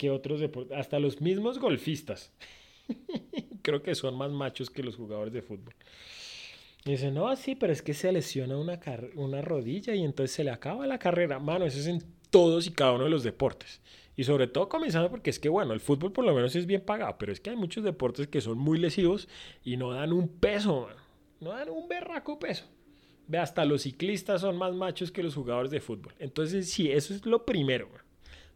que 0.00 0.08
otros 0.10 0.40
deportes, 0.40 0.78
hasta 0.78 0.98
los 0.98 1.20
mismos 1.20 1.58
golfistas 1.58 2.32
creo 3.62 3.82
que 3.82 3.94
son 3.94 4.16
más 4.16 4.30
machos 4.30 4.70
que 4.70 4.82
los 4.82 4.96
jugadores 4.96 5.30
de 5.34 5.42
fútbol. 5.42 5.74
Y 6.86 6.92
dice, 6.92 7.10
no, 7.10 7.36
sí, 7.36 7.54
pero 7.54 7.70
es 7.70 7.82
que 7.82 7.92
se 7.92 8.10
lesiona 8.10 8.56
una, 8.56 8.80
una 9.16 9.42
rodilla 9.42 9.94
y 9.94 10.02
entonces 10.02 10.34
se 10.34 10.42
le 10.42 10.52
acaba 10.52 10.86
la 10.86 10.98
carrera. 10.98 11.38
Mano, 11.38 11.66
eso 11.66 11.78
es 11.78 11.86
en 11.86 12.02
todos 12.30 12.66
y 12.66 12.70
cada 12.70 12.92
uno 12.92 13.04
de 13.04 13.10
los 13.10 13.22
deportes. 13.22 13.82
Y 14.16 14.24
sobre 14.24 14.46
todo 14.46 14.70
comenzando 14.70 15.10
porque 15.10 15.28
es 15.28 15.38
que, 15.38 15.50
bueno, 15.50 15.74
el 15.74 15.80
fútbol 15.80 16.12
por 16.12 16.24
lo 16.24 16.34
menos 16.34 16.56
es 16.56 16.64
bien 16.64 16.80
pagado, 16.80 17.16
pero 17.18 17.30
es 17.30 17.38
que 17.38 17.50
hay 17.50 17.56
muchos 17.56 17.84
deportes 17.84 18.26
que 18.26 18.40
son 18.40 18.56
muy 18.56 18.78
lesivos 18.78 19.28
y 19.62 19.76
no 19.76 19.92
dan 19.92 20.14
un 20.14 20.28
peso, 20.28 20.88
no 21.40 21.50
dan 21.50 21.68
un 21.68 21.88
berraco 21.88 22.38
peso. 22.38 22.64
Ve, 23.28 23.36
hasta 23.36 23.66
los 23.66 23.82
ciclistas 23.82 24.40
son 24.40 24.56
más 24.56 24.72
machos 24.72 25.12
que 25.12 25.22
los 25.22 25.34
jugadores 25.34 25.70
de 25.70 25.80
fútbol. 25.82 26.14
Entonces, 26.18 26.70
sí, 26.70 26.90
eso 26.90 27.12
es 27.12 27.26
lo 27.26 27.44
primero. 27.44 27.90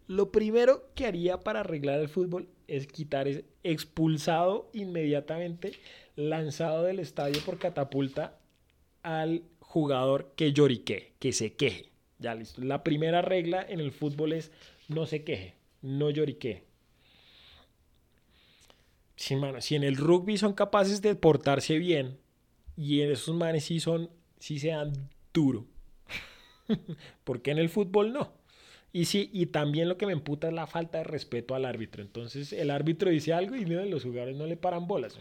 Lo 0.07 0.30
primero 0.30 0.90
que 0.94 1.07
haría 1.07 1.40
para 1.40 1.61
arreglar 1.61 2.00
el 2.00 2.09
fútbol 2.09 2.48
es 2.68 2.86
quitar, 2.86 3.26
es 3.26 3.44
expulsado 3.62 4.70
inmediatamente, 4.72 5.72
lanzado 6.16 6.82
del 6.82 6.98
estadio 6.98 7.40
por 7.44 7.59
catapulta 7.59 8.38
al 9.02 9.44
jugador 9.61 10.32
que 10.36 10.52
llorique, 10.52 11.12
que 11.18 11.32
se 11.32 11.55
queje. 11.55 11.90
Ya 12.18 12.34
listo. 12.34 12.62
La 12.62 12.84
primera 12.84 13.22
regla 13.22 13.64
en 13.66 13.80
el 13.80 13.92
fútbol 13.92 14.32
es 14.32 14.52
no 14.88 15.07
se 15.07 15.24
queje, 15.24 15.55
no 15.82 16.11
llorique. 16.11 16.64
Mano, 19.38 19.61
si 19.61 19.74
en 19.74 19.84
el 19.84 19.96
rugby 19.96 20.36
son 20.36 20.52
capaces 20.52 21.00
de 21.00 21.14
portarse 21.14 21.78
bien 21.78 22.18
y 22.76 23.00
en 23.00 23.12
esos 23.12 23.34
manes 23.34 23.64
sí 23.64 23.80
son, 23.80 24.11
sí 24.38 24.59
se 24.59 24.68
dan 24.68 24.92
duro. 25.32 25.66
porque 27.24 27.50
en 27.50 27.59
el 27.59 27.68
fútbol 27.68 28.12
no? 28.12 28.43
Y 28.95 29.07
sí, 29.07 29.28
y 29.32 29.47
también 29.47 29.88
lo 29.88 29.99
que 29.99 30.07
me 30.07 30.12
emputa 30.12 30.47
es 30.47 30.55
la 30.55 30.68
falta 30.68 30.99
de 30.99 31.05
respeto 31.05 31.57
al 31.57 31.64
árbitro. 31.64 32.01
Entonces 32.01 32.53
el 32.53 32.70
árbitro 32.70 33.11
dice 33.11 33.32
algo 33.32 33.57
y 33.57 33.64
los 33.64 34.05
jugadores 34.05 34.36
no 34.36 34.47
le 34.47 34.57
paran 34.57 34.86
bolas. 34.86 35.18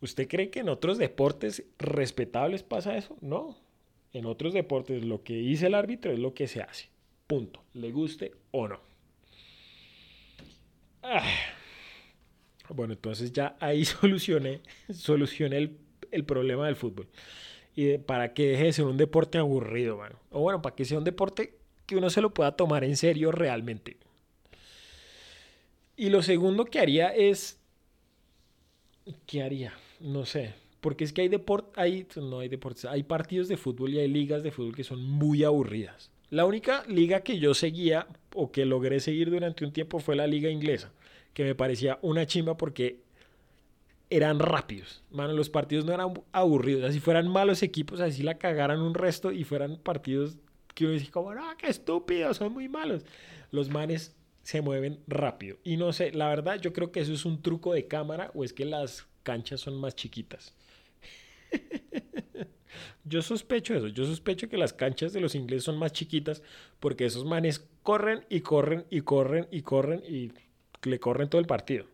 ¿Usted 0.00 0.26
cree 0.26 0.50
que 0.50 0.58
en 0.58 0.68
otros 0.68 0.98
deportes 0.98 1.62
respetables 1.78 2.64
pasa 2.64 2.96
eso? 2.96 3.16
No. 3.20 3.56
En 4.12 4.26
otros 4.26 4.54
deportes 4.54 5.04
lo 5.04 5.22
que 5.22 5.34
dice 5.34 5.68
el 5.68 5.74
árbitro 5.76 6.10
es 6.10 6.18
lo 6.18 6.34
que 6.34 6.48
se 6.48 6.60
hace. 6.60 6.88
Punto. 7.28 7.62
Le 7.74 7.92
guste 7.92 8.32
o 8.50 8.66
no. 8.66 8.80
Ah. 11.04 11.22
Bueno, 12.70 12.92
entonces 12.92 13.32
ya 13.32 13.56
ahí 13.60 13.84
solucioné, 13.84 14.62
solucioné 14.92 15.70
el, 16.10 16.24
problema 16.24 16.66
del 16.66 16.74
fútbol. 16.74 17.06
Y 17.76 17.98
para 17.98 18.34
que 18.34 18.48
deje 18.48 18.64
de 18.64 18.72
ser 18.72 18.84
un 18.86 18.96
deporte 18.96 19.38
aburrido, 19.38 19.96
mano. 19.96 20.18
O 20.32 20.40
bueno, 20.40 20.60
para 20.60 20.74
que 20.74 20.84
sea 20.84 20.98
un 20.98 21.04
deporte 21.04 21.57
que 21.88 21.96
uno 21.96 22.10
se 22.10 22.20
lo 22.20 22.34
pueda 22.34 22.52
tomar 22.52 22.84
en 22.84 22.98
serio 22.98 23.32
realmente. 23.32 23.96
Y 25.96 26.10
lo 26.10 26.22
segundo 26.22 26.66
que 26.66 26.78
haría 26.78 27.08
es... 27.08 27.58
¿Qué 29.26 29.42
haría? 29.42 29.72
No 29.98 30.26
sé. 30.26 30.54
Porque 30.82 31.04
es 31.04 31.14
que 31.14 31.22
hay 31.22 31.28
deportes, 31.28 31.72
hay, 31.76 32.06
no 32.16 32.40
hay 32.40 32.48
deportes, 32.48 32.84
hay 32.84 33.02
partidos 33.04 33.48
de 33.48 33.56
fútbol 33.56 33.94
y 33.94 33.98
hay 33.98 34.06
ligas 34.06 34.42
de 34.42 34.52
fútbol 34.52 34.76
que 34.76 34.84
son 34.84 35.02
muy 35.02 35.42
aburridas. 35.44 36.10
La 36.28 36.44
única 36.44 36.84
liga 36.86 37.20
que 37.20 37.38
yo 37.38 37.54
seguía 37.54 38.06
o 38.34 38.52
que 38.52 38.66
logré 38.66 39.00
seguir 39.00 39.30
durante 39.30 39.64
un 39.64 39.72
tiempo 39.72 39.98
fue 39.98 40.14
la 40.14 40.26
liga 40.26 40.50
inglesa, 40.50 40.92
que 41.32 41.42
me 41.42 41.54
parecía 41.54 41.98
una 42.02 42.26
chimba 42.26 42.58
porque 42.58 43.00
eran 44.10 44.40
rápidos. 44.40 45.02
Mano, 45.10 45.32
los 45.32 45.48
partidos 45.48 45.86
no 45.86 45.94
eran 45.94 46.12
aburridos. 46.32 46.84
Así 46.84 47.00
fueran 47.00 47.28
malos 47.28 47.62
equipos, 47.62 48.00
así 48.00 48.22
la 48.22 48.36
cagaran 48.36 48.82
un 48.82 48.92
resto 48.92 49.32
y 49.32 49.44
fueran 49.44 49.78
partidos 49.78 50.36
que 50.78 50.84
uno 50.84 50.94
dice 50.94 51.10
como, 51.10 51.34
no, 51.34 51.56
qué 51.56 51.66
estúpidos, 51.66 52.36
son 52.36 52.52
muy 52.52 52.68
malos. 52.68 53.04
Los 53.50 53.68
manes 53.68 54.14
se 54.44 54.60
mueven 54.60 55.00
rápido. 55.08 55.56
Y 55.64 55.76
no 55.76 55.92
sé, 55.92 56.12
la 56.12 56.28
verdad 56.28 56.60
yo 56.60 56.72
creo 56.72 56.92
que 56.92 57.00
eso 57.00 57.12
es 57.12 57.24
un 57.24 57.42
truco 57.42 57.72
de 57.72 57.88
cámara 57.88 58.30
o 58.32 58.44
es 58.44 58.52
que 58.52 58.64
las 58.64 59.08
canchas 59.24 59.60
son 59.60 59.74
más 59.74 59.96
chiquitas. 59.96 60.54
Yo 63.04 63.22
sospecho 63.22 63.74
eso, 63.74 63.88
yo 63.88 64.04
sospecho 64.04 64.48
que 64.48 64.58
las 64.58 64.74
canchas 64.74 65.12
de 65.14 65.20
los 65.20 65.34
ingleses 65.34 65.64
son 65.64 65.78
más 65.78 65.92
chiquitas 65.92 66.42
porque 66.78 67.06
esos 67.06 67.24
manes 67.24 67.66
corren 67.82 68.24
y 68.28 68.40
corren 68.40 68.84
y 68.90 69.00
corren 69.00 69.48
y 69.50 69.62
corren 69.62 70.02
y 70.06 70.30
le 70.82 71.00
corren 71.00 71.30
todo 71.30 71.40
el 71.40 71.46
partido. 71.46 71.86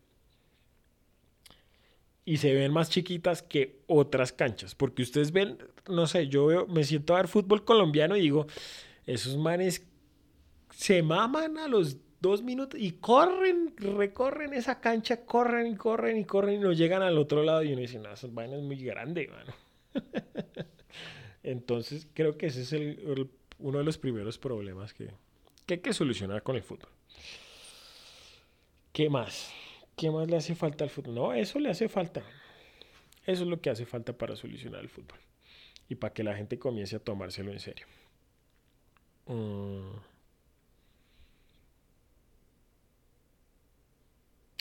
Y 2.26 2.38
se 2.38 2.52
ven 2.52 2.72
más 2.72 2.90
chiquitas 2.90 3.42
que 3.42 3.78
otras 3.86 4.32
canchas, 4.32 4.74
porque 4.74 5.02
ustedes 5.02 5.30
ven, 5.30 5.56
no 5.88 6.06
sé, 6.06 6.28
yo 6.28 6.46
veo, 6.46 6.66
me 6.66 6.84
siento 6.84 7.14
a 7.14 7.18
ver 7.18 7.28
fútbol 7.28 7.64
colombiano 7.64 8.16
y 8.16 8.20
digo, 8.20 8.46
esos 9.06 9.36
manes 9.36 9.86
se 10.70 11.02
maman 11.02 11.58
a 11.58 11.68
los 11.68 11.98
dos 12.20 12.42
minutos 12.42 12.80
y 12.80 12.92
corren, 12.92 13.74
recorren 13.76 14.54
esa 14.54 14.80
cancha, 14.80 15.24
corren 15.26 15.66
y 15.66 15.76
corren 15.76 16.16
y 16.16 16.24
corren 16.24 16.54
y 16.54 16.58
no 16.58 16.72
llegan 16.72 17.02
al 17.02 17.18
otro 17.18 17.42
lado 17.42 17.62
y 17.62 17.72
uno 17.72 17.82
dice, 17.82 17.98
no, 17.98 18.12
esas 18.12 18.32
vainas 18.32 18.60
es 18.60 18.64
muy 18.64 18.76
grande, 18.76 19.28
mano. 19.28 19.52
Entonces 21.42 22.08
creo 22.14 22.38
que 22.38 22.46
ese 22.46 22.62
es 22.62 22.72
el, 22.72 23.30
uno 23.58 23.78
de 23.78 23.84
los 23.84 23.98
primeros 23.98 24.38
problemas 24.38 24.94
que, 24.94 25.10
hay 25.68 25.78
que 25.78 25.92
solucionar 25.92 26.42
con 26.42 26.56
el 26.56 26.62
fútbol. 26.62 26.90
¿Qué 28.92 29.10
más? 29.10 29.52
¿Qué 29.94 30.10
más 30.10 30.28
le 30.28 30.36
hace 30.36 30.54
falta 30.54 30.84
al 30.84 30.90
fútbol? 30.90 31.14
No, 31.14 31.34
eso 31.34 31.58
le 31.58 31.68
hace 31.68 31.88
falta. 31.88 32.22
Eso 33.26 33.42
es 33.42 33.48
lo 33.48 33.60
que 33.60 33.70
hace 33.70 33.84
falta 33.84 34.12
para 34.12 34.34
solucionar 34.34 34.80
el 34.80 34.88
fútbol. 34.88 35.18
Y 35.88 35.96
para 35.96 36.12
que 36.14 36.22
la 36.22 36.34
gente 36.34 36.58
comience 36.58 36.96
a 36.96 36.98
tomárselo 36.98 37.52
en 37.52 37.60
serio. 37.60 37.86
Mm. 39.26 39.96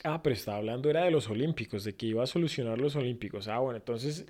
Ah, 0.04 0.22
pero 0.22 0.34
estaba 0.36 0.58
hablando 0.58 0.90
era 0.90 1.06
de 1.06 1.12
los 1.12 1.30
olímpicos, 1.30 1.86
de 1.86 1.96
que 1.96 2.08
iba 2.08 2.24
a 2.24 2.28
solucionar 2.28 2.80
los 2.80 2.96
olímpicos. 2.96 3.48
Ah, 3.48 3.60
bueno, 3.60 3.78
entonces 3.78 4.26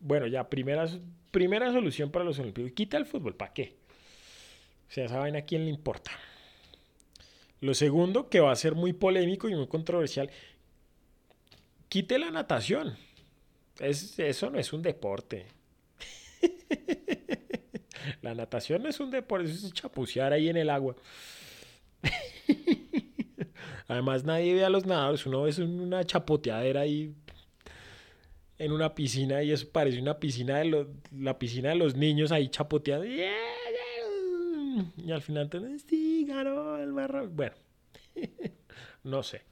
bueno, 0.00 0.26
ya, 0.26 0.48
primera, 0.48 0.86
primera 1.30 1.72
solución 1.72 2.10
para 2.10 2.24
los 2.24 2.38
olímpicos. 2.38 2.72
Quita 2.72 2.96
el 2.96 3.06
fútbol, 3.06 3.34
¿para 3.34 3.52
qué? 3.52 3.76
O 4.88 4.92
sea, 4.92 5.06
esa 5.06 5.18
vaina 5.18 5.40
a 5.40 5.42
quién 5.42 5.64
le 5.64 5.70
importa. 5.70 6.10
Lo 7.60 7.74
segundo, 7.74 8.28
que 8.28 8.40
va 8.40 8.52
a 8.52 8.56
ser 8.56 8.74
muy 8.74 8.92
polémico 8.92 9.48
y 9.48 9.54
muy 9.54 9.68
controversial, 9.68 10.30
quite 11.88 12.18
la 12.18 12.30
natación. 12.30 12.96
Es, 13.78 14.18
eso 14.18 14.50
no 14.50 14.58
es 14.58 14.72
un 14.72 14.82
deporte. 14.82 15.46
la 18.22 18.34
natación 18.34 18.86
es 18.86 19.00
un 19.00 19.10
deporte, 19.10 19.50
es 19.50 19.72
chapucear 19.72 20.32
ahí 20.32 20.48
en 20.48 20.56
el 20.56 20.70
agua. 20.70 20.96
Además, 23.88 24.24
nadie 24.24 24.54
ve 24.54 24.64
a 24.64 24.70
los 24.70 24.86
nadadores, 24.86 25.26
uno 25.26 25.42
ve 25.42 25.52
una 25.62 26.04
chapoteadera 26.04 26.80
ahí 26.80 27.14
en 28.58 28.72
una 28.72 28.94
piscina 28.94 29.42
y 29.42 29.50
eso 29.50 29.68
parece 29.70 30.00
una 30.00 30.18
piscina 30.18 30.58
de 30.58 30.66
los, 30.66 30.86
la 31.10 31.38
piscina 31.38 31.70
de 31.70 31.74
los 31.74 31.96
niños 31.96 32.32
ahí 32.32 32.48
chapoteando. 32.48 33.06
Y 33.06 33.22
al 35.10 35.22
final, 35.22 35.44
entonces, 35.44 35.84
sí, 35.88 36.24
ganó 36.26 36.78
el 36.78 36.92
barro. 36.92 37.28
Bueno, 37.28 37.54
no 39.04 39.22
sé. 39.22 39.42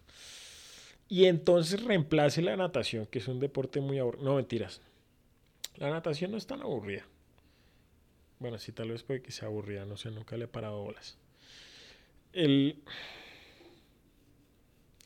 Y 1.09 1.25
entonces 1.25 1.83
reemplace 1.83 2.41
la 2.41 2.57
natación, 2.57 3.07
que 3.07 3.19
es 3.19 3.27
un 3.27 3.41
deporte 3.41 3.81
muy 3.81 3.99
aburrido. 3.99 4.25
No, 4.25 4.37
mentiras. 4.37 4.81
La 5.77 5.91
natación 5.91 6.31
no 6.31 6.37
es 6.37 6.47
tan 6.47 6.63
aburrida. 6.63 7.07
Bueno, 8.39 8.59
sí, 8.59 8.73
tal 8.73 8.91
vez 8.91 9.03
puede 9.03 9.23
que 9.23 9.33
sea 9.33 9.49
aburrida, 9.49 9.85
no 9.85 9.97
sé, 9.97 10.11
nunca 10.11 10.37
le 10.37 10.45
he 10.45 10.49
parado 10.49 10.83
bolas. 10.83 11.19
El 12.33 12.83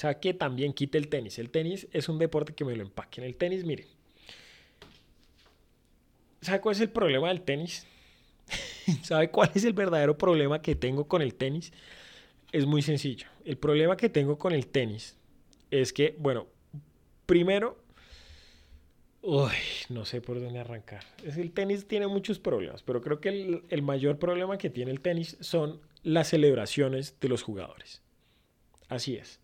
o 0.02 0.20
que 0.20 0.34
también 0.34 0.72
quite 0.72 0.98
el 0.98 1.08
tenis. 1.08 1.38
El 1.38 1.50
tenis 1.50 1.88
es 1.92 2.08
un 2.08 2.18
deporte 2.18 2.54
que 2.54 2.64
me 2.64 2.76
lo 2.76 2.82
empaque. 2.82 3.20
En 3.20 3.26
el 3.26 3.36
tenis, 3.36 3.64
mire. 3.64 3.86
¿Sabe 6.40 6.60
cuál 6.60 6.74
es 6.74 6.80
el 6.82 6.90
problema 6.90 7.28
del 7.28 7.42
tenis? 7.42 7.86
¿Sabe 9.02 9.30
cuál 9.30 9.50
es 9.54 9.64
el 9.64 9.72
verdadero 9.72 10.18
problema 10.18 10.60
que 10.60 10.74
tengo 10.74 11.08
con 11.08 11.22
el 11.22 11.34
tenis? 11.34 11.72
Es 12.52 12.66
muy 12.66 12.82
sencillo. 12.82 13.28
El 13.44 13.56
problema 13.56 13.96
que 13.96 14.08
tengo 14.08 14.36
con 14.36 14.52
el 14.52 14.66
tenis 14.66 15.16
es 15.70 15.92
que, 15.92 16.14
bueno, 16.18 16.46
primero, 17.24 17.78
uy, 19.24 19.52
no 19.88 20.04
sé 20.04 20.20
por 20.20 20.40
dónde 20.40 20.60
arrancar. 20.60 21.04
El 21.24 21.52
tenis 21.52 21.88
tiene 21.88 22.06
muchos 22.06 22.38
problemas, 22.38 22.82
pero 22.82 23.00
creo 23.00 23.20
que 23.20 23.30
el, 23.30 23.64
el 23.68 23.82
mayor 23.82 24.18
problema 24.18 24.58
que 24.58 24.70
tiene 24.70 24.90
el 24.90 25.00
tenis 25.00 25.36
son 25.40 25.80
las 26.02 26.28
celebraciones 26.28 27.18
de 27.20 27.28
los 27.28 27.42
jugadores. 27.42 28.02
Así 28.88 29.16
es. 29.16 29.40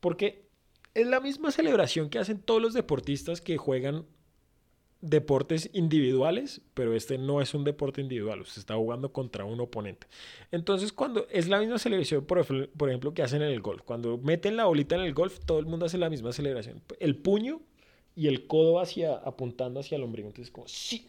Porque 0.00 0.48
es 0.94 1.06
la 1.06 1.20
misma 1.20 1.50
celebración 1.50 2.10
que 2.10 2.18
hacen 2.18 2.40
todos 2.40 2.60
los 2.60 2.74
deportistas 2.74 3.40
que 3.40 3.56
juegan 3.56 4.04
deportes 5.02 5.68
individuales, 5.72 6.62
pero 6.74 6.94
este 6.94 7.18
no 7.18 7.40
es 7.40 7.54
un 7.54 7.64
deporte 7.64 8.00
individual, 8.00 8.40
usted 8.40 8.60
está 8.60 8.76
jugando 8.76 9.12
contra 9.12 9.44
un 9.44 9.60
oponente. 9.60 10.06
Entonces, 10.52 10.92
cuando 10.92 11.26
es 11.28 11.48
la 11.48 11.58
misma 11.58 11.78
celebración, 11.78 12.24
por, 12.24 12.38
ejemplo, 12.38 13.12
que 13.12 13.22
hacen 13.22 13.42
en 13.42 13.50
el 13.50 13.60
golf, 13.60 13.82
cuando 13.82 14.16
meten 14.18 14.56
la 14.56 14.66
bolita 14.66 14.94
en 14.94 15.02
el 15.02 15.12
golf, 15.12 15.40
todo 15.44 15.58
el 15.58 15.66
mundo 15.66 15.86
hace 15.86 15.98
la 15.98 16.08
misma 16.08 16.32
celebración. 16.32 16.80
El 17.00 17.16
puño 17.16 17.60
y 18.14 18.28
el 18.28 18.46
codo 18.46 18.80
hacia, 18.80 19.14
apuntando 19.14 19.80
hacia 19.80 19.96
el 19.96 20.02
ombligo. 20.02 20.28
Entonces, 20.28 20.52
como, 20.52 20.68
sí, 20.68 21.08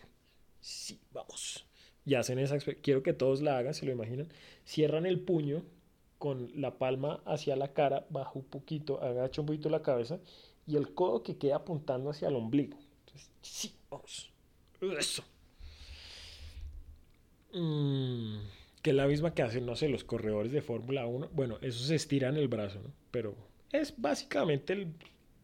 sí, 0.61 0.99
vamos. 1.11 1.65
Y 2.05 2.15
hacen 2.15 2.39
esa, 2.39 2.57
quiero 2.59 3.03
que 3.03 3.13
todos 3.13 3.41
la 3.41 3.57
hagan, 3.57 3.73
se 3.73 3.85
lo 3.85 3.91
imaginan. 3.91 4.27
Cierran 4.65 5.05
el 5.05 5.19
puño 5.19 5.63
con 6.17 6.51
la 6.55 6.77
palma 6.77 7.21
hacia 7.25 7.55
la 7.55 7.73
cara, 7.73 8.05
bajo 8.09 8.39
un 8.39 8.45
poquito, 8.45 9.01
agacha 9.01 9.41
un 9.41 9.47
poquito 9.47 9.69
la 9.69 9.81
cabeza 9.81 10.19
y 10.65 10.77
el 10.77 10.93
codo 10.93 11.23
que 11.23 11.37
queda 11.37 11.57
apuntando 11.57 12.09
hacia 12.09 12.29
el 12.29 12.35
ombligo. 12.35 12.77
sí, 13.41 13.73
vamos. 13.89 14.31
Eso. 14.81 15.23
Mm, 17.53 18.37
que 18.81 18.89
es 18.89 18.95
la 18.95 19.07
misma 19.07 19.33
que 19.33 19.43
hacen, 19.43 19.65
no 19.65 19.75
sé, 19.75 19.87
los 19.89 20.03
corredores 20.03 20.51
de 20.51 20.61
Fórmula 20.61 21.05
1. 21.05 21.29
Bueno, 21.33 21.57
eso 21.61 21.83
se 21.83 21.95
estiran 21.95 22.37
el 22.37 22.47
brazo, 22.47 22.79
¿no? 22.81 22.91
Pero 23.11 23.35
es 23.71 23.93
básicamente 23.97 24.73
el, 24.73 24.93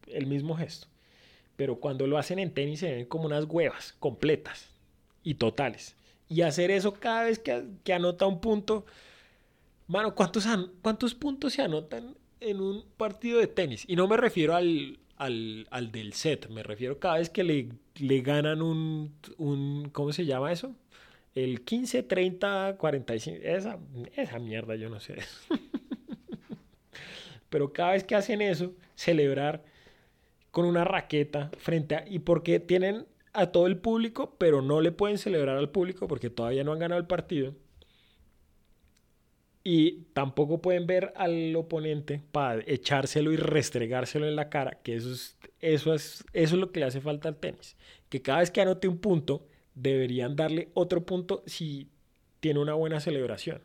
el 0.08 0.26
mismo 0.26 0.56
gesto. 0.56 0.88
Pero 1.60 1.76
cuando 1.76 2.06
lo 2.06 2.16
hacen 2.16 2.38
en 2.38 2.54
tenis 2.54 2.80
se 2.80 2.90
ven 2.90 3.04
como 3.04 3.26
unas 3.26 3.44
huevas 3.44 3.94
completas 3.98 4.70
y 5.22 5.34
totales. 5.34 5.94
Y 6.26 6.40
hacer 6.40 6.70
eso 6.70 6.94
cada 6.94 7.24
vez 7.24 7.38
que, 7.38 7.64
que 7.84 7.92
anota 7.92 8.24
un 8.24 8.40
punto. 8.40 8.86
Mano, 9.86 10.14
¿cuántos, 10.14 10.48
¿cuántos 10.80 11.14
puntos 11.14 11.52
se 11.52 11.60
anotan 11.60 12.16
en 12.40 12.62
un 12.62 12.82
partido 12.96 13.40
de 13.40 13.46
tenis? 13.46 13.84
Y 13.86 13.94
no 13.94 14.08
me 14.08 14.16
refiero 14.16 14.56
al, 14.56 15.00
al, 15.18 15.66
al 15.70 15.92
del 15.92 16.14
set, 16.14 16.48
me 16.48 16.62
refiero 16.62 16.98
cada 16.98 17.18
vez 17.18 17.28
que 17.28 17.44
le, 17.44 17.68
le 17.96 18.22
ganan 18.22 18.62
un, 18.62 19.12
un, 19.36 19.90
¿cómo 19.92 20.14
se 20.14 20.24
llama 20.24 20.52
eso? 20.52 20.74
El 21.34 21.60
15, 21.60 22.04
30, 22.04 22.76
45, 22.78 23.38
esa, 23.42 23.78
esa 24.16 24.38
mierda 24.38 24.76
yo 24.76 24.88
no 24.88 24.98
sé. 24.98 25.16
Pero 27.50 27.74
cada 27.74 27.92
vez 27.92 28.04
que 28.04 28.14
hacen 28.14 28.40
eso, 28.40 28.72
celebrar 28.94 29.62
con 30.50 30.64
una 30.64 30.84
raqueta 30.84 31.50
frente 31.58 31.96
a... 31.96 32.04
Y 32.08 32.20
porque 32.20 32.60
tienen 32.60 33.06
a 33.32 33.46
todo 33.46 33.66
el 33.66 33.78
público, 33.78 34.34
pero 34.38 34.62
no 34.62 34.80
le 34.80 34.92
pueden 34.92 35.18
celebrar 35.18 35.56
al 35.56 35.70
público 35.70 36.08
porque 36.08 36.30
todavía 36.30 36.64
no 36.64 36.72
han 36.72 36.80
ganado 36.80 37.00
el 37.00 37.06
partido 37.06 37.54
y 39.62 40.04
tampoco 40.14 40.62
pueden 40.62 40.86
ver 40.86 41.12
al 41.16 41.54
oponente 41.54 42.22
para 42.32 42.62
echárselo 42.66 43.32
y 43.32 43.36
restregárselo 43.36 44.26
en 44.26 44.36
la 44.36 44.48
cara, 44.48 44.78
que 44.82 44.96
eso 44.96 45.12
es, 45.12 45.36
eso 45.60 45.94
es, 45.94 46.24
eso 46.32 46.54
es 46.54 46.60
lo 46.60 46.72
que 46.72 46.80
le 46.80 46.86
hace 46.86 47.00
falta 47.00 47.28
al 47.28 47.36
tenis. 47.36 47.76
Que 48.08 48.22
cada 48.22 48.40
vez 48.40 48.50
que 48.50 48.62
anote 48.62 48.88
un 48.88 48.98
punto, 48.98 49.46
deberían 49.74 50.34
darle 50.34 50.70
otro 50.74 51.04
punto 51.04 51.42
si 51.46 51.90
tiene 52.40 52.58
una 52.58 52.74
buena 52.74 53.00
celebración. 53.00 53.60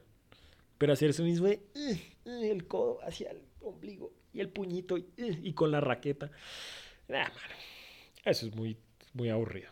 Pero 0.77 0.93
hacer 0.93 1.11
eso 1.11 1.23
mismo 1.23 1.47
de 1.47 1.61
el 2.25 2.67
codo 2.67 2.99
hacia 3.03 3.31
el 3.31 3.41
ombligo 3.61 4.11
y 4.35 4.41
el 4.41 4.49
puñito 4.49 4.97
y, 4.97 5.53
con 5.53 5.71
la 5.71 5.79
raqueta. 5.81 6.31
eso 8.23 8.47
es 8.47 8.55
muy, 8.55 8.77
muy 9.13 9.29
aburrido. 9.29 9.69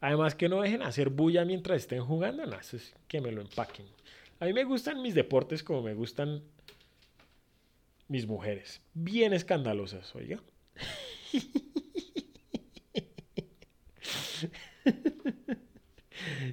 Además 0.00 0.34
que 0.34 0.48
no 0.48 0.60
dejen 0.60 0.82
hacer 0.82 1.08
bulla 1.08 1.44
mientras 1.44 1.78
estén 1.78 2.04
jugando, 2.04 2.44
no, 2.44 2.58
eso 2.58 2.76
es 2.76 2.94
que 3.08 3.20
me 3.20 3.32
lo 3.32 3.40
empaquen. 3.40 3.86
A 4.40 4.44
mí 4.44 4.52
me 4.52 4.64
gustan 4.64 5.00
mis 5.00 5.14
deportes 5.14 5.62
como 5.62 5.82
me 5.82 5.94
gustan 5.94 6.42
mis 8.08 8.26
mujeres. 8.26 8.82
Bien 8.92 9.32
escandalosas, 9.32 10.14
oiga. 10.14 10.42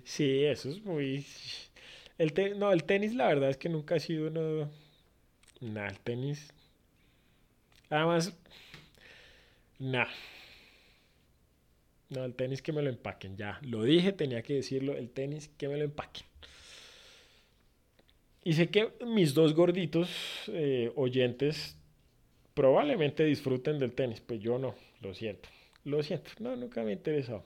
Sí, 0.03 0.43
eso 0.43 0.69
es 0.69 0.83
muy... 0.83 1.25
El 2.17 2.33
No, 2.57 2.71
el 2.71 2.83
tenis 2.83 3.15
la 3.15 3.27
verdad 3.27 3.49
es 3.49 3.57
que 3.57 3.69
nunca 3.69 3.95
ha 3.95 3.99
sido 3.99 4.27
uno... 4.27 4.69
Nada, 5.61 5.87
el 5.87 5.99
tenis... 5.99 6.53
Además... 7.89 8.37
Nah. 9.79 10.07
No, 12.09 12.25
el 12.25 12.35
tenis 12.35 12.61
que 12.61 12.73
me 12.73 12.81
lo 12.81 12.89
empaquen, 12.89 13.37
ya. 13.37 13.59
Lo 13.61 13.83
dije, 13.83 14.11
tenía 14.11 14.41
que 14.41 14.55
decirlo. 14.55 14.97
El 14.97 15.09
tenis 15.09 15.49
que 15.57 15.67
me 15.69 15.77
lo 15.77 15.85
empaquen. 15.85 16.25
Y 18.43 18.53
sé 18.53 18.69
que 18.69 18.91
mis 19.05 19.33
dos 19.33 19.53
gorditos 19.53 20.09
eh, 20.47 20.91
oyentes 20.95 21.77
probablemente 22.53 23.23
disfruten 23.23 23.77
del 23.79 23.93
tenis, 23.93 24.19
pues 24.21 24.39
yo 24.41 24.57
no, 24.57 24.75
lo 25.01 25.13
siento, 25.13 25.49
lo 25.85 26.01
siento, 26.03 26.31
no, 26.39 26.55
nunca 26.55 26.83
me 26.83 26.89
ha 26.89 26.93
interesado. 26.93 27.43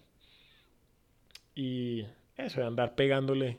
Y 1.53 2.05
eso 2.37 2.61
de 2.61 2.67
andar 2.67 2.95
pegándole 2.95 3.57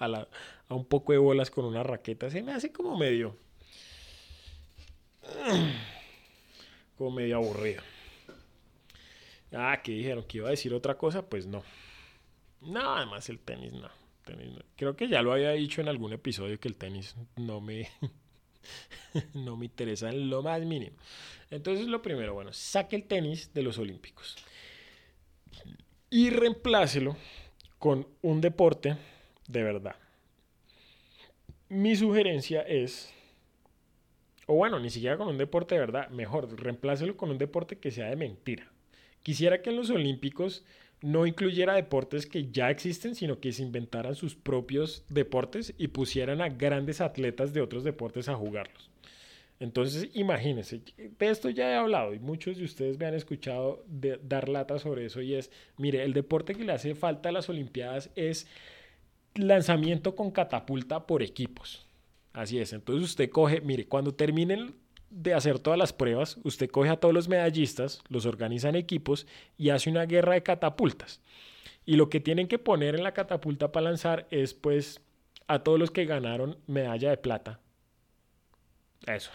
a, 0.00 0.08
la, 0.08 0.28
a 0.68 0.74
un 0.74 0.84
poco 0.84 1.12
de 1.12 1.18
bolas 1.18 1.50
con 1.50 1.64
una 1.64 1.84
raqueta, 1.84 2.28
se 2.30 2.42
me 2.42 2.52
hace 2.52 2.72
como 2.72 2.96
medio, 2.98 3.36
como 6.98 7.12
medio 7.12 7.36
aburrido. 7.36 7.82
Ah, 9.52 9.80
que 9.82 9.92
dijeron 9.92 10.24
que 10.24 10.38
iba 10.38 10.48
a 10.48 10.52
decir 10.52 10.74
otra 10.74 10.96
cosa, 10.96 11.28
pues 11.28 11.46
no. 11.46 11.62
No, 12.60 12.96
además 12.96 13.28
el 13.28 13.38
tenis 13.38 13.72
no. 13.72 13.88
Creo 14.76 14.96
que 14.96 15.08
ya 15.08 15.22
lo 15.22 15.32
había 15.32 15.50
dicho 15.50 15.80
en 15.80 15.88
algún 15.88 16.12
episodio 16.12 16.60
que 16.60 16.68
el 16.68 16.76
tenis 16.76 17.16
no 17.36 17.60
me, 17.60 17.88
no 19.34 19.56
me 19.56 19.66
interesa 19.66 20.08
en 20.08 20.30
lo 20.30 20.42
más 20.42 20.62
mínimo. 20.62 20.96
Entonces 21.50 21.86
lo 21.86 22.00
primero, 22.00 22.34
bueno, 22.34 22.52
saque 22.52 22.96
el 22.96 23.04
tenis 23.04 23.52
de 23.52 23.62
los 23.62 23.78
Olímpicos 23.78 24.36
y 26.10 26.30
reemplácelo 26.30 27.16
con 27.78 28.06
un 28.22 28.40
deporte 28.40 28.96
de 29.50 29.62
verdad. 29.62 29.96
Mi 31.68 31.94
sugerencia 31.96 32.62
es, 32.62 33.12
o 34.46 34.54
bueno, 34.54 34.80
ni 34.80 34.90
siquiera 34.90 35.16
con 35.16 35.28
un 35.28 35.38
deporte 35.38 35.74
de 35.74 35.80
verdad, 35.80 36.08
mejor, 36.10 36.60
reemplácelo 36.60 37.16
con 37.16 37.30
un 37.30 37.38
deporte 37.38 37.78
que 37.78 37.90
sea 37.90 38.08
de 38.08 38.16
mentira. 38.16 38.70
Quisiera 39.22 39.62
que 39.62 39.70
en 39.70 39.76
los 39.76 39.90
Olímpicos 39.90 40.64
no 41.02 41.26
incluyera 41.26 41.74
deportes 41.74 42.26
que 42.26 42.50
ya 42.50 42.70
existen, 42.70 43.14
sino 43.14 43.40
que 43.40 43.52
se 43.52 43.62
inventaran 43.62 44.14
sus 44.14 44.34
propios 44.34 45.04
deportes 45.08 45.74
y 45.78 45.88
pusieran 45.88 46.40
a 46.40 46.48
grandes 46.48 47.00
atletas 47.00 47.52
de 47.54 47.60
otros 47.60 47.84
deportes 47.84 48.28
a 48.28 48.34
jugarlos. 48.34 48.90
Entonces, 49.60 50.08
imagínense, 50.14 50.80
de 50.96 51.28
esto 51.28 51.50
ya 51.50 51.70
he 51.70 51.74
hablado 51.74 52.14
y 52.14 52.18
muchos 52.18 52.56
de 52.56 52.64
ustedes 52.64 52.98
me 52.98 53.04
han 53.04 53.14
escuchado 53.14 53.84
dar 54.22 54.48
lata 54.48 54.78
sobre 54.78 55.04
eso 55.04 55.20
y 55.20 55.34
es, 55.34 55.50
mire, 55.76 56.02
el 56.02 56.14
deporte 56.14 56.54
que 56.54 56.64
le 56.64 56.72
hace 56.72 56.94
falta 56.94 57.28
a 57.28 57.32
las 57.32 57.50
Olimpiadas 57.50 58.10
es 58.16 58.46
lanzamiento 59.34 60.14
con 60.14 60.30
catapulta 60.30 61.06
por 61.06 61.22
equipos. 61.22 61.86
Así 62.32 62.58
es, 62.58 62.72
entonces 62.72 63.04
usted 63.04 63.30
coge, 63.30 63.60
mire, 63.60 63.86
cuando 63.86 64.14
terminen 64.14 64.74
de 65.10 65.34
hacer 65.34 65.58
todas 65.58 65.78
las 65.78 65.92
pruebas, 65.92 66.38
usted 66.44 66.70
coge 66.70 66.90
a 66.90 66.96
todos 66.96 67.12
los 67.12 67.28
medallistas, 67.28 68.00
los 68.08 68.26
organiza 68.26 68.68
en 68.68 68.76
equipos 68.76 69.26
y 69.58 69.70
hace 69.70 69.90
una 69.90 70.06
guerra 70.06 70.34
de 70.34 70.42
catapultas. 70.42 71.20
Y 71.84 71.96
lo 71.96 72.08
que 72.08 72.20
tienen 72.20 72.46
que 72.46 72.58
poner 72.58 72.94
en 72.94 73.02
la 73.02 73.12
catapulta 73.12 73.72
para 73.72 73.84
lanzar 73.84 74.28
es 74.30 74.54
pues 74.54 75.00
a 75.48 75.64
todos 75.64 75.78
los 75.78 75.90
que 75.90 76.04
ganaron 76.04 76.58
medalla 76.68 77.10
de 77.10 77.16
plata. 77.16 77.60
Eso. 79.06 79.30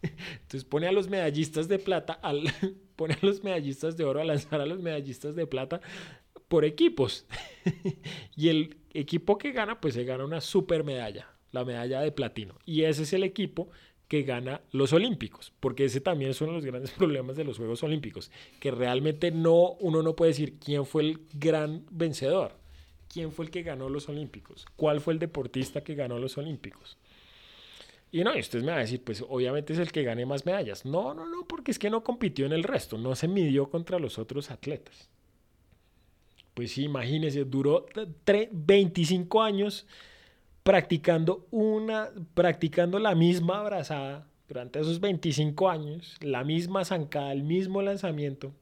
Entonces 0.00 0.64
pone 0.64 0.86
a 0.86 0.92
los 0.92 1.08
medallistas 1.08 1.68
de 1.68 1.78
plata, 1.78 2.14
al, 2.14 2.44
pone 2.96 3.14
a 3.14 3.18
los 3.20 3.44
medallistas 3.44 3.96
de 3.98 4.04
oro 4.04 4.20
a 4.20 4.24
lanzar 4.24 4.60
a 4.62 4.66
los 4.66 4.80
medallistas 4.80 5.34
de 5.36 5.46
plata 5.46 5.82
por 6.48 6.64
equipos. 6.64 7.26
y 8.36 8.48
el 8.48 8.76
equipo 8.94 9.38
que 9.38 9.52
gana, 9.52 9.80
pues 9.80 9.94
se 9.94 10.04
gana 10.04 10.24
una 10.24 10.40
super 10.40 10.84
medalla 10.84 11.36
la 11.56 11.64
medalla 11.64 12.00
de 12.00 12.12
platino. 12.12 12.54
Y 12.64 12.82
ese 12.82 13.02
es 13.02 13.12
el 13.12 13.24
equipo 13.24 13.68
que 14.08 14.22
gana 14.22 14.60
los 14.70 14.92
Olímpicos, 14.92 15.52
porque 15.58 15.86
ese 15.86 16.00
también 16.00 16.30
es 16.30 16.40
uno 16.40 16.52
de 16.52 16.56
los 16.58 16.66
grandes 16.66 16.90
problemas 16.98 17.36
de 17.36 17.44
los 17.44 17.56
Juegos 17.56 17.82
Olímpicos, 17.82 18.30
que 18.60 18.70
realmente 18.70 19.30
no, 19.32 19.72
uno 19.80 20.02
no 20.02 20.14
puede 20.14 20.32
decir 20.32 20.58
quién 20.58 20.86
fue 20.86 21.02
el 21.02 21.20
gran 21.34 21.84
vencedor, 21.90 22.52
quién 23.12 23.32
fue 23.32 23.46
el 23.46 23.50
que 23.50 23.62
ganó 23.62 23.88
los 23.88 24.08
Olímpicos, 24.08 24.66
cuál 24.76 25.00
fue 25.00 25.14
el 25.14 25.18
deportista 25.18 25.82
que 25.82 25.94
ganó 25.94 26.18
los 26.18 26.38
Olímpicos. 26.38 26.98
Y 28.12 28.22
no, 28.22 28.36
y 28.36 28.40
ustedes 28.40 28.64
me 28.64 28.70
van 28.70 28.78
a 28.78 28.82
decir, 28.82 29.02
pues 29.02 29.24
obviamente 29.28 29.72
es 29.72 29.80
el 29.80 29.90
que 29.90 30.04
gane 30.04 30.24
más 30.24 30.46
medallas. 30.46 30.84
No, 30.84 31.12
no, 31.12 31.26
no, 31.26 31.44
porque 31.48 31.72
es 31.72 31.78
que 31.78 31.90
no 31.90 32.04
compitió 32.04 32.46
en 32.46 32.52
el 32.52 32.62
resto, 32.62 32.96
no 32.96 33.16
se 33.16 33.26
midió 33.26 33.68
contra 33.68 33.98
los 33.98 34.18
otros 34.18 34.50
atletas. 34.50 35.10
Pues 36.56 36.72
sí, 36.72 36.84
imagínense, 36.84 37.44
duró 37.44 37.84
25 38.50 39.42
años 39.42 39.86
practicando 40.62 41.46
una, 41.50 42.08
practicando 42.32 42.98
la 42.98 43.14
misma 43.14 43.60
abrazada 43.60 44.26
durante 44.48 44.80
esos 44.80 44.98
25 44.98 45.68
años, 45.68 46.16
la 46.22 46.44
misma 46.44 46.82
zancada, 46.86 47.32
el 47.32 47.42
mismo 47.42 47.82
lanzamiento, 47.82 48.54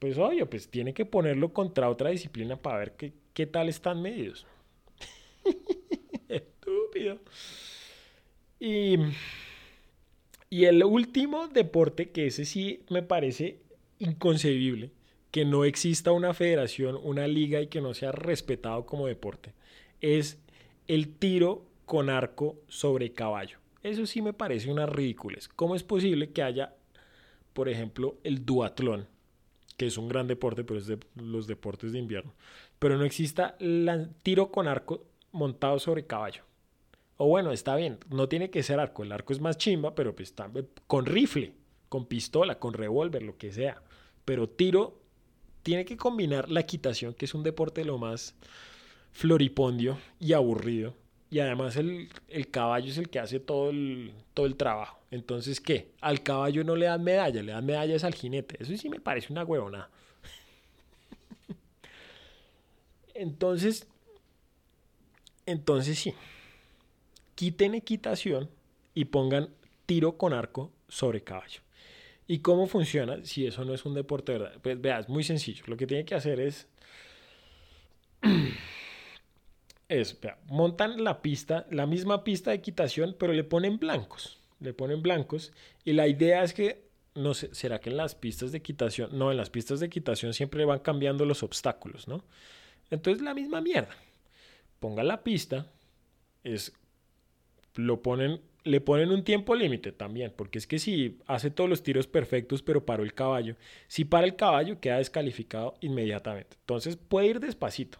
pues 0.00 0.18
obvio, 0.18 0.50
pues 0.50 0.68
tiene 0.68 0.92
que 0.92 1.06
ponerlo 1.06 1.54
contra 1.54 1.88
otra 1.88 2.10
disciplina 2.10 2.56
para 2.56 2.76
ver 2.76 2.92
qué, 2.92 3.14
qué 3.32 3.46
tal 3.46 3.70
están 3.70 4.02
medios. 4.02 4.46
Estúpido. 6.28 7.20
Y, 8.60 8.96
y 10.50 10.66
el 10.66 10.84
último 10.84 11.48
deporte, 11.48 12.10
que 12.10 12.26
ese 12.26 12.44
sí 12.44 12.84
me 12.90 13.02
parece 13.02 13.60
inconcebible, 13.98 14.90
que 15.34 15.44
no 15.44 15.64
exista 15.64 16.12
una 16.12 16.32
federación, 16.32 16.96
una 17.02 17.26
liga 17.26 17.60
y 17.60 17.66
que 17.66 17.80
no 17.80 17.92
sea 17.92 18.12
respetado 18.12 18.86
como 18.86 19.08
deporte, 19.08 19.52
es 20.00 20.40
el 20.86 21.08
tiro 21.08 21.66
con 21.86 22.08
arco 22.08 22.60
sobre 22.68 23.14
caballo. 23.14 23.58
Eso 23.82 24.06
sí 24.06 24.22
me 24.22 24.32
parece 24.32 24.70
una 24.70 24.86
ridículas. 24.86 25.48
¿Cómo 25.48 25.74
es 25.74 25.82
posible 25.82 26.30
que 26.30 26.44
haya, 26.44 26.76
por 27.52 27.68
ejemplo, 27.68 28.16
el 28.22 28.46
duatlón, 28.46 29.08
que 29.76 29.86
es 29.88 29.98
un 29.98 30.08
gran 30.08 30.28
deporte, 30.28 30.62
pero 30.62 30.78
es 30.78 30.86
de 30.86 31.00
los 31.16 31.48
deportes 31.48 31.90
de 31.90 31.98
invierno, 31.98 32.32
pero 32.78 32.96
no 32.96 33.04
exista 33.04 33.56
el 33.58 34.10
tiro 34.22 34.52
con 34.52 34.68
arco 34.68 35.02
montado 35.32 35.80
sobre 35.80 36.06
caballo? 36.06 36.44
O 37.16 37.26
bueno, 37.26 37.50
está 37.50 37.74
bien, 37.74 37.98
no 38.08 38.28
tiene 38.28 38.50
que 38.50 38.62
ser 38.62 38.78
arco, 38.78 39.02
el 39.02 39.10
arco 39.10 39.32
es 39.32 39.40
más 39.40 39.58
chimba, 39.58 39.96
pero 39.96 40.14
pues 40.14 40.32
con 40.86 41.06
rifle, 41.06 41.54
con 41.88 42.06
pistola, 42.06 42.60
con 42.60 42.72
revólver, 42.72 43.24
lo 43.24 43.36
que 43.36 43.50
sea. 43.50 43.82
Pero 44.24 44.48
tiro 44.48 45.03
tiene 45.64 45.84
que 45.84 45.96
combinar 45.96 46.48
la 46.50 46.60
equitación, 46.60 47.14
que 47.14 47.24
es 47.24 47.34
un 47.34 47.42
deporte 47.42 47.80
de 47.80 47.86
lo 47.86 47.98
más 47.98 48.36
floripondio 49.10 49.98
y 50.20 50.34
aburrido. 50.34 50.94
Y 51.30 51.40
además 51.40 51.76
el, 51.76 52.10
el, 52.28 52.50
caballo 52.50 52.90
es 52.90 52.98
el 52.98 53.08
que 53.08 53.18
hace 53.18 53.40
todo 53.40 53.70
el, 53.70 54.12
todo 54.34 54.46
el 54.46 54.54
trabajo. 54.54 55.00
Entonces, 55.10 55.60
¿qué? 55.60 55.90
Al 56.00 56.22
caballo 56.22 56.62
no 56.62 56.76
le 56.76 56.86
dan 56.86 57.02
medalla, 57.02 57.42
le 57.42 57.50
dan 57.50 57.66
medallas 57.66 58.04
al 58.04 58.14
jinete. 58.14 58.62
Eso 58.62 58.76
sí 58.76 58.88
me 58.88 59.00
parece 59.00 59.32
una 59.32 59.42
huevona. 59.42 59.88
Entonces, 63.14 63.86
entonces 65.46 65.98
sí, 65.98 66.14
quiten 67.34 67.74
equitación 67.74 68.50
y 68.92 69.06
pongan 69.06 69.50
tiro 69.86 70.18
con 70.18 70.32
arco 70.32 70.72
sobre 70.88 71.22
caballo. 71.22 71.63
¿Y 72.26 72.38
cómo 72.38 72.66
funciona 72.66 73.22
si 73.24 73.46
eso 73.46 73.64
no 73.64 73.74
es 73.74 73.84
un 73.84 73.94
deporte 73.94 74.32
verdad? 74.32 74.54
Pues 74.62 74.80
vea, 74.80 75.00
es 75.00 75.08
muy 75.08 75.24
sencillo. 75.24 75.64
Lo 75.66 75.76
que 75.76 75.86
tiene 75.86 76.04
que 76.04 76.14
hacer 76.14 76.40
es, 76.40 76.66
es 79.88 80.20
vea, 80.20 80.38
montan 80.46 81.04
la 81.04 81.20
pista, 81.20 81.66
la 81.70 81.86
misma 81.86 82.24
pista 82.24 82.50
de 82.50 82.56
equitación, 82.56 83.14
pero 83.18 83.32
le 83.32 83.44
ponen 83.44 83.78
blancos. 83.78 84.40
Le 84.60 84.72
ponen 84.72 85.02
blancos. 85.02 85.52
Y 85.84 85.92
la 85.92 86.08
idea 86.08 86.42
es 86.42 86.54
que, 86.54 86.88
no 87.14 87.34
sé, 87.34 87.54
¿será 87.54 87.78
que 87.80 87.90
en 87.90 87.98
las 87.98 88.14
pistas 88.14 88.52
de 88.52 88.58
equitación? 88.58 89.18
No, 89.18 89.30
en 89.30 89.36
las 89.36 89.50
pistas 89.50 89.80
de 89.80 89.86
equitación 89.86 90.32
siempre 90.32 90.64
van 90.64 90.78
cambiando 90.78 91.26
los 91.26 91.42
obstáculos, 91.42 92.08
¿no? 92.08 92.24
Entonces 92.90 93.22
la 93.22 93.34
misma 93.34 93.60
mierda. 93.60 93.94
Ponga 94.80 95.02
la 95.02 95.22
pista, 95.22 95.66
es 96.42 96.72
lo 97.74 98.02
ponen, 98.02 98.40
le 98.64 98.80
ponen 98.80 99.10
un 99.10 99.22
tiempo 99.22 99.54
límite 99.54 99.92
también, 99.92 100.32
porque 100.34 100.58
es 100.58 100.66
que 100.66 100.78
si 100.78 101.18
hace 101.26 101.50
todos 101.50 101.68
los 101.68 101.82
tiros 101.82 102.06
perfectos, 102.06 102.62
pero 102.62 102.84
paró 102.84 103.02
el 103.02 103.12
caballo, 103.12 103.56
si 103.88 104.04
para 104.04 104.26
el 104.26 104.36
caballo 104.36 104.80
queda 104.80 104.98
descalificado 104.98 105.74
inmediatamente. 105.80 106.56
Entonces 106.60 106.96
puede 106.96 107.28
ir 107.28 107.40
despacito, 107.40 107.98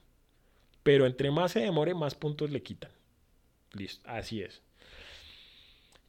pero 0.82 1.06
entre 1.06 1.30
más 1.30 1.52
se 1.52 1.60
demore, 1.60 1.94
más 1.94 2.14
puntos 2.14 2.50
le 2.50 2.62
quitan. 2.62 2.90
Listo, 3.72 4.08
así 4.08 4.40
es. 4.40 4.62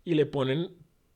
Y 0.05 0.13
le 0.13 0.25
ponen 0.25 0.69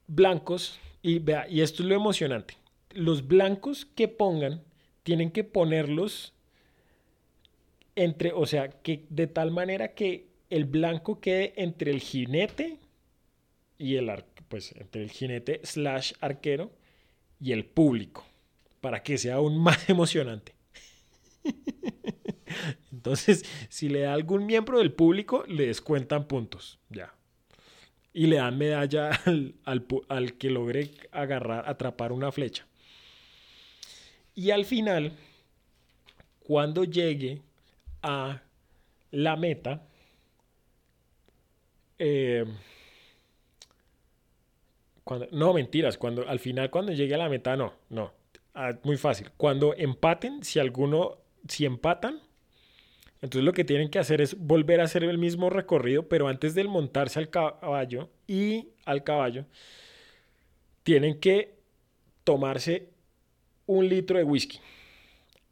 blancos, 0.07 0.77
y 1.01 1.19
vea, 1.19 1.47
y 1.47 1.61
esto 1.61 1.83
es 1.83 1.89
lo 1.89 1.95
emocionante. 1.95 2.55
Los 2.91 3.25
blancos 3.27 3.85
que 3.85 4.07
pongan, 4.09 4.63
tienen 5.03 5.31
que 5.31 5.43
ponerlos 5.43 6.33
entre, 7.95 8.33
o 8.33 8.45
sea, 8.45 8.69
que 8.69 9.05
de 9.09 9.27
tal 9.27 9.51
manera 9.51 9.93
que 9.93 10.27
el 10.49 10.65
blanco 10.65 11.19
quede 11.19 11.53
entre 11.55 11.91
el 11.91 12.01
jinete 12.01 12.79
y 13.79 13.95
el 13.95 14.11
pues 14.49 14.73
entre 14.73 15.01
el 15.01 15.09
jinete 15.09 15.61
slash 15.63 16.13
arquero 16.19 16.71
y 17.39 17.53
el 17.53 17.65
público, 17.65 18.25
para 18.81 19.01
que 19.01 19.17
sea 19.17 19.35
aún 19.35 19.57
más 19.63 19.89
emocionante. 19.89 20.53
Entonces, 22.91 23.45
si 23.69 23.89
le 23.89 24.01
da 24.01 24.13
algún 24.13 24.45
miembro 24.45 24.79
del 24.79 24.91
público, 24.91 25.45
le 25.47 25.67
descuentan 25.67 26.27
puntos, 26.27 26.77
ya. 26.89 27.13
Y 28.11 28.27
le 28.27 28.35
dan 28.35 28.57
medalla 28.57 29.11
al, 29.25 29.55
al 30.09 30.33
que 30.33 30.49
logre 30.49 30.91
agarrar, 31.11 31.67
atrapar 31.67 32.11
una 32.11 32.31
flecha. 32.31 32.67
Y 34.35 34.51
al 34.51 34.65
final, 34.65 35.13
cuando 36.39 36.83
llegue 36.83 37.41
a 38.01 38.41
la 39.11 39.35
meta, 39.37 39.87
eh, 41.97 42.45
no, 45.31 45.53
mentiras, 45.53 45.97
cuando 45.97 46.27
al 46.27 46.39
final 46.39 46.69
cuando 46.69 46.91
llegue 46.91 47.15
a 47.15 47.17
la 47.17 47.29
meta, 47.29 47.55
no, 47.55 47.73
no, 47.89 48.11
ah, 48.53 48.73
muy 48.83 48.97
fácil. 48.97 49.29
Cuando 49.37 49.73
empaten, 49.75 50.43
si 50.43 50.59
alguno, 50.59 51.17
si 51.47 51.65
empatan, 51.65 52.21
entonces 53.21 53.43
lo 53.43 53.53
que 53.53 53.65
tienen 53.65 53.89
que 53.89 53.99
hacer 53.99 54.21
es 54.21 54.37
volver 54.37 54.79
a 54.79 54.85
hacer 54.85 55.03
el 55.03 55.17
mismo 55.17 55.49
recorrido, 55.49 56.07
pero 56.07 56.27
antes 56.27 56.55
de 56.55 56.63
montarse 56.63 57.19
al 57.19 57.29
caballo 57.29 58.09
y 58.27 58.69
al 58.85 59.03
caballo, 59.03 59.45
tienen 60.83 61.19
que 61.19 61.55
tomarse 62.23 62.89
un 63.65 63.89
litro 63.89 64.17
de 64.17 64.23
whisky. 64.23 64.59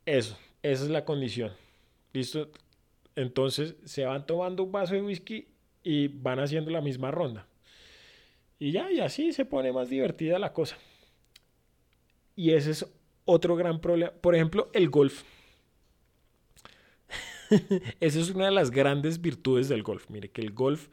Eso, 0.05 0.37
esa 0.63 0.83
es 0.83 0.89
la 0.89 1.03
condición. 1.03 1.51
¿Listo? 2.13 2.49
Entonces 3.15 3.75
se 3.83 4.05
van 4.05 4.25
tomando 4.25 4.63
un 4.63 4.71
vaso 4.71 4.93
de 4.93 5.01
whisky 5.01 5.47
y 5.83 6.07
van 6.07 6.39
haciendo 6.39 6.71
la 6.71 6.81
misma 6.81 7.11
ronda. 7.11 7.47
Y 8.59 8.71
ya, 8.71 8.91
y 8.91 8.99
así 8.99 9.31
se 9.33 9.45
pone 9.45 9.71
más 9.71 9.89
divertida 9.89 10.39
la 10.39 10.53
cosa. 10.53 10.77
Y 12.35 12.51
ese 12.51 12.71
es 12.71 12.85
otro 13.25 13.55
gran 13.55 13.79
problema. 13.79 14.11
Por 14.11 14.35
ejemplo, 14.35 14.69
el 14.73 14.89
golf. 14.89 15.23
Esa 17.99 18.19
es 18.19 18.29
una 18.29 18.45
de 18.45 18.51
las 18.51 18.71
grandes 18.71 19.21
virtudes 19.21 19.69
del 19.69 19.83
golf. 19.83 20.09
Mire 20.09 20.29
que 20.29 20.41
el 20.41 20.51
golf 20.51 20.89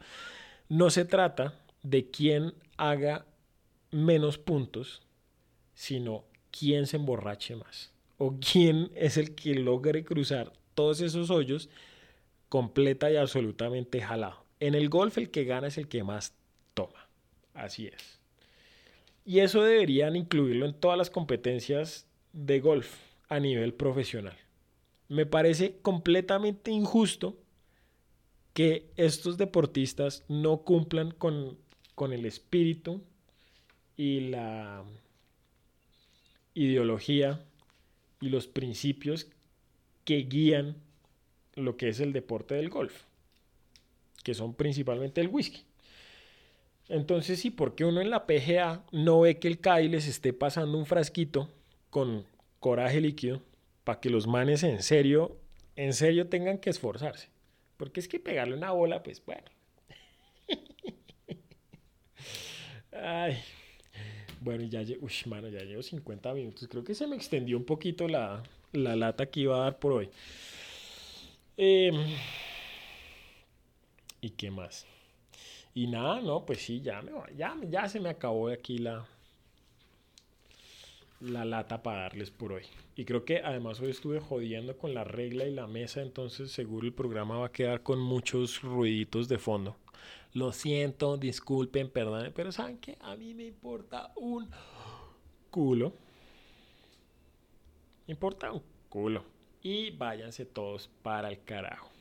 no 0.69 0.89
se 0.89 1.05
trata 1.05 1.53
de 1.83 2.09
quién 2.09 2.53
haga 2.77 3.25
menos 3.91 4.37
puntos, 4.37 5.03
sino 5.73 6.25
quién 6.51 6.87
se 6.87 6.97
emborrache 6.97 7.55
más. 7.55 7.91
O 8.17 8.37
quién 8.39 8.91
es 8.95 9.17
el 9.17 9.35
que 9.35 9.55
logre 9.55 10.03
cruzar 10.03 10.53
todos 10.73 11.01
esos 11.01 11.29
hoyos 11.29 11.69
completa 12.49 13.11
y 13.11 13.17
absolutamente 13.17 14.01
jalado. 14.01 14.45
En 14.59 14.75
el 14.75 14.89
golf 14.89 15.17
el 15.17 15.31
que 15.31 15.43
gana 15.43 15.67
es 15.67 15.77
el 15.77 15.87
que 15.87 16.03
más. 16.03 16.33
Así 17.55 17.87
es. 17.87 18.19
Y 19.25 19.39
eso 19.39 19.63
deberían 19.63 20.15
incluirlo 20.15 20.67
en 20.67 20.73
todas 20.73 20.97
las 20.97 21.09
competencias 21.09 22.05
de 22.31 22.59
golf 22.59 22.95
a 23.27 23.39
nivel 23.39 23.73
profesional. 23.73 24.37
Me 25.09 25.25
parece 25.25 25.79
completamente 25.81 26.69
injusto 26.69 27.35
que 28.53 28.91
estos 28.95 29.37
deportistas 29.37 30.23
no 30.27 30.57
cumplan 30.57 31.09
con, 31.09 31.57
con 31.95 32.13
el 32.13 32.25
espíritu 32.25 33.01
y 33.97 34.19
la 34.29 34.83
ideología 36.53 37.43
y 38.21 38.29
los 38.29 38.45
principios 38.45 39.27
que 40.03 40.17
guían 40.17 40.75
lo 41.55 41.77
que 41.77 41.89
es 41.89 41.99
el 41.99 42.13
deporte 42.13 42.53
del 42.53 42.69
golf 42.69 43.05
que 44.25 44.33
son 44.33 44.55
principalmente 44.55 45.21
el 45.21 45.27
whisky. 45.27 45.63
Entonces, 46.87 47.39
sí, 47.39 47.49
porque 47.49 47.85
uno 47.85 48.01
en 48.01 48.09
la 48.09 48.27
PGA 48.27 48.83
no 48.91 49.21
ve 49.21 49.39
que 49.39 49.47
el 49.47 49.59
CAI 49.59 49.89
les 49.89 50.07
esté 50.07 50.33
pasando 50.33 50.77
un 50.77 50.85
frasquito 50.85 51.49
con 51.89 52.25
coraje 52.59 53.01
líquido 53.01 53.41
para 53.83 53.99
que 53.99 54.09
los 54.09 54.27
manes 54.27 54.63
en 54.63 54.81
serio, 54.83 55.37
en 55.75 55.93
serio 55.93 56.27
tengan 56.27 56.57
que 56.59 56.69
esforzarse. 56.69 57.29
Porque 57.77 57.99
es 57.99 58.07
que 58.07 58.19
pegarle 58.19 58.55
una 58.55 58.71
bola, 58.71 59.03
pues 59.03 59.23
bueno. 59.25 59.45
Ay. 62.91 63.37
Bueno, 64.41 64.63
ya, 64.65 64.81
uy, 64.81 65.13
mano, 65.25 65.49
ya 65.49 65.61
llevo 65.61 65.81
50 65.81 66.33
minutos. 66.33 66.67
Creo 66.67 66.83
que 66.83 66.93
se 66.93 67.07
me 67.07 67.15
extendió 67.15 67.57
un 67.57 67.65
poquito 67.65 68.07
la, 68.07 68.43
la 68.73 68.95
lata 68.95 69.25
que 69.25 69.41
iba 69.41 69.55
a 69.55 69.59
dar 69.61 69.79
por 69.79 69.91
hoy. 69.93 70.09
Eh, 71.57 71.91
¿Y 74.21 74.29
qué 74.31 74.51
más? 74.51 74.85
Y 75.75 75.87
nada, 75.87 76.21
no, 76.21 76.45
pues 76.45 76.61
sí, 76.63 76.81
ya, 76.81 77.01
me, 77.01 77.11
ya, 77.35 77.55
ya 77.69 77.87
se 77.89 77.99
me 77.99 78.09
acabó 78.09 78.47
aquí 78.47 78.77
la, 78.77 79.05
la 81.19 81.43
lata 81.43 81.83
para 81.83 82.03
darles 82.03 82.31
por 82.31 82.53
hoy. 82.53 82.63
Y 82.95 83.03
creo 83.03 83.25
que 83.25 83.39
además 83.39 83.81
hoy 83.81 83.89
estuve 83.89 84.21
jodiendo 84.21 84.77
con 84.77 84.93
la 84.93 85.03
regla 85.03 85.45
y 85.45 85.53
la 85.53 85.67
mesa, 85.67 86.01
entonces 86.01 86.51
seguro 86.51 86.87
el 86.87 86.93
programa 86.93 87.39
va 87.39 87.47
a 87.47 87.51
quedar 87.51 87.83
con 87.83 87.99
muchos 87.99 88.61
ruiditos 88.61 89.27
de 89.27 89.37
fondo. 89.37 89.75
Lo 90.33 90.53
siento, 90.53 91.17
disculpen, 91.17 91.89
perdonen, 91.89 92.31
pero 92.33 92.53
saben 92.53 92.77
que 92.77 92.97
a 93.01 93.17
mí 93.17 93.33
me 93.33 93.45
importa 93.45 94.13
un 94.15 94.49
culo. 95.49 95.93
Me 98.07 98.13
importa 98.13 98.51
un 98.51 98.61
culo. 98.87 99.25
Y 99.61 99.91
váyanse 99.91 100.45
todos 100.45 100.89
para 101.01 101.29
el 101.29 101.43
carajo. 101.43 101.94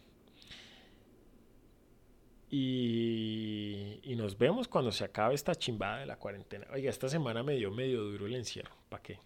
Y, 2.57 4.15
nos 4.17 4.39
vemos 4.39 4.69
cuando 4.69 4.93
se 4.93 5.03
acabe 5.03 5.35
esta 5.35 5.57
chimbada 5.57 5.99
de 5.99 6.07
la 6.07 6.17
cuarentena. 6.17 6.69
Oiga, 6.73 6.89
esta 6.89 7.09
semana 7.09 7.43
me 7.43 7.57
dio 7.57 7.73
medio 7.73 8.05
duro 8.05 8.27
el 8.27 8.37
encierro. 8.37 8.71
¿Para 8.89 9.03
qué? 9.03 9.19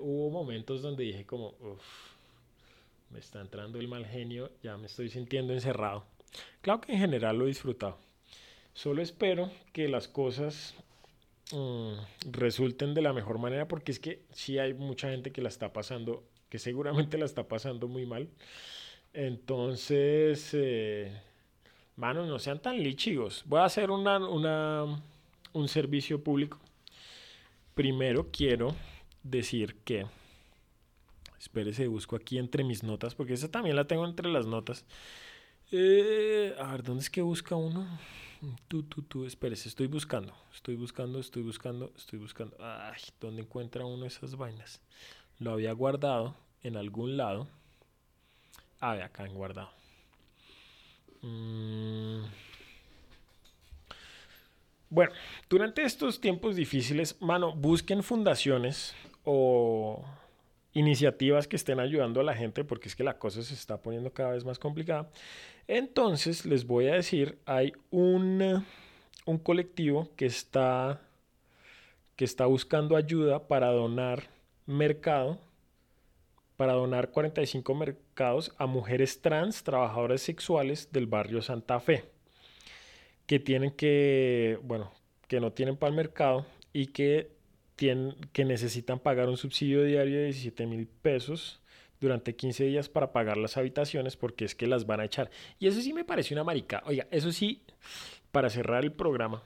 hubo 0.00 0.28
momentos 0.28 0.82
donde 0.82 1.04
dije 1.04 1.24
como, 1.24 1.54
uff, 1.60 2.16
me 3.10 3.20
está 3.20 3.40
entrando 3.40 3.78
el 3.78 3.86
mal 3.86 4.04
genio, 4.04 4.50
ya 4.64 4.76
me 4.76 4.86
estoy 4.86 5.10
sintiendo 5.10 5.52
encerrado. 5.52 6.04
Claro 6.60 6.80
que 6.80 6.92
en 6.92 6.98
general 6.98 7.38
lo 7.38 7.44
he 7.44 7.48
disfrutado. 7.48 7.96
Solo 8.74 9.00
espero 9.00 9.52
que 9.72 9.86
las 9.86 10.08
cosas 10.08 10.74
mm, 11.52 11.92
resulten 12.32 12.94
de 12.94 13.02
la 13.02 13.12
mejor 13.12 13.38
manera 13.38 13.68
porque 13.68 13.92
es 13.92 14.00
que 14.00 14.24
sí 14.32 14.58
hay 14.58 14.74
mucha 14.74 15.08
gente 15.08 15.30
que 15.30 15.40
la 15.40 15.48
está 15.48 15.72
pasando, 15.72 16.24
que 16.48 16.58
seguramente 16.58 17.16
la 17.16 17.26
está 17.26 17.46
pasando 17.46 17.86
muy 17.86 18.06
mal. 18.06 18.28
Entonces... 19.12 20.50
Eh, 20.52 21.12
Manos, 21.96 22.26
no 22.26 22.38
sean 22.38 22.60
tan 22.60 22.82
lichigos. 22.82 23.42
Voy 23.46 23.60
a 23.60 23.64
hacer 23.64 23.90
una, 23.90 24.18
un 25.52 25.68
servicio 25.68 26.22
público. 26.22 26.58
Primero 27.74 28.28
quiero 28.32 28.74
decir 29.22 29.76
que... 29.84 30.06
Espérese, 31.38 31.88
busco 31.88 32.14
aquí 32.14 32.38
entre 32.38 32.62
mis 32.62 32.84
notas, 32.84 33.16
porque 33.16 33.34
esa 33.34 33.50
también 33.50 33.74
la 33.74 33.86
tengo 33.86 34.06
entre 34.06 34.30
las 34.30 34.46
notas. 34.46 34.84
Eh, 35.72 36.54
a 36.58 36.70
ver, 36.70 36.82
¿dónde 36.84 37.02
es 37.02 37.10
que 37.10 37.20
busca 37.20 37.56
uno? 37.56 37.86
Tú, 38.68 38.84
tú, 38.84 39.02
tú, 39.02 39.24
espérese, 39.24 39.68
estoy 39.68 39.86
buscando, 39.86 40.34
estoy 40.54 40.76
buscando, 40.76 41.18
estoy 41.18 41.42
buscando, 41.42 41.92
estoy 41.96 42.18
buscando. 42.18 42.56
Ay, 42.60 43.00
¿dónde 43.20 43.42
encuentra 43.42 43.84
uno 43.84 44.06
esas 44.06 44.36
vainas? 44.36 44.80
Lo 45.38 45.52
había 45.52 45.72
guardado 45.72 46.36
en 46.62 46.76
algún 46.76 47.16
lado. 47.16 47.48
Ah, 48.80 48.92
acá 48.92 49.24
en 49.24 49.34
guardado. 49.34 49.81
Mm. 51.22 52.24
Bueno, 54.90 55.12
durante 55.48 55.82
estos 55.84 56.20
tiempos 56.20 56.56
difíciles, 56.56 57.16
mano, 57.20 57.54
busquen 57.54 58.02
fundaciones 58.02 58.94
o 59.24 60.04
iniciativas 60.74 61.48
que 61.48 61.56
estén 61.56 61.80
ayudando 61.80 62.20
a 62.20 62.24
la 62.24 62.34
gente 62.34 62.64
porque 62.64 62.88
es 62.88 62.96
que 62.96 63.04
la 63.04 63.18
cosa 63.18 63.42
se 63.42 63.54
está 63.54 63.80
poniendo 63.80 64.12
cada 64.12 64.32
vez 64.32 64.44
más 64.44 64.58
complicada. 64.58 65.08
Entonces, 65.66 66.44
les 66.44 66.66
voy 66.66 66.88
a 66.88 66.94
decir, 66.94 67.38
hay 67.46 67.72
un, 67.90 68.66
un 69.24 69.38
colectivo 69.38 70.10
que 70.16 70.26
está, 70.26 71.00
que 72.16 72.24
está 72.24 72.46
buscando 72.46 72.96
ayuda 72.96 73.48
para 73.48 73.68
donar 73.68 74.24
mercado 74.66 75.38
para 76.62 76.74
donar 76.74 77.10
45 77.10 77.74
mercados 77.74 78.54
a 78.56 78.66
mujeres 78.66 79.20
trans, 79.20 79.64
trabajadoras 79.64 80.22
sexuales 80.22 80.92
del 80.92 81.08
barrio 81.08 81.42
Santa 81.42 81.80
Fe, 81.80 82.04
que 83.26 83.40
tienen 83.40 83.72
que, 83.72 84.60
bueno, 84.62 84.92
que 85.26 85.40
no 85.40 85.50
tienen 85.50 85.76
para 85.76 85.90
el 85.90 85.96
mercado 85.96 86.46
y 86.72 86.86
que, 86.86 87.32
tienen, 87.74 88.14
que 88.32 88.44
necesitan 88.44 89.00
pagar 89.00 89.28
un 89.28 89.36
subsidio 89.36 89.82
diario 89.82 90.18
de 90.18 90.26
17 90.26 90.66
mil 90.66 90.86
pesos 90.86 91.60
durante 92.00 92.36
15 92.36 92.62
días 92.66 92.88
para 92.88 93.10
pagar 93.10 93.38
las 93.38 93.56
habitaciones 93.56 94.16
porque 94.16 94.44
es 94.44 94.54
que 94.54 94.68
las 94.68 94.86
van 94.86 95.00
a 95.00 95.06
echar. 95.06 95.32
Y 95.58 95.66
eso 95.66 95.80
sí 95.80 95.92
me 95.92 96.04
parece 96.04 96.32
una 96.32 96.44
marica. 96.44 96.84
Oiga, 96.86 97.08
eso 97.10 97.32
sí, 97.32 97.60
para 98.30 98.50
cerrar 98.50 98.84
el 98.84 98.92
programa, 98.92 99.42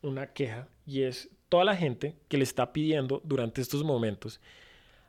una 0.00 0.28
queja 0.28 0.66
y 0.86 1.02
es 1.02 1.28
toda 1.50 1.64
la 1.64 1.76
gente 1.76 2.14
que 2.28 2.38
le 2.38 2.44
está 2.44 2.72
pidiendo 2.72 3.20
durante 3.22 3.60
estos 3.60 3.84
momentos 3.84 4.40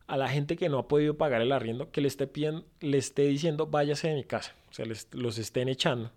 a 0.08 0.18
la 0.18 0.30
gente 0.30 0.56
que 0.56 0.70
no 0.70 0.80
ha 0.80 0.88
podido 0.88 1.18
pagar 1.18 1.42
el 1.42 1.52
arriendo 1.52 1.92
que 1.92 2.02
le 2.02 2.08
esté, 2.08 2.28
pidiendo, 2.28 2.66
le 2.80 2.98
esté 2.98 3.24
diciendo 3.24 3.68
váyase 3.68 4.10
de 4.10 4.16
mi 4.16 4.24
casa, 4.24 4.56
o 4.70 4.74
sea, 4.74 4.86
les, 4.86 5.08
los 5.12 5.38
estén 5.38 5.70
echando 5.70 6.12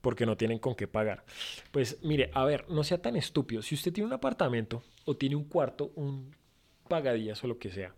porque 0.00 0.26
no 0.26 0.36
tienen 0.36 0.58
con 0.58 0.74
qué 0.74 0.88
pagar. 0.88 1.24
Pues 1.70 1.98
mire, 2.02 2.30
a 2.34 2.44
ver, 2.44 2.68
no 2.68 2.82
sea 2.82 3.00
tan 3.00 3.16
estúpido. 3.16 3.62
Si 3.62 3.76
usted 3.76 3.92
tiene 3.92 4.08
un 4.08 4.12
apartamento 4.12 4.82
o 5.04 5.16
tiene 5.16 5.36
un 5.36 5.44
cuarto, 5.44 5.92
un 5.94 6.34
pagadías 6.88 7.42
o 7.44 7.46
lo 7.46 7.58
que 7.58 7.70
sea, 7.70 7.94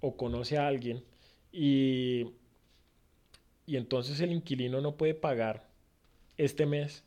o 0.00 0.16
conoce 0.16 0.58
a 0.58 0.66
alguien 0.66 1.04
y, 1.52 2.32
y 3.66 3.76
entonces 3.76 4.20
el 4.20 4.32
inquilino 4.32 4.80
no 4.80 4.96
puede 4.96 5.14
pagar 5.14 5.68
este 6.36 6.66
mes, 6.66 7.04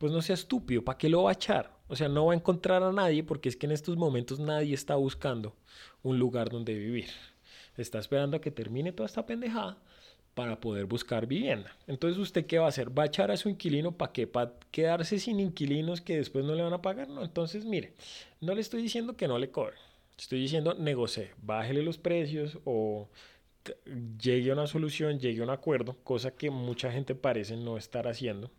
pues 0.00 0.12
no 0.12 0.22
sea 0.22 0.32
estúpido, 0.32 0.82
¿para 0.82 0.96
qué 0.96 1.10
lo 1.10 1.24
va 1.24 1.30
a 1.30 1.34
echar? 1.34 1.76
O 1.86 1.94
sea, 1.94 2.08
no 2.08 2.24
va 2.24 2.32
a 2.32 2.36
encontrar 2.36 2.82
a 2.82 2.90
nadie 2.90 3.22
porque 3.22 3.50
es 3.50 3.56
que 3.56 3.66
en 3.66 3.72
estos 3.72 3.98
momentos 3.98 4.40
nadie 4.40 4.72
está 4.72 4.96
buscando 4.96 5.54
un 6.02 6.18
lugar 6.18 6.48
donde 6.48 6.72
vivir. 6.72 7.10
Está 7.76 7.98
esperando 7.98 8.38
a 8.38 8.40
que 8.40 8.50
termine 8.50 8.92
toda 8.92 9.06
esta 9.06 9.26
pendejada 9.26 9.76
para 10.34 10.58
poder 10.58 10.86
buscar 10.86 11.26
vivienda. 11.26 11.76
Entonces, 11.86 12.18
¿usted 12.18 12.46
qué 12.46 12.58
va 12.58 12.64
a 12.64 12.70
hacer? 12.70 12.98
¿Va 12.98 13.02
a 13.02 13.06
echar 13.06 13.30
a 13.30 13.36
su 13.36 13.50
inquilino 13.50 13.92
para 13.92 14.10
qué? 14.10 14.26
¿Para 14.26 14.54
quedarse 14.70 15.18
sin 15.18 15.38
inquilinos 15.38 16.00
que 16.00 16.16
después 16.16 16.46
no 16.46 16.54
le 16.54 16.62
van 16.62 16.72
a 16.72 16.80
pagar? 16.80 17.10
No, 17.10 17.22
entonces, 17.22 17.66
mire, 17.66 17.92
no 18.40 18.54
le 18.54 18.62
estoy 18.62 18.80
diciendo 18.80 19.18
que 19.18 19.28
no 19.28 19.38
le 19.38 19.50
cobre. 19.50 19.76
Estoy 20.16 20.40
diciendo 20.40 20.72
negocie, 20.72 21.32
bájele 21.42 21.82
los 21.82 21.98
precios 21.98 22.58
o 22.64 23.10
llegue 24.18 24.48
a 24.48 24.54
una 24.54 24.66
solución, 24.66 25.18
llegue 25.18 25.42
a 25.42 25.44
un 25.44 25.50
acuerdo, 25.50 25.98
cosa 26.04 26.30
que 26.30 26.48
mucha 26.48 26.90
gente 26.90 27.14
parece 27.14 27.58
no 27.58 27.76
estar 27.76 28.08
haciendo. 28.08 28.50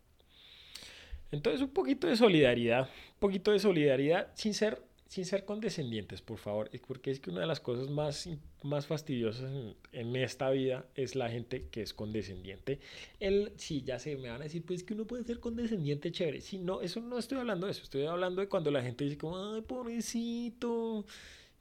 Entonces, 1.32 1.62
un 1.62 1.70
poquito 1.70 2.08
de 2.08 2.16
solidaridad, 2.16 2.82
un 2.82 3.20
poquito 3.20 3.52
de 3.52 3.60
solidaridad 3.60 4.32
sin 4.36 4.54
ser 4.54 4.82
sin 5.12 5.26
ser 5.26 5.44
condescendientes, 5.44 6.22
por 6.22 6.38
favor, 6.38 6.72
porque 6.88 7.12
es 7.12 7.20
que 7.20 7.32
una 7.32 7.42
de 7.42 7.46
las 7.46 7.60
cosas 7.60 7.90
más, 7.90 8.30
más 8.64 8.88
fastidiosas 8.88 9.52
en, 9.92 10.16
esta 10.16 10.50
vida 10.52 10.86
es 10.96 11.16
la 11.16 11.30
gente 11.30 11.68
que 11.70 11.82
es 11.82 11.94
condescendiente. 11.94 12.80
El, 13.20 13.52
sí, 13.58 13.84
ya 13.86 14.00
sé, 14.00 14.16
me 14.16 14.30
van 14.30 14.40
a 14.40 14.46
decir, 14.46 14.64
pues 14.64 14.86
que 14.86 14.94
uno 14.94 15.06
puede 15.06 15.26
ser 15.26 15.42
condescendiente, 15.42 16.14
chévere. 16.14 16.40
Sí, 16.40 16.60
no, 16.60 16.80
eso 16.80 17.02
no 17.02 17.18
estoy 17.18 17.40
hablando 17.40 17.66
de 17.66 17.74
eso, 17.74 17.84
estoy 17.84 18.06
hablando 18.06 18.40
de 18.40 18.48
cuando 18.48 18.72
la 18.72 18.82
gente 18.82 19.04
dice 19.04 19.18
como, 19.18 19.54
ay, 19.54 19.62
pobrecito, 19.64 21.06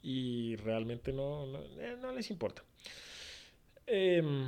y 0.01 0.55
realmente 0.55 1.13
no, 1.13 1.47
no, 1.47 1.59
eh, 1.81 1.97
les 2.15 2.31
importa. 2.31 2.63
Em, 3.85 4.47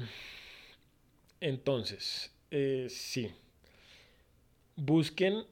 entonces, 1.40 2.30
eh, 2.52 2.86
sí, 2.88 3.32
busquen, 4.76 5.44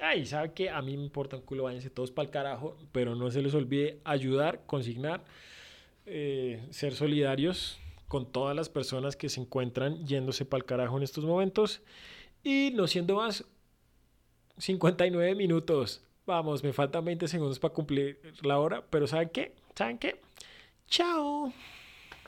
Ay, 0.00 0.26
sabe 0.26 0.52
que 0.52 0.70
a 0.70 0.80
mí 0.80 0.96
me 0.96 1.02
importa 1.02 1.36
un 1.36 1.42
culo, 1.42 1.64
váyanse 1.64 1.90
todos 1.90 2.12
para 2.12 2.26
el 2.26 2.30
carajo, 2.30 2.76
pero 2.92 3.16
no 3.16 3.30
se 3.32 3.42
les 3.42 3.52
olvide 3.54 3.98
ayudar, 4.04 4.62
consignar, 4.64 5.24
eh, 6.06 6.64
ser 6.70 6.94
solidarios 6.94 7.80
con 8.06 8.30
todas 8.30 8.54
las 8.54 8.68
personas 8.68 9.16
que 9.16 9.28
se 9.28 9.40
encuentran 9.40 10.06
yéndose 10.06 10.44
para 10.44 10.60
el 10.60 10.64
carajo 10.64 10.96
en 10.96 11.02
estos 11.02 11.24
momentos. 11.24 11.82
Y 12.44 12.70
no 12.74 12.86
siendo 12.86 13.16
más, 13.16 13.44
59 14.58 15.34
minutos. 15.34 16.02
Vamos, 16.26 16.62
me 16.62 16.72
faltan 16.72 17.04
20 17.04 17.26
segundos 17.26 17.58
para 17.58 17.74
cumplir 17.74 18.20
la 18.42 18.58
hora, 18.58 18.84
pero 18.88 19.06
¿saben 19.06 19.30
qué? 19.30 19.54
¿Saben 19.74 19.98
qué? 19.98 20.20
Chao. 20.86 21.52